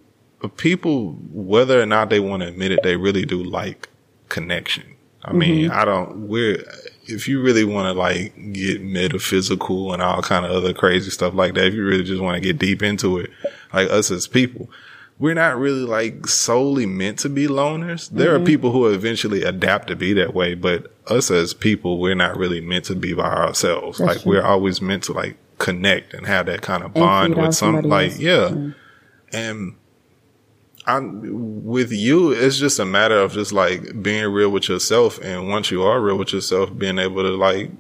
people 0.57 1.13
whether 1.31 1.81
or 1.81 1.85
not 1.85 2.09
they 2.09 2.19
want 2.19 2.41
to 2.41 2.47
admit 2.47 2.71
it 2.71 2.79
they 2.81 2.95
really 2.95 3.25
do 3.25 3.43
like 3.43 3.89
connection 4.29 4.95
i 5.23 5.33
mean 5.33 5.69
mm-hmm. 5.69 5.79
i 5.79 5.85
don't 5.85 6.27
we're 6.27 6.63
if 7.11 7.27
you 7.27 7.41
really 7.41 7.63
want 7.63 7.85
to 7.85 7.99
like 7.99 8.33
get 8.53 8.81
metaphysical 8.81 9.93
and 9.93 10.01
all 10.01 10.21
kind 10.21 10.45
of 10.45 10.51
other 10.51 10.73
crazy 10.73 11.09
stuff 11.09 11.33
like 11.33 11.53
that 11.53 11.65
if 11.65 11.73
you 11.73 11.85
really 11.85 12.03
just 12.03 12.21
want 12.21 12.35
to 12.35 12.41
get 12.41 12.57
deep 12.57 12.81
into 12.81 13.17
it 13.17 13.29
like 13.73 13.89
us 13.89 14.11
as 14.11 14.27
people 14.27 14.69
we're 15.21 15.35
not 15.35 15.59
really 15.59 15.85
like 15.85 16.25
solely 16.25 16.87
meant 16.87 17.19
to 17.19 17.29
be 17.29 17.45
loners. 17.47 18.09
There 18.09 18.33
are 18.33 18.37
mm-hmm. 18.37 18.45
people 18.45 18.71
who 18.71 18.87
eventually 18.87 19.43
adapt 19.43 19.87
to 19.89 19.95
be 19.95 20.13
that 20.13 20.33
way 20.33 20.55
but 20.55 20.91
us 21.07 21.29
as 21.29 21.53
people 21.53 21.99
we're 21.99 22.15
not 22.15 22.35
really 22.35 22.59
meant 22.59 22.85
to 22.85 22.95
be 22.95 23.13
by 23.13 23.29
ourselves. 23.29 23.99
That's 23.99 24.07
like 24.07 24.21
true. 24.23 24.31
we're 24.31 24.43
always 24.43 24.81
meant 24.81 25.03
to 25.03 25.13
like 25.13 25.37
connect 25.59 26.15
and 26.15 26.25
have 26.25 26.47
that 26.47 26.63
kind 26.63 26.83
of 26.83 26.95
bond 26.95 27.35
with 27.35 27.53
some 27.53 27.81
like 27.81 28.13
else. 28.13 28.19
yeah. 28.19 28.49
Mm. 28.49 28.75
And 29.31 29.75
I'm 30.87 31.63
with 31.65 31.91
you. 31.91 32.31
It's 32.31 32.57
just 32.57 32.79
a 32.79 32.85
matter 32.85 33.17
of 33.17 33.33
just 33.33 33.53
like 33.53 34.01
being 34.01 34.25
real 34.31 34.49
with 34.49 34.67
yourself, 34.67 35.19
and 35.21 35.47
once 35.47 35.69
you 35.69 35.83
are 35.83 36.01
real 36.01 36.17
with 36.17 36.33
yourself, 36.33 36.75
being 36.77 36.97
able 36.97 37.21
to 37.23 37.35
like 37.35 37.71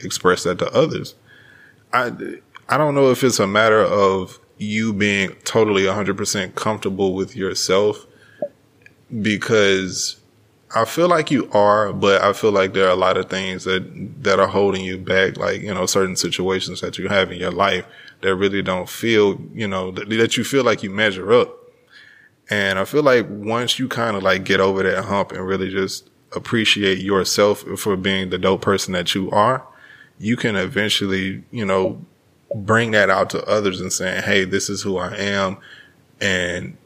express 0.00 0.42
that 0.44 0.58
to 0.58 0.70
others. 0.72 1.14
I 1.92 2.12
I 2.68 2.76
don't 2.76 2.94
know 2.94 3.10
if 3.10 3.24
it's 3.24 3.38
a 3.38 3.46
matter 3.46 3.80
of 3.80 4.38
you 4.58 4.92
being 4.92 5.34
totally 5.44 5.82
100% 5.82 6.54
comfortable 6.54 7.14
with 7.14 7.34
yourself 7.34 8.06
because 9.20 10.20
I 10.74 10.84
feel 10.84 11.08
like 11.08 11.30
you 11.30 11.50
are, 11.52 11.92
but 11.92 12.22
I 12.22 12.32
feel 12.32 12.52
like 12.52 12.72
there 12.72 12.86
are 12.86 12.92
a 12.92 12.96
lot 12.96 13.16
of 13.16 13.28
things 13.28 13.64
that 13.64 13.82
that 14.22 14.38
are 14.40 14.46
holding 14.46 14.84
you 14.84 14.98
back, 14.98 15.36
like 15.36 15.60
you 15.60 15.74
know 15.74 15.86
certain 15.86 16.16
situations 16.16 16.80
that 16.80 16.98
you 16.98 17.08
have 17.08 17.30
in 17.30 17.38
your 17.38 17.50
life 17.50 17.84
that 18.22 18.36
really 18.36 18.62
don't 18.62 18.88
feel, 18.88 19.40
you 19.52 19.66
know, 19.66 19.90
that, 19.90 20.08
that 20.08 20.36
you 20.36 20.44
feel 20.44 20.64
like 20.64 20.82
you 20.82 20.90
measure 20.90 21.32
up. 21.32 21.61
And 22.52 22.78
I 22.78 22.84
feel 22.84 23.02
like 23.02 23.24
once 23.30 23.78
you 23.78 23.88
kind 23.88 24.14
of 24.14 24.22
like 24.22 24.44
get 24.44 24.60
over 24.60 24.82
that 24.82 25.06
hump 25.06 25.32
and 25.32 25.46
really 25.46 25.70
just 25.70 26.10
appreciate 26.32 26.98
yourself 26.98 27.60
for 27.78 27.96
being 27.96 28.28
the 28.28 28.36
dope 28.36 28.60
person 28.60 28.92
that 28.92 29.14
you 29.14 29.30
are, 29.30 29.66
you 30.18 30.36
can 30.36 30.54
eventually, 30.54 31.44
you 31.50 31.64
know, 31.64 32.04
bring 32.54 32.90
that 32.90 33.08
out 33.08 33.30
to 33.30 33.42
others 33.46 33.80
and 33.80 33.90
saying, 33.90 34.24
Hey, 34.24 34.44
this 34.44 34.68
is 34.68 34.82
who 34.82 34.98
I 34.98 35.16
am. 35.16 35.56
And 36.20 36.76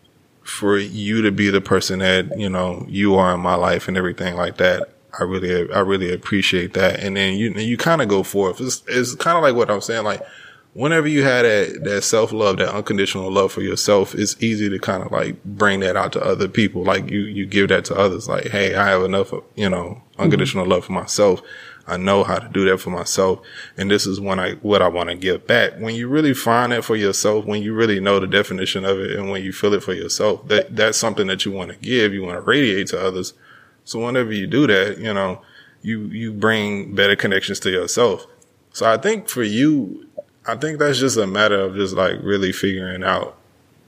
for 0.44 0.78
you 0.78 1.20
to 1.22 1.32
be 1.32 1.50
the 1.50 1.60
person 1.60 1.98
that, 1.98 2.38
you 2.38 2.48
know, 2.48 2.86
you 2.88 3.16
are 3.16 3.34
in 3.34 3.40
my 3.40 3.56
life 3.56 3.88
and 3.88 3.96
everything 3.96 4.36
like 4.36 4.58
that. 4.58 4.90
I 5.18 5.24
really, 5.24 5.68
I 5.72 5.80
really 5.80 6.14
appreciate 6.14 6.74
that. 6.74 7.00
And 7.00 7.16
then 7.16 7.34
you, 7.34 7.50
you 7.54 7.76
kind 7.76 8.02
of 8.02 8.06
go 8.06 8.22
forth. 8.22 8.60
It's, 8.60 8.84
it's 8.86 9.16
kind 9.16 9.36
of 9.36 9.42
like 9.42 9.56
what 9.56 9.68
I'm 9.68 9.80
saying. 9.80 10.04
Like 10.04 10.22
whenever 10.76 11.08
you 11.08 11.22
had 11.22 11.44
that, 11.44 11.84
that 11.84 12.02
self 12.02 12.32
love, 12.32 12.58
that 12.58 12.68
unconditional 12.68 13.32
love 13.32 13.50
for 13.50 13.62
yourself, 13.62 14.14
it's 14.14 14.40
easy 14.42 14.68
to 14.68 14.78
kind 14.78 15.02
of 15.02 15.10
like 15.10 15.42
bring 15.44 15.80
that 15.80 15.96
out 15.96 16.12
to 16.12 16.22
other 16.22 16.48
people. 16.48 16.84
Like 16.84 17.10
you, 17.10 17.20
you 17.20 17.46
give 17.46 17.68
that 17.70 17.86
to 17.86 17.96
others. 17.96 18.28
Like, 18.28 18.48
Hey, 18.48 18.74
I 18.74 18.86
have 18.88 19.02
enough, 19.02 19.32
of, 19.32 19.42
you 19.54 19.70
know, 19.70 20.02
mm-hmm. 20.12 20.22
unconditional 20.22 20.66
love 20.66 20.84
for 20.84 20.92
myself. 20.92 21.40
I 21.88 21.96
know 21.96 22.24
how 22.24 22.38
to 22.38 22.48
do 22.48 22.68
that 22.68 22.78
for 22.78 22.90
myself. 22.90 23.40
And 23.76 23.90
this 23.90 24.06
is 24.06 24.20
when 24.20 24.38
I, 24.38 24.54
what 24.54 24.82
I 24.82 24.88
want 24.88 25.08
to 25.08 25.16
give 25.16 25.46
back. 25.46 25.78
When 25.78 25.94
you 25.94 26.08
really 26.08 26.34
find 26.34 26.72
that 26.72 26.84
for 26.84 26.96
yourself, 26.96 27.46
when 27.46 27.62
you 27.62 27.74
really 27.74 28.00
know 28.00 28.20
the 28.20 28.26
definition 28.26 28.84
of 28.84 28.98
it 28.98 29.12
and 29.12 29.30
when 29.30 29.42
you 29.42 29.52
feel 29.52 29.72
it 29.72 29.82
for 29.82 29.94
yourself, 29.94 30.46
that, 30.48 30.74
that's 30.74 30.98
something 30.98 31.28
that 31.28 31.44
you 31.44 31.52
want 31.52 31.70
to 31.70 31.76
give, 31.78 32.12
you 32.12 32.22
want 32.22 32.36
to 32.36 32.40
radiate 32.40 32.88
to 32.88 33.00
others. 33.00 33.32
So 33.84 34.04
whenever 34.04 34.32
you 34.32 34.48
do 34.48 34.66
that, 34.66 34.98
you 34.98 35.14
know, 35.14 35.40
you, 35.80 36.06
you 36.06 36.32
bring 36.32 36.94
better 36.94 37.14
connections 37.14 37.60
to 37.60 37.70
yourself. 37.70 38.26
So 38.72 38.84
I 38.84 38.98
think 38.98 39.28
for 39.28 39.44
you, 39.44 40.05
I 40.46 40.56
think 40.56 40.78
that's 40.78 40.98
just 40.98 41.16
a 41.16 41.26
matter 41.26 41.60
of 41.60 41.74
just 41.74 41.94
like 41.94 42.16
really 42.22 42.52
figuring 42.52 43.02
out, 43.02 43.36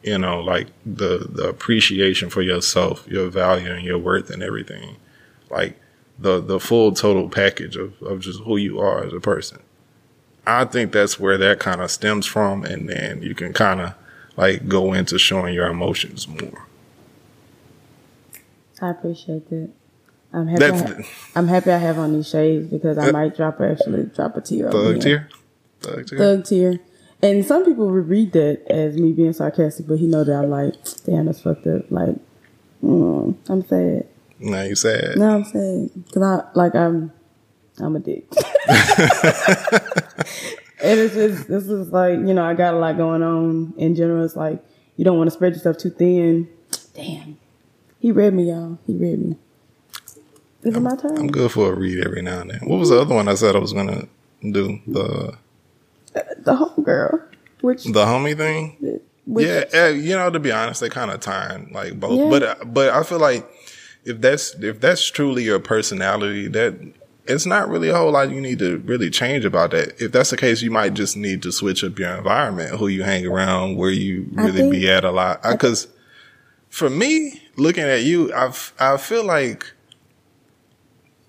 you 0.03 0.19
know, 0.19 0.41
like 0.41 0.69
the, 0.85 1.27
the 1.31 1.49
appreciation 1.49 2.31
for 2.31 2.43
yourself, 2.43 3.07
your 3.09 3.29
value 3.29 3.71
and 3.71 3.85
your 3.85 3.99
worth 3.99 4.31
and 4.31 4.43
everything. 4.43 4.97
Like 5.51 5.79
the, 6.19 6.41
the 6.41 6.59
full 6.59 6.93
total 6.93 7.29
package 7.29 7.77
of, 7.77 8.01
of 8.03 8.21
just 8.21 8.41
who 8.41 8.57
you 8.57 8.81
are 8.81 9.05
as 9.05 9.13
a 9.13 9.21
person. 9.21 9.61
I 10.47 10.65
think 10.65 10.93
that's 10.93 11.21
where 11.21 11.39
that 11.39 11.61
kind 11.61 11.81
of 11.81 11.91
stems 11.91 12.27
from. 12.27 12.65
And 12.65 12.89
then 12.89 13.23
you 13.23 13.35
can 13.35 13.53
kind 13.53 13.81
of 13.81 13.95
like 14.37 14.67
go 14.67 14.93
into 14.93 15.19
showing 15.19 15.55
your 15.55 15.69
emotions 15.69 16.27
more. 16.27 16.67
I 18.81 18.91
appreciate 18.91 19.49
that. 19.51 19.71
I'm 20.33 20.47
happy. 20.47 20.65
I 20.65 21.05
I'm 21.37 21.49
happy 21.49 21.71
I 21.71 21.79
have 21.79 21.99
on 21.99 22.13
these 22.13 22.29
shades 22.29 22.69
because 22.69 22.99
I 22.99 23.11
might 23.11 23.37
drop 23.37 23.61
actually 23.61 24.05
drop 24.05 24.37
a 24.37 24.41
tear. 24.41 24.71
thug 24.71 25.03
here. 25.03 25.29
Tier. 25.83 25.95
Thug 25.95 26.07
tier. 26.07 26.19
Thug 26.19 26.45
tear. 26.45 26.81
And 27.21 27.45
some 27.45 27.65
people 27.65 27.91
would 27.91 28.09
read 28.09 28.31
that 28.33 28.63
as 28.71 28.97
me 28.97 29.13
being 29.13 29.33
sarcastic, 29.33 29.89
but 29.89 29.99
he 29.99 30.07
know 30.07 30.23
that 30.23 30.33
I'm 30.33 30.51
like, 30.51 30.75
damn, 31.05 31.27
that's 31.27 31.41
fucked 31.41 31.67
up. 31.67 31.91
Like, 31.91 32.15
mm, 32.83 33.37
I'm 33.49 33.67
sad. 33.67 34.07
Now 34.39 34.63
you 34.63 34.77
sad. 34.77 35.17
No, 35.17 35.35
I'm 35.35 35.45
sad 35.45 35.91
because 35.95 36.23
I 36.23 36.43
like 36.55 36.77
I'm 36.77 37.13
I'm 37.81 37.97
a 37.97 37.99
dick. 37.99 38.25
and 38.69 38.79
it's 41.01 41.15
just 41.15 41.49
this 41.49 41.69
is 41.69 41.93
like 41.93 42.21
you 42.21 42.35
know 42.35 42.45
I 42.45 42.55
got 42.55 42.75
a 42.75 42.79
lot 42.79 42.97
going 42.97 43.25
on 43.25 43.75
in 43.77 43.97
general. 43.97 44.25
It's 44.25 44.37
like 44.37 44.65
you 44.97 45.05
don't 45.05 45.19
want 45.19 45.27
to 45.29 45.33
spread 45.33 45.55
yourself 45.55 45.79
too 45.79 45.91
thin. 45.91 46.49
Damn, 46.95 47.37
he 47.99 48.13
read 48.13 48.35
me, 48.35 48.45
y'all. 48.45 48.79
He 48.87 48.95
read 48.95 49.19
me. 49.19 49.37
Is 50.63 50.77
it 50.77 50.81
my 50.81 50.95
turn? 50.97 51.19
I'm 51.19 51.27
good 51.29 51.51
for 51.51 51.73
a 51.73 51.75
read 51.75 52.05
every 52.05 52.23
now 52.23 52.41
and 52.41 52.51
then. 52.51 52.61
What 52.63 52.79
was 52.79 52.91
the 52.91 53.01
other 53.01 53.15
one 53.15 53.29
I 53.29 53.35
said 53.35 53.57
I 53.57 53.61
was 53.61 53.73
gonna 53.73 54.07
do? 54.43 54.79
The 54.87 55.37
the 56.39 56.57
home 56.57 56.85
girl, 56.85 57.23
which 57.61 57.85
the 57.85 58.05
homie 58.05 58.37
thing. 58.37 59.01
yeah, 59.27 59.65
eh, 59.73 59.89
you 59.91 60.17
know, 60.17 60.31
to 60.31 60.39
be 60.41 60.53
honest, 60.53 60.81
they 60.81 60.89
kind 60.89 61.11
of 61.11 61.21
tying 61.21 61.73
like 61.73 61.99
both. 61.99 62.19
Yeah. 62.19 62.55
But 62.55 62.75
but 62.75 62.91
I 62.91 63.03
feel 63.03 63.19
like 63.19 63.49
if 64.05 64.21
that's 64.21 64.55
if 64.55 64.81
that's 64.81 65.05
truly 65.11 65.45
your 65.45 65.59
personality, 65.59 66.49
that 66.49 66.79
it's 67.27 67.45
not 67.45 67.69
really 67.69 67.91
a 67.91 67.95
whole 67.97 68.11
lot 68.11 68.31
you 68.31 68.41
need 68.41 68.59
to 68.59 68.79
really 68.79 69.11
change 69.11 69.45
about 69.45 69.71
that. 69.73 70.01
If 70.01 70.13
that's 70.13 70.31
the 70.31 70.37
case, 70.37 70.63
you 70.63 70.71
might 70.71 70.95
just 70.95 71.17
need 71.17 71.43
to 71.43 71.53
switch 71.53 71.85
up 71.85 71.99
your 71.99 72.15
environment, 72.17 72.79
who 72.79 72.89
you 72.89 73.03
hang 73.03 73.27
around, 73.27 73.77
where 73.77 73.91
you 73.91 74.27
really 74.33 74.53
think- 74.53 74.73
be 74.73 74.91
at 74.91 75.05
a 75.05 75.11
lot. 75.11 75.43
Because 75.43 75.89
for 76.71 76.89
me, 76.89 77.43
looking 77.57 77.85
at 77.85 78.03
you, 78.03 78.33
I 78.33 78.53
I 78.79 78.97
feel 78.97 79.25
like 79.25 79.73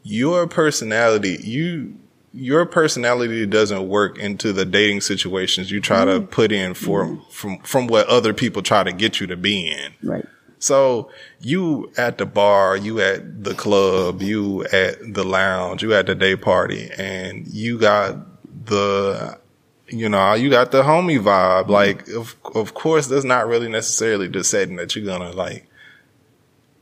your 0.04 0.48
personality, 0.48 1.38
you 1.44 1.96
your 2.34 2.66
personality 2.66 3.46
doesn't 3.46 3.88
work 3.88 4.18
into 4.18 4.54
the 4.54 4.66
dating 4.66 5.02
situations 5.02 5.72
you 5.72 5.82
try 5.82 6.06
to 6.06 6.20
mm-hmm. 6.20 6.26
put 6.28 6.52
in 6.52 6.74
for 6.74 7.06
mm-hmm. 7.06 7.30
from 7.30 7.60
from 7.60 7.88
what 7.88 8.08
other 8.08 8.34
people 8.34 8.62
try 8.62 8.84
to 8.84 8.92
get 8.92 9.20
you 9.20 9.28
to 9.28 9.38
be 9.38 9.68
in. 9.68 9.94
right. 10.04 10.26
So 10.60 11.10
you 11.40 11.92
at 11.98 12.18
the 12.18 12.26
bar, 12.26 12.76
you 12.76 13.00
at 13.00 13.44
the 13.44 13.54
club, 13.54 14.22
you 14.22 14.66
at 14.66 15.14
the 15.14 15.24
lounge, 15.24 15.82
you 15.82 15.94
at 15.94 16.06
the 16.06 16.16
day 16.16 16.36
party, 16.36 16.92
and 16.98 17.48
you 17.48 17.80
got 17.80 18.18
the, 18.66 19.40
you 19.88 20.10
know, 20.10 20.34
you 20.34 20.50
got 20.50 20.72
the 20.72 20.84
homie 20.84 21.18
vibe. 21.18 21.64
Mm-hmm. 21.64 21.72
Like, 21.72 22.10
of 22.10 22.36
of 22.54 22.74
course, 22.74 23.08
that's 23.08 23.24
not 23.24 23.48
really 23.48 23.70
necessarily 23.70 24.28
the 24.28 24.44
setting 24.44 24.76
that 24.76 24.96
you're 24.96 25.06
gonna 25.06 25.32
like 25.32 25.66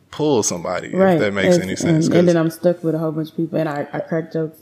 pull 0.10 0.42
somebody. 0.42 0.94
Right. 0.94 1.14
If 1.14 1.20
that 1.20 1.34
makes 1.34 1.58
any 1.58 1.76
sense. 1.76 2.08
And, 2.08 2.16
and 2.16 2.28
then 2.28 2.36
I'm 2.36 2.50
stuck 2.50 2.84
with 2.84 2.96
a 2.96 2.98
whole 2.98 3.12
bunch 3.12 3.30
of 3.30 3.38
people, 3.38 3.60
and 3.60 3.70
I, 3.70 3.88
I 3.94 4.00
crack 4.00 4.34
jokes. 4.34 4.60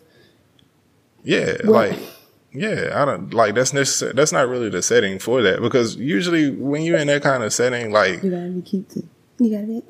Yeah, 1.25 1.57
Well- 1.63 1.73
like 1.89 1.99
yeah, 2.53 2.91
I 2.95 3.03
don't 3.03 3.33
like 3.33 3.53
that's 3.55 3.73
necessary. 3.73 4.13
That's 4.13 4.31
not 4.31 4.47
really 4.47 4.69
the 4.69 4.81
setting 4.81 5.19
for 5.19 5.41
that 5.41 5.61
because 5.61 5.97
usually 5.97 6.51
when 6.51 6.83
you're 6.83 6.97
in 6.97 7.07
that 7.07 7.21
kind 7.21 7.43
of 7.43 7.51
setting, 7.51 7.91
like 7.91 8.23
You 8.23 8.31
gotta 8.31 8.47
be 8.49 8.61
cute 8.61 8.89
too. 8.89 9.07
You 9.39 9.51
gotta 9.51 9.67
be. 9.67 9.81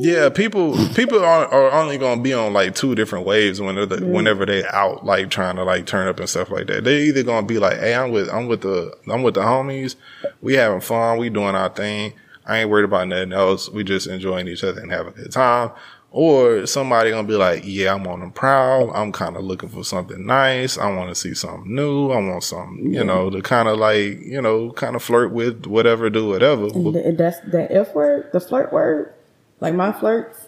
yeah, 0.00 0.28
people 0.28 0.76
people 0.94 1.20
are, 1.20 1.46
are 1.46 1.70
only 1.72 1.96
gonna 1.96 2.20
be 2.20 2.34
on 2.34 2.52
like 2.52 2.74
two 2.74 2.94
different 2.94 3.24
waves 3.24 3.60
whenever 3.60 3.96
whenever 4.04 4.44
they 4.44 4.64
out 4.66 5.06
like 5.06 5.30
trying 5.30 5.56
to 5.56 5.64
like 5.64 5.86
turn 5.86 6.06
up 6.08 6.18
and 6.20 6.28
stuff 6.28 6.50
like 6.50 6.66
that. 6.66 6.84
They 6.84 7.04
either 7.04 7.22
gonna 7.22 7.46
be 7.46 7.58
like, 7.58 7.78
hey, 7.78 7.94
I'm 7.94 8.10
with 8.10 8.28
I'm 8.28 8.48
with 8.48 8.60
the 8.60 8.94
I'm 9.10 9.22
with 9.22 9.34
the 9.34 9.40
homies, 9.42 9.94
we 10.42 10.54
having 10.54 10.80
fun, 10.82 11.16
we 11.18 11.30
doing 11.30 11.54
our 11.54 11.70
thing. 11.70 12.12
I 12.46 12.58
ain't 12.58 12.68
worried 12.68 12.84
about 12.84 13.08
nothing 13.08 13.32
else. 13.32 13.70
We 13.70 13.84
just 13.84 14.06
enjoying 14.06 14.48
each 14.48 14.62
other 14.64 14.78
and 14.82 14.92
having 14.92 15.14
a 15.14 15.16
good 15.16 15.32
time. 15.32 15.70
Or 16.16 16.64
somebody 16.64 17.10
gonna 17.10 17.26
be 17.26 17.34
like, 17.34 17.62
yeah, 17.64 17.92
I'm 17.92 18.06
on 18.06 18.20
the 18.20 18.28
prowl. 18.28 18.92
I'm 18.94 19.10
kind 19.10 19.36
of 19.36 19.42
looking 19.42 19.68
for 19.68 19.82
something 19.82 20.24
nice. 20.24 20.78
I 20.78 20.88
want 20.94 21.08
to 21.08 21.14
see 21.16 21.34
something 21.34 21.74
new. 21.74 22.12
I 22.12 22.20
want 22.20 22.44
something, 22.44 22.94
you 22.94 23.02
know, 23.02 23.30
to 23.30 23.42
kind 23.42 23.66
of 23.66 23.78
like, 23.78 24.20
you 24.20 24.40
know, 24.40 24.70
kind 24.74 24.94
of 24.94 25.02
flirt 25.02 25.32
with 25.32 25.66
whatever, 25.66 26.08
do 26.10 26.28
whatever. 26.28 26.66
And 26.66 26.94
th- 26.94 27.16
that's 27.18 27.40
that 27.50 27.72
F 27.72 27.96
word, 27.96 28.30
the 28.32 28.38
flirt 28.38 28.72
word. 28.72 29.12
Like 29.58 29.74
my 29.74 29.90
flirts 29.90 30.38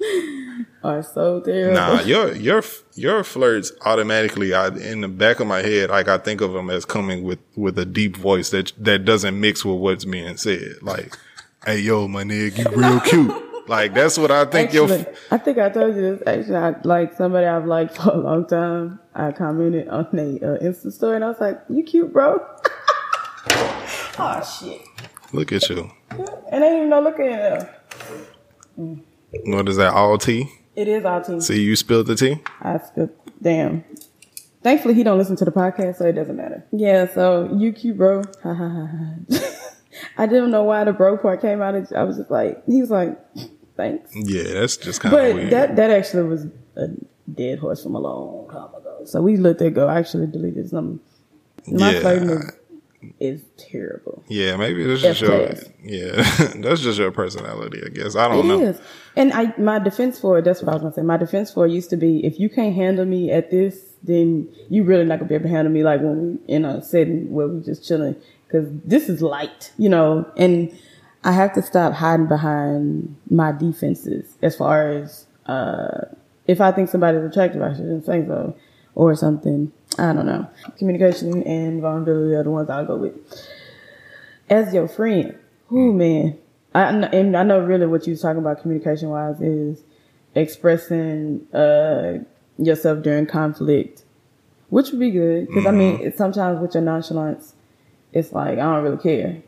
are 0.82 1.02
so 1.02 1.40
terrible. 1.40 1.74
Nah, 1.74 2.00
your 2.04 2.34
your 2.34 2.62
your 2.94 3.24
flirts 3.24 3.72
automatically. 3.84 4.54
I 4.54 4.68
in 4.68 5.02
the 5.02 5.08
back 5.08 5.40
of 5.40 5.46
my 5.46 5.60
head, 5.60 5.90
like 5.90 6.08
I 6.08 6.16
think 6.16 6.40
of 6.40 6.54
them 6.54 6.70
as 6.70 6.86
coming 6.86 7.24
with 7.24 7.40
with 7.56 7.78
a 7.78 7.84
deep 7.84 8.16
voice 8.16 8.48
that 8.48 8.72
that 8.78 9.04
doesn't 9.04 9.38
mix 9.38 9.66
with 9.66 9.76
what's 9.76 10.06
being 10.06 10.38
said. 10.38 10.76
Like, 10.80 11.14
hey 11.66 11.80
yo, 11.80 12.08
my 12.08 12.22
nigga, 12.24 12.70
you 12.70 12.74
real 12.74 13.00
cute. 13.34 13.51
Like 13.72 13.94
that's 13.94 14.18
what 14.18 14.30
I 14.30 14.44
think. 14.44 14.68
Actually, 14.68 14.98
your 14.98 15.14
I 15.30 15.38
think 15.38 15.58
I 15.58 15.70
told 15.70 15.96
you 15.96 16.02
this. 16.02 16.22
Actually, 16.26 16.56
I, 16.56 16.74
like 16.84 17.14
somebody 17.14 17.46
I've 17.46 17.64
liked 17.64 17.96
for 17.96 18.10
a 18.10 18.16
long 18.16 18.46
time. 18.46 19.00
I 19.14 19.32
commented 19.32 19.88
on 19.88 20.06
a 20.12 20.36
uh, 20.36 20.58
Insta 20.58 20.92
story, 20.92 21.16
and 21.16 21.24
I 21.24 21.28
was 21.28 21.40
like, 21.40 21.58
"You 21.70 21.82
cute, 21.82 22.12
bro." 22.12 22.38
oh 24.18 24.58
shit! 24.60 24.82
look 25.32 25.52
at 25.52 25.68
you. 25.70 25.90
And 26.10 26.20
I 26.20 26.58
didn't 26.58 26.76
even 26.76 26.88
know. 26.90 27.00
Look 27.00 27.18
at 27.18 27.62
it. 28.76 28.98
What 29.46 29.68
is 29.70 29.78
that? 29.78 29.94
All 29.94 30.18
tea. 30.18 30.52
It 30.76 30.86
is 30.86 31.04
all 31.06 31.22
tea. 31.22 31.40
See, 31.40 31.62
you 31.62 31.74
spilled 31.74 32.08
the 32.08 32.14
tea. 32.14 32.42
I 32.60 32.78
still, 32.78 33.10
damn. 33.40 33.84
Thankfully, 34.62 34.94
he 34.94 35.02
don't 35.02 35.16
listen 35.16 35.36
to 35.36 35.46
the 35.46 35.50
podcast, 35.50 35.96
so 35.96 36.06
it 36.06 36.12
doesn't 36.12 36.36
matter. 36.36 36.62
Yeah, 36.72 37.12
so 37.12 37.50
you 37.56 37.72
cute, 37.72 37.96
bro. 37.96 38.22
Ha 38.42 38.54
ha 38.54 38.68
ha 38.68 38.86
ha. 38.86 39.58
I 40.18 40.26
didn't 40.26 40.50
know 40.50 40.62
why 40.62 40.84
the 40.84 40.92
bro 40.92 41.16
part 41.16 41.40
came 41.40 41.62
out. 41.62 41.74
I 41.92 42.04
was 42.04 42.18
just 42.18 42.30
like, 42.30 42.62
he 42.66 42.80
was 42.80 42.90
like, 42.90 43.18
thanks. 43.82 44.10
Yeah, 44.14 44.54
that's 44.54 44.76
just 44.76 45.00
kind 45.00 45.14
of 45.14 45.20
But 45.20 45.34
weird. 45.34 45.52
that 45.52 45.76
that 45.76 45.90
actually 45.90 46.24
was 46.28 46.46
a 46.76 46.88
dead 47.32 47.58
horse 47.58 47.82
from 47.82 47.94
a 47.94 48.00
long 48.00 48.48
time 48.50 48.74
ago. 48.80 49.04
So 49.04 49.20
we 49.22 49.36
let 49.36 49.58
that 49.58 49.70
go. 49.74 49.88
I 49.88 49.98
actually 49.98 50.26
deleted 50.26 50.68
some. 50.70 51.00
My 51.66 51.92
Yeah. 51.92 52.00
flirting 52.00 52.30
is, 52.30 52.50
is 53.20 53.40
terrible. 53.56 54.22
yeah, 54.28 54.56
maybe 54.56 54.84
that's 54.84 55.02
just 55.02 55.22
F 55.22 55.28
your. 55.28 55.48
Yeah, 55.84 56.16
that's 56.64 56.80
just 56.80 56.98
your 56.98 57.10
personality, 57.10 57.80
I 57.84 57.88
guess. 57.88 58.14
I 58.16 58.28
don't 58.28 58.44
It 58.44 58.48
know. 58.48 58.60
is. 58.70 58.80
And 59.16 59.32
I 59.32 59.52
my 59.58 59.78
defense 59.78 60.18
for 60.20 60.38
it, 60.38 60.44
that's 60.44 60.62
what 60.62 60.70
I 60.70 60.74
was 60.74 60.82
gonna 60.82 60.94
say. 60.94 61.02
My 61.02 61.16
defense 61.16 61.50
for 61.52 61.66
it 61.66 61.72
used 61.72 61.90
to 61.90 61.96
be 61.96 62.24
if 62.24 62.38
you 62.40 62.48
can't 62.48 62.74
handle 62.74 63.04
me 63.04 63.30
at 63.30 63.50
this, 63.50 63.74
then 64.04 64.48
you 64.70 64.84
really 64.84 65.04
not 65.04 65.18
gonna 65.18 65.28
be 65.28 65.34
able 65.34 65.44
to 65.44 65.50
handle 65.50 65.72
me 65.72 65.82
like 65.82 66.00
when 66.00 66.16
we 66.46 66.54
in 66.54 66.64
a 66.64 66.82
setting 66.82 67.30
where 67.32 67.46
we 67.48 67.60
just 67.62 67.86
chilling. 67.86 68.16
Cause 68.50 68.66
this 68.84 69.08
is 69.08 69.22
light, 69.22 69.72
you 69.78 69.88
know, 69.88 70.26
and 70.36 70.70
I 71.24 71.32
have 71.32 71.52
to 71.54 71.62
stop 71.62 71.92
hiding 71.92 72.26
behind 72.26 73.16
my 73.30 73.52
defenses 73.52 74.36
as 74.42 74.56
far 74.56 74.90
as 74.90 75.26
uh 75.46 76.06
if 76.46 76.60
I 76.60 76.72
think 76.72 76.88
somebody's 76.88 77.22
attractive, 77.24 77.62
I 77.62 77.72
shouldn't 77.74 78.04
say 78.04 78.24
so. 78.26 78.56
Or 78.94 79.14
something. 79.14 79.72
I 79.98 80.12
don't 80.12 80.26
know. 80.26 80.46
Communication 80.76 81.42
and 81.44 81.80
vulnerability 81.80 82.34
are 82.34 82.42
the 82.42 82.50
ones 82.50 82.68
I'll 82.68 82.84
go 82.84 82.96
with 82.96 83.14
as 84.50 84.74
your 84.74 84.86
friend, 84.86 85.34
who 85.68 85.94
man, 85.94 86.36
I 86.74 86.90
and 86.90 87.36
I 87.36 87.42
know 87.42 87.60
really 87.60 87.86
what 87.86 88.06
you 88.06 88.12
was 88.12 88.20
talking 88.20 88.40
about 88.40 88.60
communication 88.60 89.08
wise 89.08 89.40
is 89.40 89.82
expressing 90.34 91.46
uh 91.54 92.18
yourself 92.58 93.02
during 93.02 93.24
conflict, 93.26 94.04
which 94.68 94.90
would 94.90 95.00
be 95.00 95.10
good 95.10 95.46
because 95.48 95.64
I 95.64 95.70
mean 95.70 96.00
it's 96.02 96.18
sometimes 96.18 96.60
with 96.60 96.74
your 96.74 96.82
nonchalance, 96.82 97.54
it's 98.12 98.32
like 98.32 98.58
I 98.58 98.62
don't 98.62 98.84
really 98.84 98.98
care, 99.02 99.42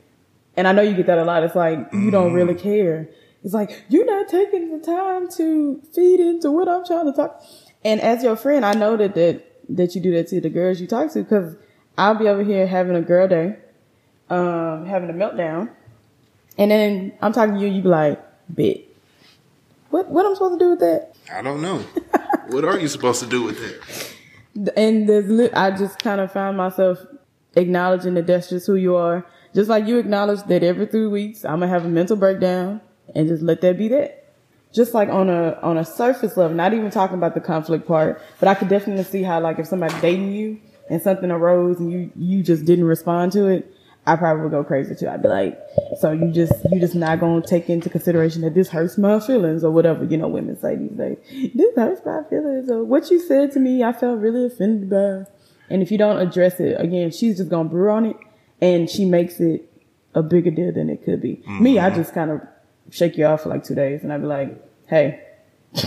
and 0.56 0.68
I 0.68 0.72
know 0.72 0.82
you 0.82 0.94
get 0.94 1.06
that 1.06 1.18
a 1.18 1.24
lot. 1.24 1.42
It's 1.42 1.54
like 1.54 1.92
you 1.92 2.10
don't 2.10 2.32
really 2.32 2.54
care. 2.54 3.08
It's 3.42 3.54
like 3.54 3.84
you're 3.88 4.06
not 4.06 4.28
taking 4.28 4.78
the 4.78 4.84
time 4.84 5.28
to 5.36 5.82
feed 5.94 6.20
into 6.20 6.50
what 6.50 6.68
I'm 6.68 6.84
trying 6.84 7.06
to 7.06 7.12
talk. 7.12 7.42
And 7.84 8.00
as 8.00 8.22
your 8.22 8.36
friend, 8.36 8.64
I 8.64 8.72
know 8.74 8.96
that 8.96 9.14
that 9.14 9.42
that 9.68 9.94
you 9.94 10.00
do 10.00 10.12
that 10.12 10.28
to 10.28 10.40
the 10.40 10.50
girls 10.50 10.80
you 10.80 10.86
talk 10.86 11.12
to 11.12 11.22
because 11.22 11.56
I'll 11.96 12.14
be 12.14 12.28
over 12.28 12.42
here 12.42 12.66
having 12.66 12.96
a 12.96 13.02
girl 13.02 13.28
day 13.28 13.56
um, 14.30 14.86
having 14.86 15.10
a 15.10 15.12
meltdown, 15.12 15.70
and 16.58 16.70
then 16.70 17.12
I'm 17.20 17.32
talking 17.32 17.54
to 17.54 17.60
you, 17.60 17.68
you 17.68 17.82
be 17.82 17.88
like, 17.88 18.22
"Bet, 18.48 18.78
what 19.90 20.08
what 20.08 20.26
I'm 20.26 20.34
supposed 20.34 20.58
to 20.58 20.64
do 20.64 20.70
with 20.70 20.80
that?" 20.80 21.14
I 21.32 21.42
don't 21.42 21.62
know. 21.62 21.78
what 22.48 22.64
are 22.64 22.78
you 22.78 22.88
supposed 22.88 23.22
to 23.22 23.26
do 23.28 23.42
with 23.42 23.58
that? 23.58 24.72
And 24.76 25.08
there's, 25.08 25.50
I 25.52 25.72
just 25.72 25.98
kind 25.98 26.20
of 26.20 26.32
found 26.32 26.56
myself 26.56 27.04
acknowledging 27.56 28.14
that 28.14 28.26
that's 28.26 28.48
just 28.48 28.66
who 28.66 28.76
you 28.76 28.94
are, 28.96 29.26
just 29.54 29.70
like 29.70 29.86
you 29.86 29.98
acknowledge 29.98 30.42
that 30.44 30.62
every 30.62 30.86
three 30.86 31.06
weeks 31.06 31.44
I'm 31.44 31.60
gonna 31.60 31.68
have 31.68 31.84
a 31.84 31.88
mental 31.88 32.16
breakdown, 32.16 32.80
and 33.14 33.28
just 33.28 33.42
let 33.42 33.60
that 33.60 33.78
be 33.78 33.88
that. 33.88 34.20
Just 34.72 34.92
like 34.92 35.08
on 35.08 35.30
a 35.30 35.58
on 35.62 35.78
a 35.78 35.84
surface 35.84 36.36
level, 36.36 36.56
not 36.56 36.74
even 36.74 36.90
talking 36.90 37.16
about 37.16 37.34
the 37.34 37.40
conflict 37.40 37.86
part, 37.86 38.20
but 38.40 38.48
I 38.48 38.54
could 38.54 38.68
definitely 38.68 39.04
see 39.04 39.22
how 39.22 39.40
like 39.40 39.58
if 39.58 39.66
somebody 39.66 39.94
dating 40.00 40.32
you 40.32 40.60
and 40.90 41.00
something 41.00 41.30
arose 41.30 41.78
and 41.78 41.92
you 41.92 42.10
you 42.16 42.42
just 42.42 42.64
didn't 42.64 42.86
respond 42.86 43.32
to 43.32 43.46
it, 43.46 43.72
I 44.06 44.16
probably 44.16 44.42
would 44.42 44.50
go 44.50 44.64
crazy 44.64 44.94
too. 44.94 45.08
I'd 45.08 45.22
be 45.22 45.28
like, 45.28 45.58
so 46.00 46.10
you 46.10 46.32
just 46.32 46.52
you 46.70 46.80
just 46.80 46.94
not 46.94 47.20
gonna 47.20 47.40
take 47.40 47.70
into 47.70 47.88
consideration 47.88 48.42
that 48.42 48.54
this 48.54 48.68
hurts 48.68 48.98
my 48.98 49.20
feelings 49.20 49.64
or 49.64 49.70
whatever 49.70 50.04
you 50.04 50.16
know 50.16 50.28
women 50.28 50.58
say 50.58 50.76
these 50.76 50.90
days. 50.90 51.18
This 51.54 51.74
hurts 51.76 52.00
my 52.04 52.22
feelings 52.28 52.68
or 52.68 52.84
what 52.84 53.10
you 53.10 53.20
said 53.20 53.52
to 53.52 53.60
me, 53.60 53.82
I 53.84 53.92
felt 53.92 54.18
really 54.18 54.46
offended 54.46 54.90
by. 54.90 55.30
And 55.70 55.82
if 55.82 55.90
you 55.90 55.96
don't 55.96 56.18
address 56.18 56.60
it 56.60 56.78
again, 56.78 57.10
she's 57.12 57.38
just 57.38 57.48
gonna 57.48 57.68
brew 57.68 57.90
on 57.90 58.06
it, 58.06 58.16
and 58.64 58.88
she 58.88 59.04
makes 59.04 59.34
it 59.40 59.58
a 60.14 60.22
bigger 60.22 60.50
deal 60.50 60.72
than 60.72 60.88
it 60.88 61.04
could 61.04 61.20
be. 61.20 61.42
Me, 61.60 61.78
I 61.78 61.90
just 61.90 62.14
kind 62.14 62.30
of 62.30 62.40
shake 62.90 63.16
you 63.18 63.26
off 63.26 63.42
for 63.42 63.48
like 63.50 63.64
two 63.64 63.74
days, 63.74 64.02
and 64.02 64.12
I'd 64.12 64.20
be 64.20 64.26
like, 64.26 64.50
hey. 64.86 65.20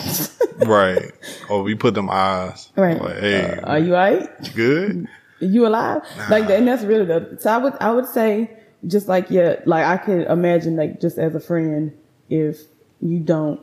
right. 0.66 1.12
Or 1.50 1.64
we 1.64 1.76
put 1.76 1.94
them 1.94 2.10
eyes. 2.12 2.70
Right. 2.76 3.02
Like, 3.02 3.18
hey, 3.20 3.60
Uh, 3.60 3.62
are 3.72 3.80
you 3.80 3.96
alright? 3.96 4.54
good? 4.54 5.08
you 5.40 5.68
alive? 5.68 6.02
Like, 6.30 6.50
and 6.50 6.68
that's 6.68 6.84
really 6.84 7.06
the. 7.06 7.38
So 7.40 7.52
I 7.52 7.58
would, 7.58 7.74
I 7.80 7.92
would 7.92 8.08
say, 8.08 8.52
just 8.86 9.08
like 9.08 9.30
yeah, 9.30 9.60
like 9.66 9.86
I 9.86 9.98
could 9.98 10.28
imagine, 10.28 10.76
like 10.76 11.00
just 11.00 11.18
as 11.18 11.36
a 11.36 11.40
friend, 11.40 11.94
if 12.30 12.60
you 13.02 13.20
don't 13.20 13.60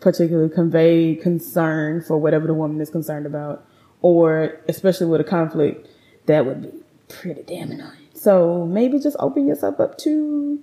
particularly 0.00 0.48
convey 0.48 1.16
concern 1.16 2.02
for 2.02 2.16
whatever 2.18 2.46
the 2.46 2.54
woman 2.54 2.80
is 2.80 2.88
concerned 2.90 3.26
about, 3.26 3.66
or 4.00 4.60
especially 4.68 5.06
with 5.06 5.20
a 5.20 5.24
conflict, 5.24 5.88
that 6.26 6.46
would 6.46 6.62
be 6.62 6.70
pretty 7.08 7.42
damn 7.42 7.70
annoying. 7.72 8.07
So 8.18 8.66
maybe 8.66 8.98
just 8.98 9.16
open 9.20 9.46
yourself 9.46 9.78
up 9.78 9.96
to 9.98 10.60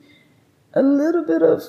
a 0.73 0.81
little 0.81 1.23
bit 1.23 1.41
of 1.41 1.63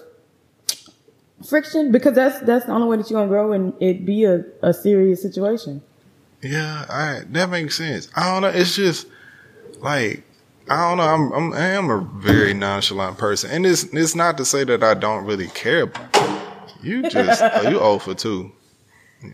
friction 1.48 1.92
because 1.92 2.14
that's 2.14 2.40
that's 2.40 2.66
the 2.66 2.72
only 2.72 2.88
way 2.88 2.96
that 2.96 3.08
you're 3.08 3.20
gonna 3.20 3.28
grow 3.28 3.52
and 3.52 3.72
it 3.80 4.04
be 4.04 4.24
a, 4.24 4.44
a 4.62 4.74
serious 4.74 5.22
situation. 5.22 5.82
Yeah, 6.42 6.86
I 6.88 7.20
that 7.30 7.50
makes 7.50 7.76
sense. 7.76 8.08
I 8.16 8.32
don't 8.32 8.42
know. 8.42 8.48
It's 8.48 8.74
just 8.74 9.06
like 9.78 10.24
I 10.68 10.88
don't 10.88 10.96
know. 10.98 11.04
I'm, 11.04 11.32
I'm 11.32 11.52
I 11.52 11.66
am 11.66 11.90
a 11.90 12.00
very 12.00 12.52
nonchalant 12.52 13.16
person, 13.18 13.50
and 13.50 13.64
it's 13.64 13.84
it's 13.84 14.16
not 14.16 14.36
to 14.38 14.44
say 14.44 14.64
that 14.64 14.82
I 14.82 14.94
don't 14.94 15.24
really 15.24 15.48
care. 15.48 15.90
You 16.82 17.08
just 17.08 17.42
oh, 17.44 17.68
you 17.68 17.78
owe 17.78 17.98
for 18.00 18.14
two. 18.14 18.50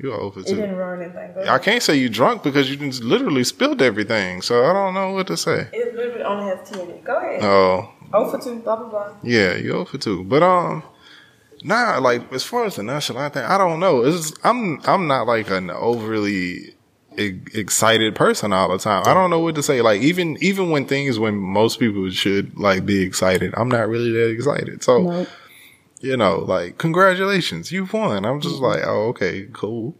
You 0.02 0.12
owe 0.12 0.30
for 0.30 0.40
It 0.40 0.46
two. 0.46 0.56
didn't 0.56 0.76
ruin 0.76 1.02
anything. 1.02 1.30
But 1.34 1.48
I 1.48 1.58
can't 1.58 1.82
say 1.82 1.96
you 1.96 2.08
drunk 2.08 2.42
because 2.42 2.70
you 2.70 2.76
just 2.76 3.02
literally 3.02 3.44
spilled 3.44 3.82
everything. 3.82 4.42
So 4.42 4.64
I 4.64 4.72
don't 4.72 4.94
know 4.94 5.10
what 5.10 5.26
to 5.28 5.36
say. 5.36 5.68
it 5.72 5.94
literally 5.96 6.22
only 6.22 6.44
has 6.54 6.68
tea 6.68 6.80
in 6.80 6.90
it. 6.90 7.04
Go 7.04 7.16
ahead. 7.18 7.42
Oh, 7.42 7.90
Oh 8.14 8.30
for 8.30 8.38
two, 8.38 8.60
blah 8.60 8.76
blah 8.76 8.88
blah. 8.88 9.14
Yeah, 9.22 9.54
you 9.56 9.72
owe 9.72 9.84
for 9.86 9.98
two. 9.98 10.22
But 10.24 10.42
um, 10.42 10.82
nah, 11.64 11.98
like 11.98 12.30
as 12.32 12.44
far 12.44 12.64
as 12.66 12.76
the 12.76 12.82
nonchalant 12.82 13.34
thing, 13.34 13.44
I 13.44 13.56
don't 13.58 13.80
know. 13.80 14.02
It's 14.04 14.32
I'm 14.44 14.80
I'm 14.84 15.06
not 15.06 15.26
like 15.26 15.50
an 15.50 15.70
overly 15.70 16.74
e- 17.18 17.40
excited 17.54 18.14
person 18.14 18.52
all 18.52 18.68
the 18.70 18.78
time. 18.78 19.04
I 19.06 19.14
don't 19.14 19.30
know 19.30 19.40
what 19.40 19.54
to 19.54 19.62
say. 19.62 19.80
Like 19.80 20.02
even 20.02 20.36
even 20.40 20.70
when 20.70 20.86
things 20.86 21.18
when 21.18 21.36
most 21.36 21.80
people 21.80 22.10
should 22.10 22.58
like 22.58 22.84
be 22.84 23.02
excited, 23.02 23.54
I'm 23.56 23.68
not 23.68 23.88
really 23.88 24.12
that 24.12 24.30
excited. 24.30 24.82
So 24.82 25.02
Nope. 25.02 25.28
You 26.02 26.16
know, 26.16 26.38
like 26.38 26.78
congratulations, 26.78 27.72
you've 27.72 27.92
won. 27.92 28.24
I'm 28.24 28.40
just 28.40 28.56
mm-hmm. 28.56 28.64
like, 28.64 28.82
oh 28.84 29.08
okay, 29.08 29.48
cool. 29.52 29.96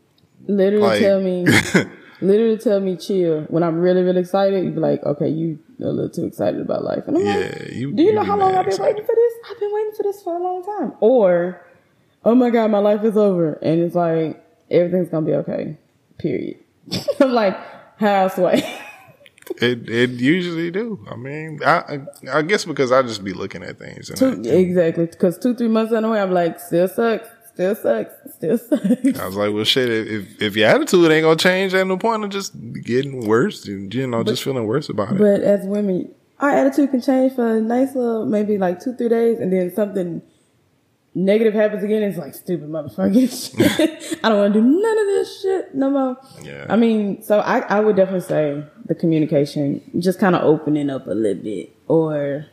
Literally 0.46 0.86
Like- 0.86 1.00
tell 1.00 1.20
me, 1.20 1.46
literally 2.20 2.59
tell 2.59 2.80
me 2.80 2.96
chill. 2.96 3.42
When 3.42 3.62
I'm 3.62 3.78
really 3.78 4.03
really 4.03 4.20
excited, 4.20 4.64
you 4.64 4.70
be 4.70 4.80
like, 4.80 5.03
okay, 5.05 5.28
you 5.28 5.59
a 5.84 5.92
little 5.92 6.11
too 6.11 6.24
excited 6.24 6.61
about 6.61 6.84
life. 6.84 7.05
And 7.07 7.16
I'm 7.16 7.24
like, 7.24 7.34
Yeah, 7.34 7.72
you. 7.72 7.92
Do 7.92 8.03
you 8.03 8.12
know 8.12 8.22
how 8.22 8.36
long 8.36 8.55
I've 8.55 8.64
been 8.64 8.72
excited. 8.72 8.94
waiting 8.94 9.07
for 9.07 9.14
this? 9.14 9.32
I've 9.50 9.61
been 9.61 9.72
waiting 9.72 9.92
for 9.96 10.03
this 10.03 10.22
for 10.22 10.36
a 10.36 10.42
long 10.42 10.64
time. 10.64 10.92
Or, 11.00 11.64
oh 12.24 12.34
my 12.34 12.50
God, 12.50 12.70
my 12.70 12.78
life 12.78 13.05
is 13.05 13.16
over. 13.16 13.55
And 13.62 13.80
it's 13.80 13.94
like, 13.94 14.44
everything's 14.70 15.09
going 15.09 15.24
to 15.24 15.30
be 15.30 15.36
okay. 15.36 15.78
Period. 16.18 16.59
I'm 17.20 17.32
like, 17.32 17.57
houseway. 17.98 18.80
It 19.63 19.89
it 19.89 20.11
usually 20.11 20.71
do. 20.71 21.05
I 21.11 21.15
mean, 21.15 21.61
I 21.65 21.77
I 21.77 22.39
I 22.39 22.43
guess 22.43 22.65
because 22.65 22.91
I 22.91 23.03
just 23.03 23.23
be 23.23 23.33
looking 23.33 23.63
at 23.63 23.79
things. 23.79 24.11
And 24.11 24.19
two, 24.19 24.51
I, 24.51 24.55
exactly. 24.55 25.07
Because 25.07 25.39
two, 25.39 25.55
three 25.55 25.69
months 25.69 25.93
in 25.93 26.05
a 26.05 26.11
way, 26.11 26.21
I'm 26.21 26.33
like, 26.33 26.59
still 26.59 26.89
sucks. 26.89 27.29
Still 27.55 27.75
sucks. 27.75 28.13
Still 28.35 28.59
sucks. 28.59 29.21
I 29.21 29.27
was 29.27 29.37
like, 29.37 29.53
well, 29.53 29.65
shit. 29.65 29.89
If 29.89 30.43
if 30.43 30.57
your 30.57 30.69
attitude 30.69 31.11
ain't 31.11 31.23
gonna 31.23 31.37
change, 31.37 31.75
ain't 31.75 31.89
no 31.89 31.99
point 31.99 32.25
in 32.25 32.31
just 32.31 32.55
getting 32.83 33.27
worse. 33.27 33.67
And, 33.69 33.95
you 33.95 34.07
know, 34.07 34.25
just 34.25 34.43
feeling 34.43 34.67
worse 34.67 34.89
about 34.89 35.13
it. 35.13 35.19
But 35.19 35.43
as 35.43 35.65
women, 35.65 36.13
our 36.41 36.51
attitude 36.51 36.91
can 36.91 37.01
change 37.01 37.35
for 37.35 37.57
a 37.57 37.61
nice 37.61 37.95
little, 37.95 38.27
maybe 38.27 38.59
like 38.59 38.81
two, 38.81 38.97
three 38.97 39.09
days, 39.09 39.39
and 39.39 39.53
then 39.53 39.73
something 39.75 40.23
negative 41.15 41.55
happens 41.55 41.83
again. 41.83 42.03
It's 42.03 42.19
like 42.19 42.35
stupid 42.35 42.69
motherfucker 42.69 43.29
shit. 43.79 44.19
I 44.23 44.29
don't 44.29 44.39
want 44.39 44.55
to 44.55 44.61
do 44.61 44.67
none 44.67 44.99
of 44.99 45.07
this 45.07 45.43
shit 45.43 45.75
no 45.75 45.91
more. 45.91 46.17
Yeah. 46.43 46.67
I 46.69 46.77
mean, 46.77 47.23
so 47.23 47.41
I, 47.41 47.61
I 47.61 47.81
would 47.81 47.97
definitely 47.97 48.27
say 48.27 48.65
the 48.87 48.95
communication, 48.95 49.83
just 49.99 50.19
kind 50.19 50.35
of 50.35 50.43
opening 50.43 50.91
up 50.91 51.07
a 51.07 51.15
little 51.15 51.43
bit, 51.43 51.75
or 51.89 52.47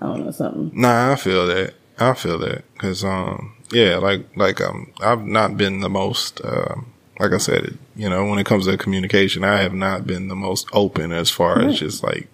I 0.00 0.06
don't 0.06 0.24
know 0.24 0.30
something. 0.30 0.70
Nah, 0.74 1.12
I 1.12 1.16
feel 1.16 1.46
that. 1.46 1.74
I 2.00 2.14
feel 2.14 2.38
that 2.38 2.62
because 2.74 3.02
um 3.04 3.56
yeah, 3.72 3.96
like 3.96 4.24
like 4.36 4.60
um 4.60 4.92
I've 5.00 5.26
not 5.26 5.56
been 5.56 5.80
the 5.80 5.88
most 5.88 6.40
um 6.44 6.92
like 7.18 7.32
I 7.32 7.38
said, 7.38 7.76
you 7.96 8.08
know, 8.08 8.24
when 8.24 8.38
it 8.38 8.46
comes 8.46 8.66
to 8.66 8.76
communication, 8.76 9.42
I 9.42 9.60
have 9.62 9.74
not 9.74 10.06
been 10.06 10.28
the 10.28 10.36
most 10.36 10.68
open 10.72 11.10
as 11.10 11.30
far 11.30 11.60
as 11.60 11.80
just 11.80 12.04
like 12.04 12.28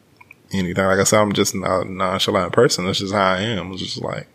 anything. 0.52 0.84
Like 0.84 0.98
I 0.98 1.04
said, 1.04 1.20
I'm 1.20 1.32
just 1.32 1.54
not 1.54 1.86
a 1.86 1.90
nonchalant 1.90 2.52
person. 2.52 2.84
That's 2.84 2.98
just 2.98 3.14
how 3.14 3.32
I 3.32 3.40
am. 3.40 3.72
It's 3.72 3.80
just 3.80 4.02
like 4.02 4.26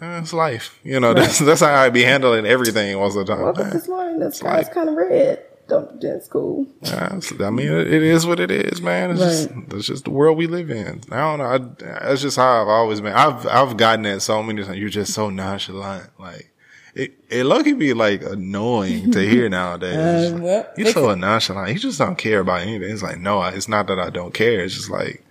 eh, 0.00 0.20
it's 0.20 0.32
life, 0.32 0.78
you 0.82 1.00
know. 1.00 1.14
That's 1.14 1.38
that's 1.38 1.60
how 1.60 1.74
I 1.74 1.90
be 1.90 2.02
handling 2.02 2.46
everything 2.46 2.96
most 2.96 3.16
of 3.16 3.26
the 3.26 3.34
time. 3.34 3.42
Woke 3.42 3.58
up 3.60 3.72
this 3.72 3.88
morning, 3.88 4.18
the 4.18 4.32
sky's 4.32 4.68
kind 4.68 4.88
of 4.88 4.94
red. 4.94 5.44
Don't, 5.68 6.00
that's 6.00 6.28
cool. 6.28 6.66
Yeah, 6.80 7.20
I 7.40 7.50
mean, 7.50 7.68
it, 7.68 7.92
it 7.92 8.02
is 8.02 8.24
what 8.24 8.40
it 8.40 8.50
is, 8.50 8.80
man. 8.80 9.10
It's 9.10 9.20
just 9.20 9.50
that's 9.68 9.86
just 9.86 10.04
the 10.04 10.10
world 10.10 10.38
we 10.38 10.46
live 10.46 10.70
in. 10.70 11.02
I 11.10 11.16
don't 11.16 11.38
know. 11.38 11.44
I, 11.44 11.58
that's 12.06 12.22
just 12.22 12.38
how 12.38 12.62
I've 12.62 12.68
always 12.68 13.02
been. 13.02 13.12
I've 13.12 13.46
I've 13.46 13.76
gotten 13.76 14.02
that 14.04 14.22
so 14.22 14.42
many 14.42 14.64
times. 14.64 14.78
You're 14.78 14.88
just 14.88 15.12
so 15.12 15.28
nonchalant. 15.28 16.08
Like 16.18 16.50
it, 16.94 17.12
it 17.28 17.44
lucky 17.44 17.74
be 17.74 17.92
like 17.92 18.22
annoying 18.22 19.10
to 19.12 19.20
hear 19.20 19.48
nowadays. 19.50 20.32
Uh, 20.32 20.38
well, 20.40 20.66
You're 20.78 20.92
so 20.92 21.14
nonchalant. 21.14 21.72
You 21.72 21.78
just 21.78 21.98
don't 21.98 22.16
care 22.16 22.40
about 22.40 22.62
anything. 22.62 22.90
It's 22.90 23.02
like 23.02 23.18
no, 23.18 23.42
it's 23.42 23.68
not 23.68 23.88
that 23.88 23.98
I 23.98 24.08
don't 24.08 24.32
care. 24.32 24.60
It's 24.60 24.74
just 24.74 24.90
like 24.90 25.22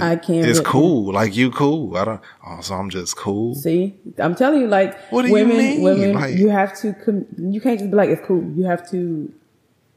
I 0.00 0.16
can't. 0.16 0.46
it's 0.46 0.58
really- 0.58 0.64
cool. 0.70 1.12
Like 1.12 1.34
you 1.36 1.50
cool. 1.50 1.96
I 1.96 2.04
don't. 2.04 2.20
Oh, 2.46 2.60
so 2.60 2.74
I'm 2.74 2.90
just 2.90 3.16
cool. 3.16 3.54
See, 3.54 3.94
I'm 4.18 4.34
telling 4.34 4.60
you, 4.60 4.68
like 4.68 4.96
What 5.10 5.22
do 5.22 5.28
you 5.28 5.34
women, 5.34 5.56
mean? 5.56 5.82
women, 5.82 6.12
Like- 6.14 6.36
you 6.36 6.48
have 6.48 6.76
to. 6.80 6.92
Com- 6.94 7.26
you 7.38 7.60
can't 7.60 7.78
just 7.78 7.90
be 7.90 7.96
like 7.96 8.10
it's 8.10 8.24
cool. 8.26 8.42
You 8.56 8.64
have 8.64 8.88
to. 8.90 9.32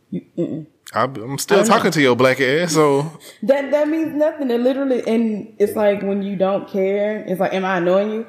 You. 0.10 0.66
I, 0.94 1.04
I'm 1.06 1.38
still 1.40 1.58
don't 1.58 1.68
know. 1.68 1.74
talking 1.76 1.92
to 1.92 2.02
your 2.02 2.16
black 2.16 2.40
ass. 2.42 2.74
So 2.74 3.04
That 3.44 3.72
that 3.72 3.88
means 3.88 4.14
nothing. 4.14 4.52
It 4.52 4.62
literally, 4.62 5.02
and 5.08 5.54
it's 5.60 5.76
like 5.76 6.02
when 6.04 6.22
you 6.24 6.36
don't 6.36 6.68
care. 6.68 7.24
It's 7.28 7.40
like, 7.40 7.54
am 7.54 7.66
I 7.66 7.78
annoying 7.78 8.12
you? 8.12 8.28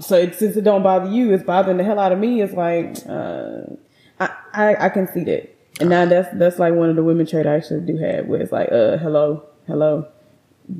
So 0.00 0.16
it, 0.16 0.34
since 0.34 0.56
it 0.56 0.62
don't 0.62 0.82
bother 0.82 1.10
you, 1.10 1.32
it's 1.34 1.42
bothering 1.44 1.76
the 1.76 1.84
hell 1.84 1.98
out 1.98 2.10
of 2.12 2.18
me. 2.18 2.40
It's 2.42 2.54
like, 2.54 2.96
uh, 3.08 3.62
I, 4.20 4.30
I 4.54 4.86
I 4.86 4.88
can 4.88 5.06
see 5.12 5.22
that, 5.24 5.54
and 5.80 5.90
now 5.90 6.06
that's 6.06 6.28
that's 6.38 6.58
like 6.58 6.74
one 6.74 6.88
of 6.90 6.96
the 6.96 7.02
women 7.04 7.26
trait 7.26 7.46
I 7.46 7.56
actually 7.56 7.80
do 7.80 7.96
have, 7.98 8.26
where 8.26 8.40
it's 8.40 8.52
like, 8.52 8.70
uh, 8.72 8.96
hello, 8.98 9.42
hello. 9.66 10.08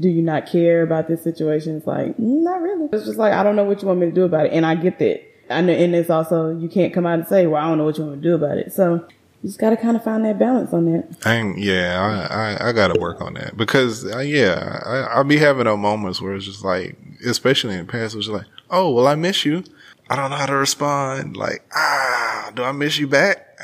Do 0.01 0.09
you 0.09 0.23
not 0.23 0.47
care 0.47 0.83
about 0.83 1.09
this 1.09 1.23
situation? 1.23 1.77
It's 1.77 1.87
like, 1.87 2.17
"Mm, 2.17 2.43
not 2.43 2.61
really. 2.61 2.89
It's 2.93 3.07
just 3.07 3.19
like 3.19 3.33
I 3.33 3.43
don't 3.43 3.57
know 3.57 3.65
what 3.65 3.83
you 3.83 3.89
want 3.89 4.01
me 4.01 4.07
to 4.07 4.13
do 4.13 4.25
about 4.25 4.47
it, 4.47 4.53
and 4.53 4.67
I 4.67 4.75
get 4.75 4.99
that. 4.99 5.23
I 5.49 5.61
know, 5.61 5.73
and 5.73 5.95
it's 5.95 6.11
also 6.11 6.57
you 6.57 6.69
can't 6.69 6.93
come 6.93 7.07
out 7.07 7.19
and 7.19 7.29
say, 7.29 7.47
well, 7.47 7.63
I 7.63 7.69
don't 7.69 7.79
know 7.79 7.85
what 7.85 7.99
you 7.99 8.05
want 8.05 8.17
me 8.17 8.23
to 8.23 8.29
do 8.29 8.35
about 8.35 8.59
it. 8.59 8.73
So 8.73 8.95
you 9.43 9.49
just 9.49 9.59
got 9.59 9.71
to 9.71 9.77
kind 9.77 9.97
of 9.97 10.03
find 10.03 10.25
that 10.25 10.39
balance 10.39 10.73
on 10.73 10.93
that. 10.93 11.17
I 11.25 11.55
yeah, 11.57 12.27
I, 12.31 12.65
I, 12.65 12.69
I 12.69 12.73
gotta 12.73 12.99
work 12.99 13.21
on 13.21 13.35
that 13.35 13.57
because, 13.57 14.05
uh, 14.05 14.19
yeah, 14.19 14.81
I, 14.85 15.17
I'll 15.17 15.25
be 15.25 15.37
having 15.37 15.65
those 15.65 15.79
moments 15.79 16.21
where 16.21 16.35
it's 16.35 16.47
just 16.47 16.65
like, 16.65 16.97
especially 17.25 17.75
in 17.75 17.87
the 17.87 17.93
past, 17.93 18.15
it 18.15 18.19
was 18.19 18.29
like, 18.29 18.47
oh, 18.71 18.93
well, 18.93 19.07
I 19.07 19.15
miss 19.15 19.45
you. 19.45 19.63
I 20.09 20.17
don't 20.17 20.31
know 20.31 20.37
how 20.37 20.47
to 20.47 20.57
respond. 20.57 21.37
Like, 21.37 21.65
ah, 21.75 22.51
do 22.55 22.63
I 22.63 22.73
miss 22.73 22.99
you 22.99 23.07
back? 23.07 23.59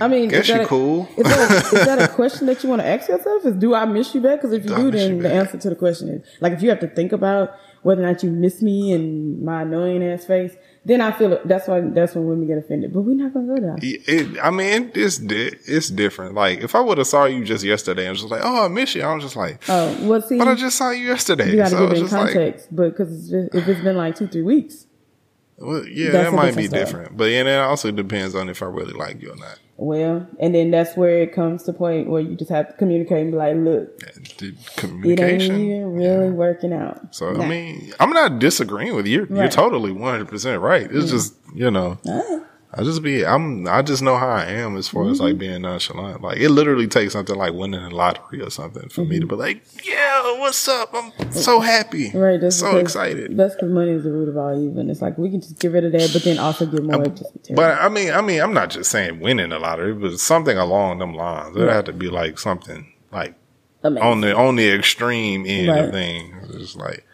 I 0.00 0.08
mean, 0.08 0.28
guess 0.28 0.42
is 0.42 0.48
that 0.48 0.54
you're 0.54 0.62
a- 0.64 0.66
cool. 0.66 1.08
Is 1.16 1.24
that, 1.24 1.50
a, 1.50 1.76
is 1.78 1.84
that 1.86 2.02
a 2.02 2.08
question 2.14 2.46
that 2.46 2.62
you 2.62 2.68
want 2.68 2.82
to 2.82 2.86
ask 2.88 3.08
yourself? 3.08 3.44
Is 3.46 3.54
do 3.56 3.74
I 3.74 3.84
miss 3.84 4.14
you 4.14 4.20
back? 4.20 4.40
Because 4.40 4.52
if 4.52 4.62
you 4.64 4.68
Do 4.70 4.74
I 4.74 4.78
do, 4.78 4.90
miss 4.90 5.02
you 5.02 5.08
then 5.08 5.18
the 5.18 5.28
back? 5.28 5.32
answer 5.46 5.58
to 5.58 5.70
the 5.70 5.76
question 5.76 6.08
is 6.08 6.26
like 6.40 6.52
if 6.52 6.62
you 6.62 6.68
have 6.70 6.80
to 6.80 6.88
think 6.88 7.12
about 7.12 7.54
whether 7.82 8.02
or 8.02 8.06
not 8.06 8.22
you 8.22 8.30
miss 8.30 8.62
me 8.62 8.92
and 8.92 9.42
my 9.42 9.60
annoying 9.62 10.02
ass 10.02 10.24
face, 10.24 10.54
then 10.86 11.00
I 11.02 11.12
feel. 11.12 11.38
That's 11.44 11.68
why 11.68 11.80
that's 11.80 12.14
when 12.14 12.26
women 12.26 12.46
get 12.46 12.56
offended. 12.58 12.92
But 12.94 13.02
we're 13.02 13.14
not 13.14 13.34
gonna 13.34 13.46
go 13.54 13.60
there. 13.60 13.76
It, 13.82 14.38
I 14.42 14.50
mean, 14.50 14.90
it's 14.94 15.18
it's 15.20 15.88
different. 15.90 16.34
Like, 16.34 16.60
if 16.60 16.74
I 16.74 16.80
would 16.80 16.96
have 16.98 17.06
saw 17.06 17.24
you 17.26 17.44
just 17.44 17.62
yesterday 17.64 18.02
and 18.06 18.10
was 18.12 18.20
just 18.20 18.30
like, 18.30 18.40
oh, 18.42 18.64
I 18.64 18.68
miss 18.68 18.94
you, 18.94 19.02
I 19.02 19.14
was 19.14 19.22
just 19.22 19.36
like, 19.36 19.62
Oh, 19.68 19.96
well, 20.08 20.20
see, 20.22 20.38
but 20.38 20.48
I 20.48 20.54
just 20.54 20.76
saw 20.78 20.90
you 20.90 21.06
yesterday. 21.08 21.50
you 21.50 21.56
got 21.56 21.64
to 21.64 21.70
so 21.70 21.80
give 21.80 21.90
it 21.92 21.96
in 21.98 22.02
just 22.04 22.12
like, 22.14 22.32
context. 22.32 22.68
but 22.74 22.90
because 22.90 23.32
if 23.32 23.68
it's 23.68 23.80
been 23.82 23.96
like 23.96 24.16
two, 24.16 24.28
three 24.28 24.42
weeks, 24.42 24.86
well, 25.58 25.86
yeah, 25.86 26.10
That's 26.10 26.30
that 26.30 26.36
might 26.36 26.56
be 26.56 26.68
different. 26.68 27.16
But 27.16 27.24
yeah, 27.26 27.44
that 27.44 27.60
also 27.64 27.90
depends 27.90 28.34
on 28.34 28.48
if 28.48 28.62
I 28.62 28.66
really 28.66 28.92
like 28.94 29.22
you 29.22 29.30
or 29.32 29.36
not. 29.36 29.58
Well, 29.76 30.26
and 30.38 30.54
then 30.54 30.70
that's 30.70 30.96
where 30.96 31.18
it 31.22 31.32
comes 31.32 31.64
to 31.64 31.72
point 31.72 32.08
where 32.08 32.20
you 32.20 32.36
just 32.36 32.50
have 32.50 32.68
to 32.68 32.72
communicate 32.74 33.18
and 33.22 33.32
be 33.32 33.36
like, 33.38 33.56
look, 33.56 33.98
The 33.98 34.06
it 34.06 34.44
ain't 34.44 34.76
communication. 34.76 35.60
even 35.60 35.92
really 35.94 36.30
working 36.30 36.72
out. 36.72 37.14
So 37.14 37.32
Nah. 37.32 37.44
I 37.44 37.48
mean, 37.48 37.92
I'm 38.00 38.10
not 38.10 38.38
disagreeing 38.38 38.94
with 38.94 39.06
you. 39.06 39.26
You're 39.28 39.38
Right. 39.42 39.50
totally 39.50 39.90
100 39.92 40.28
percent 40.28 40.60
right. 40.62 40.88
It's 40.90 41.10
just 41.10 41.34
you 41.54 41.70
know, 41.70 41.98
Alright. 42.06 42.42
I 42.76 42.82
just 42.82 43.02
be 43.02 43.24
I'm 43.24 43.68
I 43.68 43.82
just 43.82 44.02
know 44.02 44.16
how 44.16 44.28
I 44.28 44.46
am 44.46 44.76
as 44.76 44.88
far 44.88 45.04
as 45.08 45.18
Mm-hmm. 45.18 45.22
like 45.24 45.38
being 45.38 45.62
nonchalant. 45.62 46.22
Like 46.22 46.38
it 46.38 46.48
literally 46.50 46.88
takes 46.88 47.12
something 47.12 47.36
like 47.36 47.52
winning 47.52 47.82
the 47.82 47.94
lottery 47.94 48.40
or 48.42 48.50
something 48.50 48.88
for 48.88 49.02
Mm-hmm. 49.02 49.10
me 49.10 49.20
to 49.20 49.26
be 49.26 49.34
like, 49.36 49.62
yeah, 49.86 50.38
what's 50.40 50.66
up? 50.66 50.92
I'm 50.92 51.30
so 51.32 51.60
happy, 51.60 52.10
Right, 52.12 52.40
that's 52.40 52.58
so 52.58 52.76
excited. 52.78 53.36
That's 53.36 53.54
because 53.54 53.70
money 53.70 53.92
is 53.92 54.02
the 54.04 54.10
root 54.12 54.28
of 54.28 54.36
all 54.36 54.52
evil. 54.60 54.80
And 54.80 54.90
it's 54.90 55.00
like 55.00 55.16
we 55.18 55.30
can 55.30 55.40
just 55.40 55.58
get 55.60 55.70
rid 55.72 55.84
of 55.84 55.92
that, 55.92 56.10
but 56.12 56.24
then 56.24 56.38
also 56.38 56.66
get 56.66 56.82
more 56.82 57.06
just 57.06 57.34
material. 57.34 57.56
But 57.56 57.78
I 57.80 57.88
mean, 57.88 58.12
I 58.12 58.20
mean, 58.20 58.40
I'm 58.40 58.52
not 58.54 58.70
just 58.70 58.90
saying 58.90 59.20
winning 59.20 59.50
the 59.50 59.58
lottery, 59.58 59.94
but 59.94 60.18
something 60.18 60.56
along 60.58 60.98
them 60.98 61.14
lines. 61.14 61.56
It 61.56 61.60
Right. 61.60 61.72
had 61.76 61.86
to 61.86 61.92
be 61.92 62.08
like 62.08 62.38
something 62.38 62.92
like 63.12 63.34
Amazing. 63.84 64.08
on 64.08 64.20
the 64.22 64.34
on 64.36 64.56
the 64.56 64.68
extreme 64.70 65.44
end 65.46 65.68
Right. 65.68 65.84
of 65.84 65.92
things. 65.92 66.50
It's 66.56 66.74
like 66.76 67.06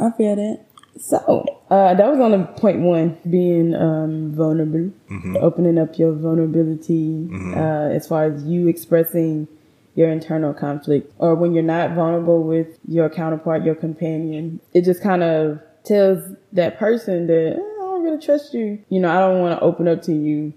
I 0.00 0.10
feel 0.10 0.34
that. 0.34 0.64
So 1.06 1.44
uh, 1.70 1.92
that 1.94 2.10
was 2.10 2.18
on 2.18 2.30
the 2.30 2.44
point 2.58 2.80
one, 2.80 3.18
being 3.28 3.74
um, 3.74 4.32
vulnerable, 4.34 4.90
Mm-hmm. 5.10 5.36
opening 5.36 5.78
up 5.78 5.98
your 5.98 6.12
vulnerability 6.12 7.28
uh, 7.54 7.94
as 7.94 8.06
far 8.08 8.24
as 8.24 8.42
you 8.44 8.68
expressing 8.68 9.46
your 9.94 10.08
internal 10.10 10.52
conflict, 10.54 11.12
or 11.18 11.34
when 11.34 11.52
you're 11.52 11.62
not 11.62 11.90
vulnerable 11.94 12.42
with 12.42 12.78
your 12.88 13.08
counterpart, 13.10 13.64
your 13.64 13.74
companion. 13.74 14.60
It 14.72 14.82
just 14.84 15.02
kind 15.02 15.22
of 15.22 15.60
tells 15.84 16.18
that 16.52 16.78
person 16.78 17.26
that 17.28 17.52
"Eh, 17.52 17.60
I 17.60 17.80
don't 17.82 18.02
really 18.02 18.20
trust 18.20 18.54
you. 18.54 18.78
You 18.88 19.00
know, 19.00 19.10
I 19.10 19.20
don't 19.20 19.40
want 19.40 19.58
to 19.58 19.62
open 19.64 19.86
up 19.86 20.00
to 20.04 20.12
you. 20.14 20.52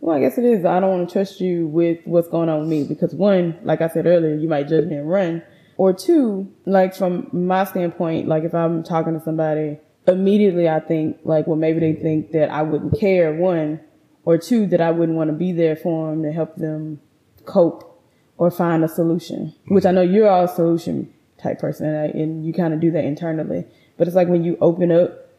Well, 0.00 0.14
I 0.14 0.20
guess 0.20 0.36
it 0.38 0.44
is. 0.44 0.64
I 0.66 0.78
don't 0.78 0.90
want 0.90 1.08
to 1.08 1.12
trust 1.12 1.40
you 1.40 1.66
with 1.66 1.98
what's 2.04 2.28
going 2.28 2.48
on 2.50 2.60
with 2.60 2.68
me 2.68 2.84
because 2.84 3.14
one, 3.14 3.58
like 3.64 3.80
I 3.80 3.88
said 3.88 4.06
earlier, 4.06 4.34
you 4.36 4.46
might 4.48 4.68
judge 4.68 4.84
me 4.84 4.96
and 4.96 5.10
run. 5.10 5.42
Or 5.78 5.92
two, 5.92 6.50
like 6.64 6.94
from 6.94 7.28
my 7.32 7.64
standpoint, 7.64 8.28
like 8.28 8.44
if 8.44 8.54
I'm 8.54 8.82
talking 8.82 9.12
to 9.18 9.22
somebody, 9.24 9.78
immediately 10.06 10.68
I 10.68 10.80
think 10.80 11.18
like, 11.24 11.46
well, 11.46 11.56
maybe 11.56 11.80
they 11.80 11.94
think 11.94 12.32
that 12.32 12.50
I 12.50 12.62
wouldn't 12.62 12.98
care. 12.98 13.34
One, 13.34 13.80
or 14.24 14.38
two, 14.38 14.66
that 14.66 14.80
I 14.80 14.90
wouldn't 14.90 15.16
want 15.16 15.30
to 15.30 15.36
be 15.36 15.52
there 15.52 15.76
for 15.76 16.10
them 16.10 16.22
to 16.24 16.32
help 16.32 16.56
them 16.56 17.00
cope 17.44 18.02
or 18.36 18.50
find 18.50 18.84
a 18.84 18.88
solution. 18.88 19.54
Which 19.68 19.86
I 19.86 19.92
know 19.92 20.02
you're 20.02 20.28
all 20.28 20.44
a 20.44 20.48
solution 20.48 21.12
type 21.38 21.58
person, 21.58 21.86
and, 21.86 21.96
I, 21.96 22.18
and 22.18 22.44
you 22.44 22.52
kind 22.52 22.74
of 22.74 22.80
do 22.80 22.90
that 22.90 23.04
internally. 23.04 23.64
But 23.96 24.08
it's 24.08 24.16
like 24.16 24.28
when 24.28 24.44
you 24.44 24.58
open 24.60 24.92
up 24.92 25.30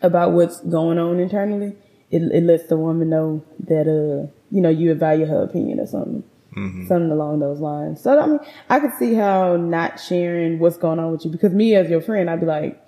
about 0.00 0.32
what's 0.32 0.60
going 0.60 0.98
on 0.98 1.18
internally, 1.18 1.76
it, 2.10 2.22
it 2.22 2.44
lets 2.44 2.66
the 2.68 2.76
woman 2.76 3.10
know 3.10 3.44
that 3.60 3.88
uh 3.88 4.30
you 4.50 4.60
know 4.60 4.68
you 4.68 4.94
value 4.94 5.26
her 5.26 5.42
opinion 5.42 5.80
or 5.80 5.86
something. 5.86 6.24
Something 6.86 7.10
along 7.10 7.40
those 7.40 7.58
lines. 7.58 8.00
So 8.00 8.16
I 8.18 8.26
mean, 8.26 8.38
I 8.70 8.78
could 8.78 8.92
see 8.96 9.14
how 9.14 9.56
not 9.56 9.98
sharing 9.98 10.60
what's 10.60 10.76
going 10.76 11.00
on 11.00 11.10
with 11.10 11.24
you 11.24 11.32
because 11.32 11.52
me 11.52 11.74
as 11.74 11.90
your 11.90 12.00
friend, 12.00 12.30
I'd 12.30 12.38
be 12.38 12.46
like, 12.46 12.80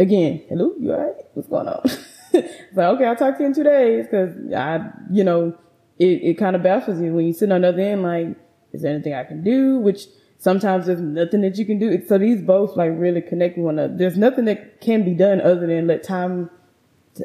again, 0.00 0.42
hello, 0.48 0.72
you 0.80 0.92
alright? 0.92 1.14
What's 1.34 1.48
going 1.48 1.68
on? 1.68 1.88
so 2.74 2.94
okay, 2.94 3.04
I'll 3.04 3.16
talk 3.16 3.36
to 3.36 3.42
you 3.42 3.46
in 3.46 3.54
two 3.54 3.62
days 3.62 4.06
because 4.06 4.34
I, 4.52 4.90
you 5.12 5.22
know, 5.22 5.56
it, 5.98 6.22
it 6.22 6.34
kind 6.38 6.56
of 6.56 6.62
baffles 6.62 7.00
you 7.00 7.12
when 7.12 7.26
you 7.26 7.32
sit 7.32 7.52
on 7.52 7.60
the 7.60 7.68
other 7.68 7.82
end. 7.82 8.02
Like, 8.02 8.28
is 8.72 8.82
there 8.82 8.92
anything 8.92 9.14
I 9.14 9.24
can 9.24 9.44
do? 9.44 9.78
Which 9.78 10.06
sometimes 10.38 10.86
there's 10.86 11.00
nothing 11.00 11.42
that 11.42 11.58
you 11.58 11.66
can 11.66 11.78
do. 11.78 12.04
So 12.06 12.18
these 12.18 12.40
both 12.40 12.76
like 12.76 12.92
really 12.94 13.20
connect 13.20 13.58
with 13.58 13.66
one 13.66 13.78
another. 13.78 13.96
There's 13.96 14.16
nothing 14.16 14.46
that 14.46 14.80
can 14.80 15.04
be 15.04 15.14
done 15.14 15.40
other 15.40 15.66
than 15.66 15.86
let 15.86 16.02
time 16.02 16.50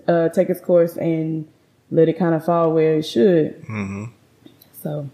uh, 0.07 0.29
take 0.29 0.49
its 0.49 0.59
course 0.59 0.97
and 0.97 1.47
let 1.89 2.09
it 2.09 2.19
kind 2.19 2.35
of 2.35 2.43
fall 2.43 2.73
where 2.73 2.97
it 2.97 3.03
should. 3.03 3.61
Mm-hmm. 3.63 4.05
So 4.83 5.09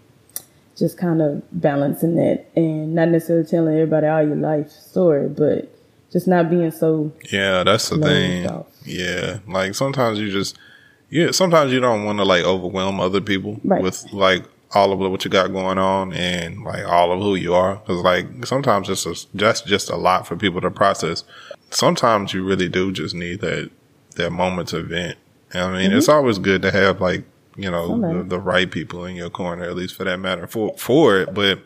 just 0.76 0.98
kind 0.98 1.22
of 1.22 1.42
balancing 1.52 2.16
that 2.16 2.46
and 2.56 2.94
not 2.94 3.08
necessarily 3.08 3.46
telling 3.46 3.74
everybody 3.74 4.06
all 4.08 4.26
your 4.26 4.36
life 4.36 4.70
story, 4.70 5.28
but 5.28 5.72
just 6.12 6.28
not 6.28 6.50
being 6.50 6.70
so 6.70 7.12
Yeah, 7.30 7.64
that's 7.64 7.88
the 7.88 7.98
thing. 7.98 8.64
Yeah, 8.84 9.38
like 9.48 9.74
sometimes 9.74 10.18
you 10.18 10.30
just, 10.30 10.58
yeah, 11.08 11.30
sometimes 11.30 11.72
you 11.72 11.80
don't 11.80 12.04
want 12.04 12.18
to 12.18 12.24
like 12.24 12.44
overwhelm 12.44 13.00
other 13.00 13.20
people 13.20 13.60
Right. 13.64 13.82
with 13.82 14.12
like 14.12 14.44
all 14.74 14.92
of 14.92 14.98
what 14.98 15.24
you 15.24 15.30
got 15.30 15.52
going 15.52 15.78
on 15.78 16.12
and 16.12 16.62
like 16.64 16.84
all 16.86 17.12
of 17.12 17.20
who 17.20 17.34
you 17.34 17.54
are. 17.54 17.76
Cause 17.78 18.02
like 18.02 18.46
sometimes 18.46 18.88
it's 18.88 19.04
just, 19.04 19.34
just, 19.34 19.66
just 19.66 19.90
a 19.90 19.96
lot 19.96 20.26
for 20.26 20.36
people 20.36 20.60
to 20.60 20.70
process. 20.70 21.24
Sometimes 21.70 22.32
you 22.32 22.44
really 22.44 22.68
do 22.68 22.92
just 22.92 23.14
need 23.14 23.40
that, 23.40 23.70
that 24.16 24.30
moment 24.30 24.68
to 24.68 24.82
vent. 24.82 25.18
I 25.54 25.70
mean, 25.70 25.92
it's 25.92 26.06
mm-hmm. 26.06 26.16
always 26.16 26.38
good 26.38 26.62
to 26.62 26.70
have 26.70 27.00
like, 27.00 27.24
you 27.56 27.70
know, 27.70 28.00
the, 28.00 28.22
the 28.22 28.40
right 28.40 28.70
people 28.70 29.04
in 29.04 29.14
your 29.14 29.28
corner, 29.28 29.64
at 29.64 29.76
least 29.76 29.94
for 29.94 30.04
that 30.04 30.18
matter, 30.18 30.46
for, 30.46 30.74
for 30.78 31.18
it. 31.18 31.34
But 31.34 31.60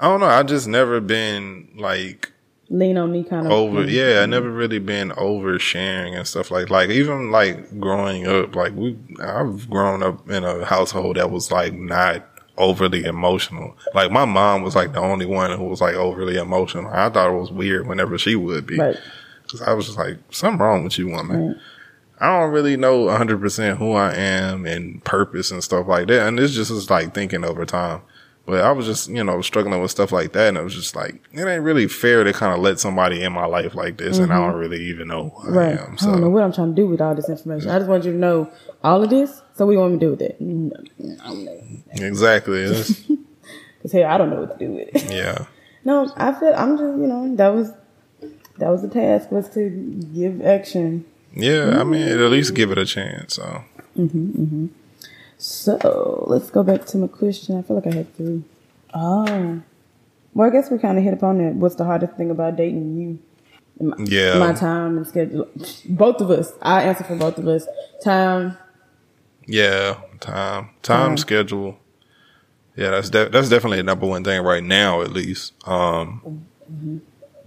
I 0.00 0.08
don't 0.08 0.20
know. 0.20 0.26
I 0.26 0.42
just 0.42 0.66
never 0.66 0.98
been 1.00 1.68
like, 1.76 2.32
lean 2.72 2.96
on 2.96 3.12
me 3.12 3.22
kind 3.22 3.46
of 3.46 3.52
over 3.52 3.84
yeah 3.84 4.20
i 4.22 4.26
never 4.26 4.50
really 4.50 4.78
been 4.78 5.10
oversharing 5.10 6.16
and 6.16 6.26
stuff 6.26 6.50
like 6.50 6.70
like 6.70 6.88
even 6.88 7.30
like 7.30 7.78
growing 7.78 8.26
up 8.26 8.56
like 8.56 8.74
we 8.74 8.96
i've 9.22 9.68
grown 9.68 10.02
up 10.02 10.28
in 10.30 10.42
a 10.42 10.64
household 10.64 11.16
that 11.16 11.30
was 11.30 11.52
like 11.52 11.74
not 11.74 12.26
overly 12.56 13.04
emotional 13.04 13.76
like 13.94 14.10
my 14.10 14.24
mom 14.24 14.62
was 14.62 14.74
like 14.74 14.92
the 14.94 15.00
only 15.00 15.26
one 15.26 15.50
who 15.56 15.64
was 15.64 15.80
like 15.82 15.94
overly 15.94 16.36
emotional 16.36 16.90
i 16.92 17.08
thought 17.10 17.30
it 17.30 17.38
was 17.38 17.50
weird 17.50 17.86
whenever 17.86 18.16
she 18.16 18.36
would 18.36 18.66
be 18.66 18.78
Right. 18.78 18.96
because 19.42 19.60
i 19.62 19.72
was 19.74 19.86
just 19.86 19.98
like 19.98 20.18
something 20.30 20.58
wrong 20.58 20.84
with 20.84 20.98
you 20.98 21.08
woman 21.08 21.48
Right. 21.48 21.56
I 22.20 22.38
don't 22.38 22.52
really 22.52 22.76
know 22.76 23.06
100% 23.06 23.78
who 23.78 23.94
I 23.94 24.14
am 24.14 24.64
and 24.64 25.02
purpose 25.02 25.50
and 25.50 25.64
stuff 25.64 25.88
like 25.88 26.06
that. 26.06 26.28
And 26.28 26.38
it's 26.38 26.54
just 26.54 26.70
is 26.70 26.88
like 26.88 27.12
thinking 27.14 27.42
over 27.44 27.64
time. 27.66 28.02
But 28.44 28.64
I 28.64 28.72
was 28.72 28.86
just, 28.86 29.08
you 29.08 29.22
know, 29.22 29.40
struggling 29.40 29.80
with 29.80 29.92
stuff 29.92 30.10
like 30.10 30.32
that. 30.32 30.48
And 30.48 30.58
it 30.58 30.64
was 30.64 30.74
just 30.74 30.96
like, 30.96 31.14
it 31.32 31.46
ain't 31.46 31.62
really 31.62 31.86
fair 31.86 32.24
to 32.24 32.32
kind 32.32 32.52
of 32.52 32.58
let 32.58 32.80
somebody 32.80 33.22
in 33.22 33.32
my 33.32 33.46
life 33.46 33.74
like 33.76 33.98
this. 33.98 34.18
And 34.18 34.32
I 34.32 34.36
mm-hmm. 34.36 34.50
don't 34.50 34.60
really 34.60 34.84
even 34.86 35.08
know 35.08 35.28
who 35.36 35.48
Mm-hmm. 35.48 35.56
Right. 35.58 35.78
I 35.78 35.82
am. 35.82 35.96
I 36.00 36.04
don't 36.04 36.20
know 36.20 36.26
So, 36.26 36.30
what 36.30 36.42
I'm 36.42 36.52
trying 36.52 36.74
to 36.74 36.82
do 36.82 36.88
with 36.88 37.00
all 37.00 37.14
this 37.14 37.28
information. 37.28 37.70
I 37.70 37.78
just 37.78 37.88
want 37.88 38.04
you 38.04 38.12
to 38.12 38.18
know 38.18 38.50
all 38.82 39.02
of 39.02 39.10
this. 39.10 39.42
So 39.54 39.66
what 39.66 39.72
do 39.72 39.76
you 39.76 39.80
want 39.80 39.92
me 39.94 39.98
to 40.00 40.06
do 40.06 40.10
with 40.10 40.22
it? 40.22 40.40
No, 40.40 40.76
I 41.22 41.28
don't 41.28 41.44
know. 41.44 41.60
exactly. 41.92 42.66
Cause 43.82 43.92
hell, 43.92 44.10
I 44.10 44.18
don't 44.18 44.30
know 44.30 44.40
what 44.40 44.58
to 44.58 44.64
do 44.64 44.72
with 44.72 44.88
it. 44.94 45.10
yeah. 45.12 45.46
No, 45.84 46.12
I 46.16 46.32
feel 46.32 46.54
I'm 46.54 46.78
just 46.78 46.96
you 46.96 47.08
know 47.08 47.34
that 47.34 47.48
was 47.48 47.72
that 48.58 48.68
was 48.68 48.82
the 48.82 48.88
task 48.88 49.32
was 49.32 49.48
to 49.50 49.68
give 50.14 50.40
action. 50.40 51.04
Yeah. 51.34 51.80
I 51.80 51.82
mean, 51.82 52.02
mm-hmm. 52.02 52.22
at 52.24 52.30
least 52.30 52.54
give 52.54 52.70
it 52.70 52.78
a 52.78 52.86
chance. 52.86 53.34
So, 53.34 53.64
mm-hmm, 53.98 54.66
So 55.42 56.22
let's 56.28 56.50
go 56.50 56.62
back 56.62 56.84
to 56.86 56.96
my 56.98 57.08
question. 57.08 57.58
I 57.58 57.62
feel 57.62 57.74
like 57.74 57.88
I 57.88 57.92
had 57.96 58.16
three. 58.16 58.44
Oh, 58.94 59.60
well, 60.34 60.46
I 60.48 60.52
guess 60.52 60.70
we 60.70 60.78
kind 60.78 60.96
of 60.98 61.02
hit 61.02 61.12
upon 61.12 61.38
that. 61.38 61.54
What's 61.56 61.74
the 61.74 61.84
hardest 61.84 62.14
thing 62.14 62.30
about 62.30 62.54
dating 62.54 62.96
you? 62.96 63.18
My, 63.84 63.96
Yeah. 64.04 64.38
my 64.38 64.52
time 64.52 64.98
and 64.98 65.06
schedule. 65.06 65.48
Both 65.88 66.20
of 66.20 66.30
us. 66.30 66.52
I 66.62 66.84
answer 66.84 67.02
for 67.02 67.16
both 67.16 67.38
of 67.38 67.48
us. 67.48 67.66
Time. 68.04 68.56
yeah. 69.46 69.96
Time, 70.20 70.70
time 70.82 71.08
Time. 71.08 71.16
schedule. 71.16 71.76
Yeah. 72.76 72.90
That's, 72.92 73.10
de- 73.10 73.28
that's 73.28 73.48
definitely 73.48 73.78
the 73.78 73.82
number 73.82 74.06
one 74.06 74.22
thing 74.22 74.44
right 74.44 74.62
now, 74.62 75.02
at 75.02 75.10
least. 75.12 75.54
Um, 75.66 76.46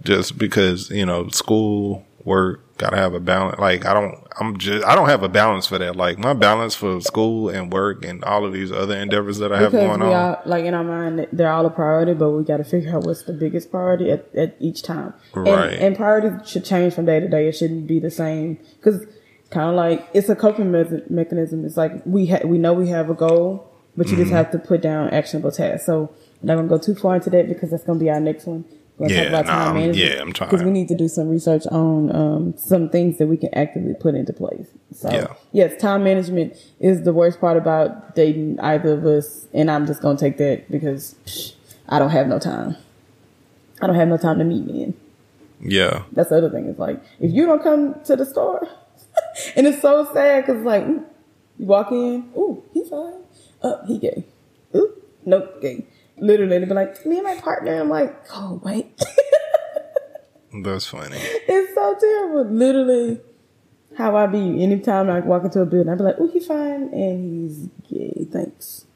just 0.04 0.36
because, 0.36 0.90
you 0.90 1.06
know, 1.06 1.28
school, 1.28 2.04
work, 2.26 2.76
gotta 2.76 2.96
have 2.96 3.14
a 3.14 3.20
balance. 3.20 3.58
Like 3.58 3.86
I 3.86 3.94
don't, 3.94 4.16
I'm 4.38 4.58
just, 4.58 4.84
I 4.84 4.94
don't 4.94 5.08
have 5.08 5.22
a 5.22 5.28
balance 5.30 5.66
for 5.66 5.78
that. 5.78 5.96
Like 5.96 6.18
my 6.18 6.34
balance 6.34 6.74
for 6.74 7.00
school 7.00 7.48
and 7.48 7.72
work 7.72 8.04
and 8.04 8.22
all 8.24 8.44
of 8.44 8.52
these 8.52 8.70
other 8.70 8.94
endeavors 8.96 9.38
that 9.38 9.52
I 9.52 9.60
have 9.60 9.72
going 9.72 10.02
on. 10.02 10.12
all 10.12 10.42
like 10.44 10.64
in 10.66 10.74
our 10.74 10.84
mind, 10.84 11.26
they're 11.32 11.50
all 11.50 11.64
a 11.64 11.70
priority, 11.70 12.12
but 12.12 12.30
we 12.32 12.44
got 12.44 12.58
to 12.58 12.64
figure 12.64 12.94
out 12.94 13.04
what's 13.04 13.22
the 13.22 13.32
biggest 13.32 13.70
priority 13.70 14.10
at, 14.10 14.28
at 14.34 14.56
each 14.60 14.82
time. 14.82 15.14
Right. 15.34 15.72
And, 15.72 15.82
and 15.82 15.96
priorities 15.96 16.46
should 16.46 16.64
change 16.66 16.92
from 16.92 17.06
day 17.06 17.20
to 17.20 17.28
day. 17.28 17.48
It 17.48 17.52
shouldn't 17.52 17.86
be 17.86 17.98
the 18.00 18.10
same 18.10 18.58
because 18.76 19.06
kind 19.50 19.70
of 19.70 19.76
like 19.76 20.06
it's 20.12 20.28
a 20.28 20.36
coping 20.36 20.72
me- 20.72 21.02
mechanism. 21.08 21.64
It's 21.64 21.76
like 21.78 21.92
we 22.04 22.26
ha- 22.26 22.44
we 22.44 22.58
know 22.58 22.74
we 22.74 22.88
have 22.88 23.08
a 23.08 23.14
goal, 23.14 23.72
but 23.96 24.08
you 24.08 24.16
just 24.16 24.26
Mm-hmm. 24.28 24.36
have 24.36 24.50
to 24.50 24.58
put 24.58 24.82
down 24.82 25.08
actionable 25.10 25.52
tasks. 25.52 25.86
So 25.86 26.12
I'm 26.42 26.48
not 26.48 26.56
gonna 26.56 26.68
go 26.68 26.78
too 26.78 26.96
far 26.96 27.14
into 27.14 27.30
that 27.30 27.48
because 27.48 27.70
that's 27.70 27.84
gonna 27.84 28.00
be 28.00 28.10
our 28.10 28.20
next 28.20 28.44
one. 28.46 28.64
We're 28.98 29.08
Yeah, 29.10 29.42
nah, 29.42 29.74
I'm- 29.74 29.92
yeah, 29.92 30.20
I'm 30.22 30.32
trying 30.32 30.48
because 30.50 30.64
we 30.64 30.70
need 30.70 30.88
to 30.88 30.94
do 30.94 31.06
some 31.06 31.28
research 31.28 31.66
on 31.66 32.14
um, 32.16 32.54
some 32.56 32.88
things 32.88 33.18
that 33.18 33.26
we 33.26 33.36
can 33.36 33.50
actively 33.52 33.92
put 33.94 34.14
into 34.14 34.32
place. 34.32 34.66
So 34.94 35.10
Yeah. 35.10 35.26
yes, 35.52 35.78
time 35.80 36.02
management 36.04 36.54
is 36.80 37.02
the 37.02 37.12
worst 37.12 37.38
part 37.40 37.58
about 37.58 38.14
dating 38.14 38.58
either 38.60 38.92
of 38.94 39.04
us, 39.04 39.46
and 39.52 39.70
I'm 39.70 39.86
just 39.86 40.00
gonna 40.00 40.16
take 40.18 40.38
that 40.38 40.70
because 40.70 41.14
psh, 41.26 41.52
I 41.88 41.98
don't 41.98 42.08
have 42.10 42.26
no 42.26 42.38
time. 42.38 42.76
I 43.82 43.86
don't 43.86 43.96
have 43.96 44.08
no 44.08 44.16
time 44.16 44.38
to 44.38 44.44
meet 44.44 44.66
men. 44.66 44.94
yeah. 45.60 46.02
That's 46.12 46.30
the 46.30 46.38
other 46.38 46.48
thing. 46.50 46.66
It's 46.66 46.78
like 46.78 47.02
if 47.20 47.30
you 47.32 47.44
don't 47.44 47.62
come 47.62 47.96
to 48.04 48.16
the 48.16 48.24
store, 48.24 48.66
and 49.56 49.66
it's 49.66 49.82
so 49.82 50.08
sad 50.14 50.46
because 50.46 50.62
like 50.64 50.84
ooh, 50.86 51.04
you 51.58 51.66
walk 51.66 51.92
in, 51.92 52.30
ooh, 52.36 52.62
he 52.72 52.82
fine, 52.84 53.12
uh, 53.62 53.84
he 53.86 53.98
gay, 53.98 54.24
ooh, 54.74 54.90
nope, 55.26 55.60
gay. 55.60 55.84
Literally, 56.18 56.58
they'd 56.58 56.68
be 56.68 56.74
like, 56.74 57.04
me 57.04 57.16
and 57.18 57.24
my 57.24 57.36
partner. 57.40 57.80
I'm 57.80 57.88
like, 57.90 58.16
oh 58.32 58.60
wait, 58.64 58.98
That's 60.62 60.86
funny. 60.86 61.18
it's 61.20 61.74
so 61.74 61.96
terrible. 62.00 62.44
Literally, 62.50 63.20
how 63.98 64.16
I 64.16 64.26
be 64.26 64.62
anytime 64.62 65.10
I 65.10 65.20
walk 65.20 65.44
into 65.44 65.60
a 65.60 65.66
building, 65.66 65.90
I'd 65.92 65.98
be 65.98 66.04
like, 66.04 66.16
oh 66.18 66.28
he 66.28 66.40
fine, 66.40 66.88
and 66.92 67.48
he's 67.50 67.68
gay, 67.90 68.26
thanks, 68.32 68.86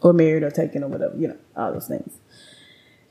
or 0.00 0.12
married 0.12 0.42
or 0.44 0.50
taken 0.50 0.84
or 0.84 0.88
whatever, 0.88 1.16
you 1.16 1.28
know, 1.28 1.36
all 1.56 1.72
those 1.72 1.88
things. 1.88 2.12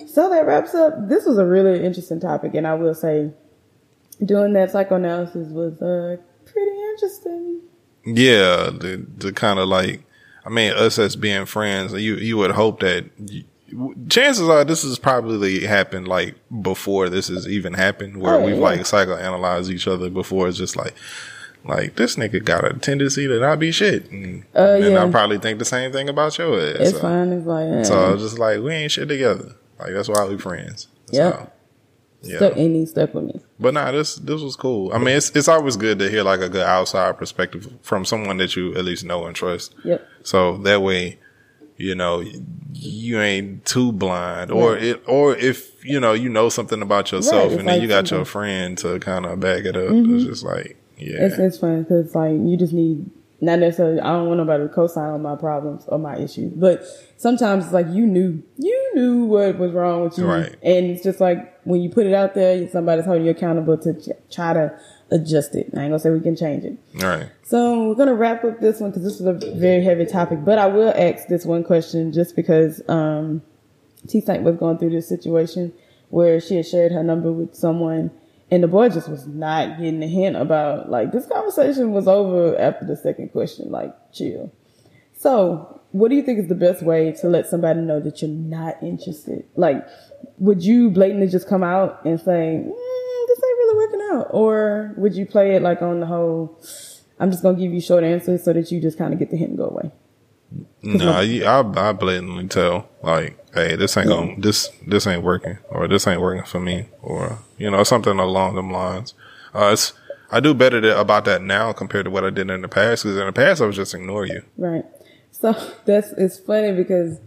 So 0.08 0.30
that 0.30 0.46
wraps 0.46 0.74
up. 0.74 1.10
This 1.10 1.26
was 1.26 1.38
a 1.38 1.46
really 1.46 1.84
interesting 1.86 2.20
topic, 2.20 2.54
and 2.56 2.66
I 2.66 2.74
will 2.74 2.96
say, 2.96 3.32
doing 4.24 4.54
that 4.54 4.72
psychoanalysis 4.72 5.50
was 5.50 5.82
uh, 5.82 6.18
pretty 6.46 6.80
interesting. 6.92 7.62
Yeah, 8.06 8.72
the 8.72 9.06
the 9.18 9.32
kind 9.34 9.60
of 9.60 9.68
like, 9.68 10.04
I 10.46 10.50
mean, 10.50 10.74
us 10.74 10.98
as 11.00 11.16
being 11.16 11.46
friends, 11.46 11.94
you 11.94 12.16
you 12.16 12.38
would 12.38 12.52
hope 12.52 12.80
that. 12.82 13.06
You, 13.18 13.44
chances 14.10 14.50
are 14.50 14.66
this 14.66 14.84
has 14.84 15.00
probably 15.00 15.66
happened 15.66 16.06
like 16.08 16.36
before 16.62 17.10
this 17.10 17.30
has 17.30 17.48
even 17.48 17.74
happened, 17.74 18.18
where 18.18 18.36
Oh, 18.36 18.46
we've 18.46 18.56
yeah. 18.56 18.62
like 18.62 18.80
psychoanalyzed 18.82 19.70
each 19.70 19.88
other 19.88 20.10
before. 20.10 20.50
It's 20.50 20.58
just 20.58 20.76
like, 20.76 20.94
like 21.64 21.96
this 21.96 22.18
nigga 22.18 22.44
got 22.44 22.70
a 22.70 22.74
tendency 22.80 23.28
to 23.28 23.40
not 23.40 23.60
be 23.60 23.72
shit, 23.72 24.10
and, 24.12 24.44
Uh, 24.54 24.78
and 24.82 24.94
yeah. 24.94 25.06
I 25.06 25.10
probably 25.10 25.38
think 25.38 25.58
the 25.60 25.64
same 25.66 25.92
thing 25.94 26.10
about 26.10 26.38
your 26.38 26.60
ass. 26.60 26.76
It's 26.80 26.92
so, 26.92 27.00
fine. 27.00 27.32
It's 27.32 27.46
like, 27.48 27.68
eh, 27.68 27.84
so 27.84 28.14
it's 28.14 28.24
just 28.24 28.40
like 28.40 28.60
we 28.60 28.74
ain't 28.74 28.92
shit 28.92 29.08
together. 29.08 29.56
Like 29.80 29.94
that's 29.94 30.10
why 30.10 30.26
we 30.26 30.38
friends. 30.38 30.88
Yep. 31.12 31.51
Yeah. 32.24 32.38
stuck, 32.38 32.56
and 32.56 32.76
he 32.76 32.86
stuck 32.86 33.14
with 33.14 33.24
me. 33.26 33.42
But 33.60 33.74
nah, 33.74 33.92
this 33.92 34.16
this 34.16 34.42
was 34.42 34.56
cool. 34.56 34.94
I 34.94 34.98
mean, 35.00 35.16
it's 35.16 35.30
it's 35.32 35.48
always 35.48 35.76
good 35.76 36.00
to 36.00 36.10
hear 36.10 36.24
like 36.24 36.40
a 36.40 36.50
good 36.50 36.66
outside 36.66 37.18
perspective 37.18 37.72
from 37.82 38.06
someone 38.06 38.38
that 38.38 38.56
you 38.56 38.76
at 38.76 38.86
least 38.86 39.04
know 39.04 39.26
and 39.26 39.36
trust. 39.36 39.74
Yep. 39.84 40.08
So 40.24 40.58
that 40.60 40.82
way, 40.82 41.18
you 41.78 41.96
know, 41.96 42.24
you 42.74 43.20
ain't 43.20 43.66
too 43.66 43.92
blind, 43.92 44.52
or 44.52 44.74
Right. 44.74 44.84
it, 44.84 45.04
or 45.08 45.36
if 45.36 45.84
you 45.84 46.00
know 46.00 46.14
you 46.14 46.30
know 46.30 46.50
something 46.50 46.82
about 46.82 47.12
yourself, 47.12 47.50
Right, 47.50 47.60
and 47.60 47.60
then 47.62 47.66
like 47.76 47.82
you 47.82 47.88
got 47.88 48.08
something- 48.08 48.18
your 48.20 48.26
friend 48.26 48.78
to 48.80 49.00
kind 49.00 49.26
of 49.26 49.40
back 49.40 49.66
it 49.66 49.76
up. 49.76 49.84
It's 49.86 49.92
mm-hmm. 49.94 50.20
just 50.20 50.44
like, 50.44 50.78
yeah, 50.98 51.26
It's 51.26 51.38
it's 51.40 51.58
fun 51.58 51.84
because 51.84 52.14
like 52.14 52.34
you 52.34 52.56
just 52.56 52.74
need 52.74 53.10
not 53.42 53.60
necessarily. 53.60 54.00
I 54.00 54.12
don't 54.14 54.28
want 54.28 54.38
nobody 54.38 54.64
to 54.64 54.70
co-sign 54.70 55.10
on 55.10 55.22
my 55.22 55.36
problems 55.36 55.84
or 55.88 55.98
my 55.98 56.16
issues, 56.18 56.54
but 56.54 56.84
sometimes 57.18 57.66
it's 57.66 57.74
like 57.74 57.88
you 57.90 58.06
knew 58.06 58.42
you 58.58 58.92
knew 58.96 59.26
what 59.26 59.58
was 59.58 59.72
wrong 59.74 60.04
with 60.04 60.18
you, 60.18 60.26
Right. 60.26 60.56
and 60.64 60.86
it's 60.88 61.04
just 61.04 61.20
like 61.20 61.52
when 61.66 61.82
you 61.82 61.90
put 61.90 62.06
it 62.06 62.14
out 62.14 62.34
there, 62.36 62.68
somebody's 62.70 63.06
holding 63.06 63.26
you 63.26 63.32
accountable 63.32 63.78
to 63.80 63.94
ch- 63.94 64.10
try 64.32 64.54
to 64.54 64.72
adjust 65.12 65.56
it. 65.56 65.66
I 65.76 65.82
ain't 65.82 65.90
gonna 65.92 66.00
say 66.00 66.10
we 66.12 66.20
can 66.22 66.36
change 66.36 66.64
it. 66.64 66.78
All 67.04 67.10
right. 67.10 67.30
So 67.44 67.88
we're 67.90 67.96
gonna 67.96 68.14
wrap 68.16 68.44
up 68.46 68.60
this 68.62 68.80
one 68.80 68.92
because 68.92 69.04
this 69.04 69.20
is 69.20 69.26
a 69.26 69.34
very 69.58 69.84
heavy 69.84 70.06
topic. 70.06 70.46
But 70.46 70.58
I 70.58 70.68
will 70.68 70.94
ask 70.96 71.28
this 71.28 71.46
one 71.46 71.64
question 71.64 72.14
just 72.14 72.36
because 72.36 72.82
um, 72.88 73.42
T 74.08 74.22
Saint 74.22 74.44
was 74.44 74.56
going 74.56 74.78
through 74.78 74.92
this 74.92 75.08
situation 75.10 75.74
where 76.10 76.40
she 76.40 76.56
had 76.58 76.66
shared 76.68 76.92
her 76.92 77.04
number 77.04 77.32
with 77.32 77.56
someone, 77.56 78.12
and 78.52 78.62
the 78.62 78.68
boy 78.68 78.90
just 78.90 79.08
was 79.08 79.26
not 79.26 79.80
getting 79.80 80.04
a 80.04 80.08
hint 80.08 80.36
about 80.36 80.90
like 80.90 81.14
this 81.14 81.26
conversation 81.26 81.94
was 81.94 82.08
over 82.08 82.60
after 82.60 82.86
the 82.86 82.98
second 82.98 83.30
question. 83.30 83.72
Like, 83.72 83.96
chill. 84.12 84.54
So, 85.14 85.82
what 85.92 86.10
do 86.10 86.16
you 86.16 86.22
think 86.22 86.40
is 86.40 86.48
the 86.48 86.56
best 86.56 86.84
way 86.84 87.14
to 87.14 87.28
let 87.28 87.48
somebody 87.48 87.80
know 87.80 88.00
that 88.02 88.22
you're 88.22 88.30
not 88.30 88.82
interested? 88.84 89.46
Like, 89.56 89.88
would 90.38 90.64
you 90.64 90.90
blatantly 90.90 91.28
just 91.28 91.48
come 91.48 91.64
out 91.64 92.04
and 92.04 92.20
say, 92.20 92.62
mm, 92.66 93.28
"This 93.28 93.38
ain't 93.38 93.58
really 93.58 93.78
working 93.78 94.10
out," 94.12 94.28
or 94.32 94.94
would 94.98 95.16
you 95.16 95.26
play 95.26 95.56
it 95.56 95.62
like 95.62 95.82
on 95.82 96.02
the 96.02 96.06
whole? 96.06 96.60
I'm 97.20 97.32
just 97.32 97.44
gonna 97.44 97.58
give 97.58 97.72
you 97.72 97.80
short 97.80 98.04
answers 98.04 98.44
so 98.44 98.52
that 98.52 98.72
you 98.72 98.82
just 98.82 98.98
kind 98.98 99.14
of 99.14 99.20
get 99.20 99.32
the 99.32 99.38
hint 99.38 99.52
and 99.52 99.58
go 99.58 99.70
away. 99.70 99.92
No, 100.82 101.12
I 101.12 101.42
I 101.46 101.94
blatantly 101.94 102.48
tell 102.48 102.90
like, 103.02 103.38
hey, 103.54 103.76
this 103.76 103.98
ain't 103.98 104.08
going 104.08 104.42
this 104.42 104.70
this 104.86 105.08
ain't 105.08 105.24
working, 105.24 105.58
or 105.70 105.88
this 105.88 106.08
ain't 106.08 106.22
working 106.22 106.46
for 106.46 106.60
me, 106.60 106.88
or 107.02 107.40
you 107.58 107.70
know 107.70 107.84
something 107.84 108.20
along 108.20 108.56
them 108.56 108.72
lines. 108.72 109.14
Uh, 109.54 109.72
it's 109.74 109.94
I 110.32 110.40
do 110.40 110.54
better 110.54 110.80
to, 110.80 111.00
about 111.00 111.26
that 111.26 111.42
now 111.42 111.74
compared 111.74 112.06
to 112.06 112.12
what 112.12 112.24
I 112.24 112.30
did 112.30 112.50
in 112.50 112.62
the 112.62 112.70
past. 112.70 113.04
Because 113.04 113.18
in 113.18 113.26
the 113.26 113.34
past, 113.34 113.62
I 113.62 113.66
was 113.66 113.76
just 113.76 113.94
ignore 113.94 114.26
you. 114.26 114.44
Right. 114.58 114.86
So 115.32 115.54
that's 115.86 116.12
it's 116.14 116.40
funny 116.40 116.72
because 116.72 117.20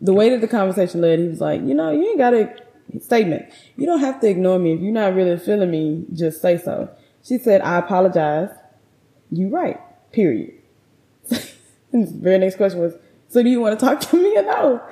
the 0.00 0.12
way 0.12 0.30
that 0.30 0.40
the 0.40 0.48
conversation 0.48 1.00
led, 1.00 1.18
he 1.18 1.28
was 1.28 1.40
like, 1.40 1.60
you 1.60 1.74
know, 1.74 1.90
you 1.90 2.08
ain't 2.08 2.18
got 2.18 2.34
a 2.34 2.52
statement. 3.00 3.46
You 3.76 3.86
don't 3.86 4.00
have 4.00 4.20
to 4.20 4.28
ignore 4.28 4.58
me 4.58 4.72
if 4.72 4.80
you're 4.80 4.92
not 4.92 5.14
really 5.14 5.38
feeling 5.38 5.70
me. 5.70 6.04
Just 6.12 6.42
say 6.42 6.58
so. 6.58 6.90
She 7.22 7.38
said, 7.38 7.60
I 7.60 7.78
apologize. 7.78 8.50
You 9.30 9.48
right. 9.48 9.78
Period. 10.10 10.54
and 11.92 12.08
the 12.08 12.18
very 12.18 12.38
next 12.38 12.56
question 12.56 12.80
was, 12.80 12.94
so 13.28 13.42
do 13.42 13.48
you 13.48 13.60
want 13.60 13.78
to 13.78 13.86
talk 13.86 14.00
to 14.00 14.16
me 14.16 14.36
or 14.36 14.42
no? 14.42 14.82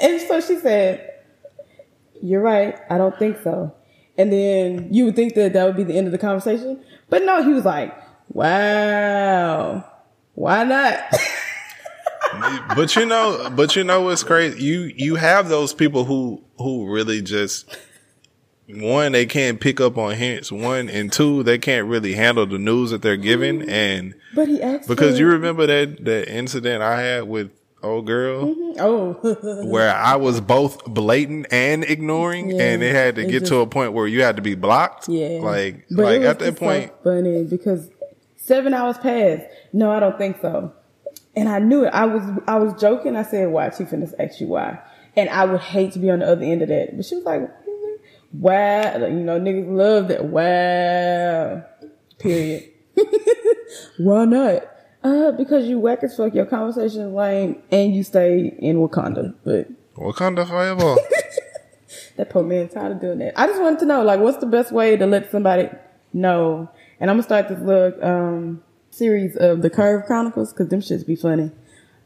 And 0.00 0.20
so 0.22 0.40
she 0.40 0.58
said, 0.58 1.10
you're 2.22 2.42
right. 2.42 2.78
I 2.88 2.98
don't 2.98 3.18
think 3.18 3.38
so. 3.42 3.74
And 4.18 4.32
then 4.32 4.92
you 4.92 5.06
would 5.06 5.16
think 5.16 5.34
that 5.34 5.52
that 5.54 5.64
would 5.64 5.76
be 5.76 5.84
the 5.84 5.96
end 5.96 6.06
of 6.06 6.12
the 6.12 6.18
conversation. 6.18 6.82
But 7.08 7.22
no, 7.24 7.42
he 7.42 7.52
was 7.52 7.64
like, 7.64 7.96
wow, 8.28 9.84
why 10.34 10.64
not? 10.64 11.00
but 12.76 12.94
you 12.96 13.06
know, 13.06 13.50
but 13.56 13.76
you 13.76 13.84
know 13.84 14.02
what's 14.02 14.22
crazy? 14.22 14.62
You 14.62 14.92
you 14.94 15.16
have 15.16 15.48
those 15.48 15.72
people 15.72 16.04
who 16.04 16.44
who 16.58 16.92
really 16.92 17.22
just 17.22 17.78
one 18.68 19.12
they 19.12 19.26
can't 19.26 19.60
pick 19.60 19.80
up 19.80 19.96
on 19.96 20.14
hints. 20.14 20.52
One 20.52 20.88
and 20.88 21.12
two 21.12 21.42
they 21.42 21.58
can't 21.58 21.88
really 21.88 22.14
handle 22.14 22.46
the 22.46 22.58
news 22.58 22.90
that 22.90 23.02
they're 23.02 23.16
giving. 23.16 23.60
Mm-hmm. 23.60 23.70
And 23.70 24.14
but 24.34 24.48
he 24.48 24.62
asked 24.62 24.88
because 24.88 25.18
you 25.18 25.26
remember 25.26 25.66
that 25.66 26.04
that 26.04 26.28
incident 26.28 26.82
I 26.82 27.00
had 27.00 27.24
with 27.24 27.50
old 27.82 28.06
girl. 28.06 28.46
Mm-hmm. 28.46 28.80
oh, 28.80 29.64
where 29.70 29.94
I 29.94 30.16
was 30.16 30.40
both 30.40 30.84
blatant 30.84 31.46
and 31.50 31.84
ignoring, 31.84 32.50
Yeah, 32.50 32.62
and 32.62 32.82
it 32.82 32.94
had 32.94 33.16
to 33.16 33.22
it 33.22 33.30
get 33.30 33.46
to 33.46 33.56
a 33.58 33.66
point 33.66 33.92
where 33.92 34.06
you 34.06 34.22
had 34.22 34.36
to 34.36 34.42
be 34.42 34.54
blocked. 34.54 35.08
yeah. 35.08 35.40
like 35.40 35.86
But 35.90 36.04
like 36.04 36.22
at 36.22 36.38
that 36.38 36.44
just 36.46 36.58
so 36.58 36.66
point, 36.66 36.92
funny 37.02 37.44
because 37.44 37.90
seven 38.36 38.74
hours 38.74 38.98
passed. 38.98 39.46
No, 39.72 39.90
I 39.90 40.00
don't 40.00 40.18
think 40.18 40.40
so. 40.40 40.72
And 41.36 41.48
I 41.48 41.58
knew 41.60 41.84
it. 41.84 41.90
I 41.94 42.06
was 42.06 42.22
I 42.46 42.56
was 42.58 42.78
joking. 42.80 43.16
I 43.16 43.22
said, 43.22 43.48
"Why?" 43.50 43.70
She 43.70 43.84
finna 43.84 44.12
ask 44.18 44.40
you 44.40 44.48
why. 44.48 44.78
And 45.16 45.28
I 45.30 45.44
would 45.44 45.60
hate 45.60 45.92
to 45.92 45.98
be 45.98 46.10
on 46.10 46.18
the 46.20 46.26
other 46.26 46.42
end 46.44 46.62
of 46.62 46.68
that, 46.68 46.96
but 46.96 47.04
she 47.04 47.14
was 47.16 47.24
like, 47.24 47.48
"Wow," 48.32 49.06
you 49.06 49.20
know, 49.20 49.38
niggas 49.40 49.68
love 49.70 50.08
that. 50.08 50.24
Wow. 50.24 51.64
Period. 52.18 52.64
why 53.98 54.24
not? 54.24 54.64
Uh, 55.02 55.32
because 55.32 55.66
you 55.66 55.78
whack 55.78 56.02
as 56.02 56.16
fuck. 56.16 56.34
Your 56.34 56.46
conversation 56.46 57.00
is 57.02 57.12
lame, 57.12 57.62
and 57.70 57.94
you 57.94 58.02
stay 58.02 58.54
in 58.58 58.76
Wakanda. 58.76 59.34
But 59.44 59.68
Wakanda 59.96 60.46
forever. 60.46 60.96
that 62.16 62.28
poor 62.28 62.42
man 62.42 62.68
tired 62.68 62.92
of 62.92 63.00
doing 63.00 63.18
that. 63.18 63.38
I 63.40 63.46
just 63.46 63.60
wanted 63.60 63.78
to 63.80 63.86
know, 63.86 64.02
like, 64.02 64.20
what's 64.20 64.38
the 64.38 64.46
best 64.46 64.72
way 64.72 64.96
to 64.96 65.06
let 65.06 65.30
somebody 65.30 65.70
know? 66.12 66.70
And 67.00 67.10
I'm 67.10 67.16
gonna 67.16 67.22
start 67.22 67.48
this 67.48 67.60
little 67.60 68.04
um, 68.04 68.62
series 68.90 69.36
of 69.36 69.62
the 69.62 69.70
Curve 69.70 70.04
Chronicles 70.04 70.52
because 70.52 70.68
them 70.68 70.80
shits 70.80 71.06
be 71.06 71.16
funny. 71.16 71.50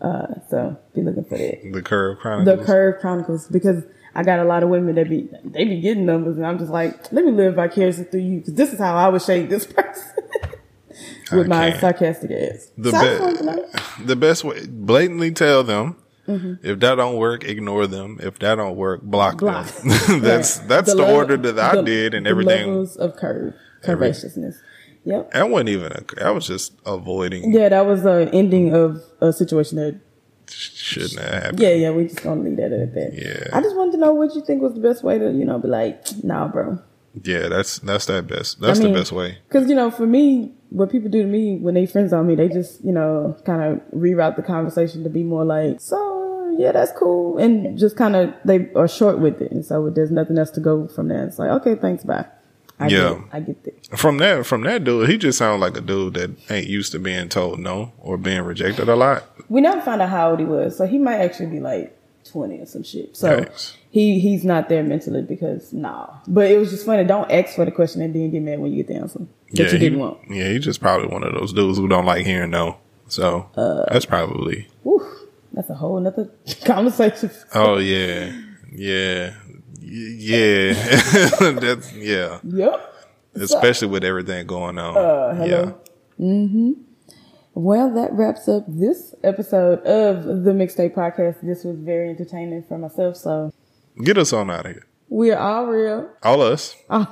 Uh, 0.00 0.26
so 0.48 0.78
be 0.94 1.02
looking 1.02 1.24
for 1.24 1.36
that. 1.36 1.72
the 1.72 1.82
Curve 1.82 2.18
Chronicles. 2.18 2.58
The 2.58 2.64
Curve 2.64 3.00
Chronicles 3.00 3.48
because 3.48 3.82
I 4.14 4.22
got 4.22 4.38
a 4.38 4.44
lot 4.44 4.62
of 4.62 4.68
women 4.68 4.94
that 4.94 5.08
be 5.10 5.28
they 5.44 5.64
be 5.64 5.80
getting 5.80 6.06
numbers, 6.06 6.36
and 6.36 6.46
I'm 6.46 6.58
just 6.58 6.70
like, 6.70 7.12
let 7.12 7.24
me 7.24 7.32
live 7.32 7.56
vicariously 7.56 8.04
through 8.04 8.20
you 8.20 8.38
because 8.38 8.54
this 8.54 8.72
is 8.72 8.78
how 8.78 8.94
I 8.96 9.08
would 9.08 9.22
shade 9.22 9.50
this 9.50 9.66
person 9.66 10.13
with 11.32 11.46
I 11.46 11.48
my 11.48 11.70
can't. 11.70 11.80
sarcastic 11.80 12.30
ass. 12.30 12.70
The 12.76 12.90
so 12.90 13.00
be- 13.00 13.06
just 13.06 13.20
wanted 13.22 13.38
to 13.38 13.44
know. 13.44 14.04
the 14.06 14.16
best 14.16 14.44
way, 14.44 14.66
blatantly 14.66 15.30
tell 15.32 15.62
them. 15.64 15.96
Mm-hmm. 16.28 16.66
If 16.66 16.80
that 16.80 16.94
don't 16.94 17.16
work, 17.18 17.44
ignore 17.44 17.86
them. 17.86 18.18
If 18.22 18.38
that 18.38 18.54
don't 18.54 18.76
work, 18.76 19.02
block, 19.02 19.38
Block. 19.38 19.66
them. 19.66 19.88
that's 20.22 20.58
Right. 20.58 20.68
that's 20.68 20.90
the, 20.90 20.96
level- 20.96 21.14
order 21.16 21.36
that 21.36 21.58
I 21.58 21.76
the- 21.76 21.82
did 21.82 22.14
and 22.14 22.24
the 22.26 22.30
everything. 22.30 22.68
levels 22.68 22.96
of 22.96 23.16
curve, 23.16 23.54
Every- 23.82 24.08
curvaceousness. 24.08 24.54
Yep. 25.06 25.32
That 25.32 25.50
wasn't 25.50 25.68
even 25.68 25.92
a. 25.92 26.00
That 26.16 26.34
was 26.34 26.46
just 26.46 26.72
avoiding. 26.86 27.52
Yeah, 27.52 27.68
that 27.68 27.84
was 27.84 28.04
the 28.04 28.30
ending 28.32 28.74
of 28.74 29.02
a 29.20 29.32
situation 29.34 29.76
that. 29.76 30.00
Shouldn't 30.48 31.18
have 31.20 31.42
happened. 31.42 31.60
Yeah, 31.60 31.70
yeah, 31.74 31.90
we 31.90 32.04
just 32.04 32.22
gonna 32.22 32.40
leave 32.42 32.56
that 32.58 32.72
at 32.72 32.94
that. 32.94 33.12
Yeah. 33.14 33.48
I 33.56 33.60
just 33.62 33.74
wanted 33.76 33.92
to 33.92 33.98
know 33.98 34.12
what 34.14 34.34
you 34.34 34.42
think 34.44 34.62
was 34.62 34.74
the 34.74 34.80
best 34.80 35.02
way 35.02 35.18
to, 35.18 35.30
you 35.32 35.44
know, 35.44 35.58
be 35.58 35.68
like, 35.68 36.02
nah, 36.22 36.48
bro. 36.48 36.78
Yeah, 37.22 37.48
that's 37.48 37.78
that's 37.78 38.06
that 38.06 38.26
best. 38.26 38.60
That's 38.60 38.80
mean- 38.80 38.92
the 38.92 38.98
best 38.98 39.12
way. 39.12 39.38
Because 39.48 39.68
you 39.68 39.74
know, 39.74 39.90
for 39.90 40.06
me, 40.06 40.52
what 40.70 40.90
people 40.90 41.08
do 41.10 41.22
to 41.22 41.28
me 41.28 41.56
when 41.58 41.74
they 41.74 41.86
friends 41.86 42.12
on 42.12 42.26
me, 42.26 42.34
they 42.34 42.48
just, 42.48 42.84
you 42.84 42.92
know, 42.92 43.36
kind 43.44 43.62
of 43.62 43.80
reroute 43.98 44.34
the 44.36 44.42
conversation 44.42 45.04
to 45.04 45.10
be 45.10 45.22
more 45.22 45.44
like, 45.44 45.80
so 45.80 46.54
yeah, 46.58 46.72
that's 46.72 46.92
cool, 46.92 47.38
and 47.38 47.78
just 47.78 47.96
kind 47.96 48.16
of 48.16 48.34
they 48.44 48.70
are 48.74 48.88
short 48.88 49.18
with 49.20 49.40
it, 49.40 49.52
and 49.52 49.64
so 49.64 49.90
there's 49.90 50.10
nothing 50.10 50.38
else 50.38 50.50
to 50.50 50.60
go 50.60 50.88
from 50.88 51.08
there. 51.08 51.24
It's 51.26 51.38
like, 51.38 51.50
okay, 51.50 51.74
thanks, 51.76 52.02
bye. 52.04 52.26
I 52.80 52.88
Yeah. 52.88 52.98
get 52.98 53.12
it. 53.12 53.18
I 53.32 53.40
get 53.40 53.56
it. 53.66 53.98
From 53.98 54.18
that, 54.18 54.46
from 54.46 54.62
that 54.62 54.82
dude, 54.82 55.08
he 55.08 55.16
just 55.16 55.38
sounds 55.38 55.60
like 55.60 55.76
a 55.76 55.80
dude 55.80 56.14
that 56.14 56.30
ain't 56.50 56.66
used 56.66 56.90
to 56.92 56.98
being 56.98 57.28
told 57.28 57.60
no 57.60 57.92
or 57.98 58.16
being 58.18 58.42
rejected 58.42 58.88
a 58.88 58.96
lot. 58.96 59.22
We 59.48 59.60
never 59.60 59.80
found 59.80 60.02
out 60.02 60.08
how 60.08 60.30
old 60.30 60.40
he 60.40 60.44
was, 60.44 60.76
so 60.76 60.86
he 60.86 60.98
might 60.98 61.18
actually 61.18 61.46
be 61.46 61.60
like 61.60 61.96
twenty 62.24 62.58
or 62.58 62.66
some 62.66 62.82
shit. 62.82 63.16
So 63.16 63.42
Yikes. 63.42 63.76
He 63.94 64.18
he's 64.18 64.44
not 64.44 64.68
there 64.68 64.82
mentally 64.82 65.22
because 65.22 65.72
nah. 65.72 66.08
But 66.26 66.50
it 66.50 66.58
was 66.58 66.70
just 66.70 66.84
funny. 66.84 67.04
Don't 67.04 67.30
ask 67.30 67.54
for 67.54 67.64
the 67.64 67.70
question 67.70 68.02
and 68.02 68.12
then 68.12 68.32
get 68.32 68.42
mad 68.42 68.58
when 68.58 68.72
you 68.72 68.78
get 68.82 68.88
the 68.88 68.96
answer 69.00 69.20
that 69.52 69.72
you 69.72 69.78
didn't 69.78 70.00
want. 70.00 70.18
Yeah, 70.28 70.48
he's 70.48 70.64
just 70.64 70.80
probably 70.80 71.06
one 71.06 71.22
of 71.22 71.32
those 71.32 71.52
dudes 71.52 71.78
who 71.78 71.86
don't 71.86 72.04
like 72.04 72.26
hearing 72.26 72.50
no. 72.50 72.76
So 73.06 73.48
Uh, 73.56 73.84
that's 73.92 74.04
probably. 74.04 74.66
Whew, 74.82 75.06
that's 75.52 75.70
a 75.70 75.74
whole 75.74 76.00
nother 76.00 76.28
conversation. 76.64 77.30
Oh 77.54 77.78
yeah, 77.78 78.32
yeah, 78.74 79.34
yeah. 79.80 80.72
that's 81.60 81.92
yeah. 81.94 82.40
Yep. 82.42 82.90
Especially 83.36 83.88
with 83.88 84.02
everything 84.02 84.46
going 84.48 84.76
on. 84.78 84.96
Uh, 84.96 85.34
hello. 85.36 85.78
Yeah. 86.18 86.72
Well, 87.56 87.94
that 87.94 88.12
wraps 88.12 88.48
up 88.48 88.64
this 88.66 89.14
episode 89.22 89.78
of 89.86 90.24
the 90.44 90.50
Mixtape 90.50 90.94
Podcast. 90.94 91.40
This 91.42 91.62
was 91.62 91.76
very 91.78 92.10
entertaining 92.10 92.64
for 92.64 92.76
myself. 92.78 93.16
So 93.16 93.52
Get 94.02 94.18
us 94.18 94.32
on 94.32 94.50
out 94.50 94.66
of 94.66 94.72
here. 94.72 94.86
we 95.08 95.30
are 95.30 95.38
all 95.38 95.66
real. 95.66 96.10
All 96.22 96.42
us. 96.42 96.74
All. 96.90 97.06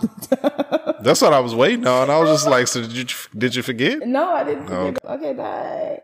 That's 1.02 1.20
what 1.22 1.32
I 1.32 1.40
was 1.40 1.54
waiting 1.54 1.86
on. 1.86 2.10
I 2.10 2.18
was 2.18 2.30
just 2.30 2.46
like, 2.48 2.66
so 2.66 2.80
did 2.82 2.92
you 2.92 3.06
did 3.36 3.54
you 3.54 3.62
forget? 3.62 4.06
no, 4.06 4.32
I 4.32 4.44
didn't. 4.44 4.68
Oh. 4.70 4.86
forget. 4.86 5.04
Okay, 5.04 5.32
bye. 5.34 5.98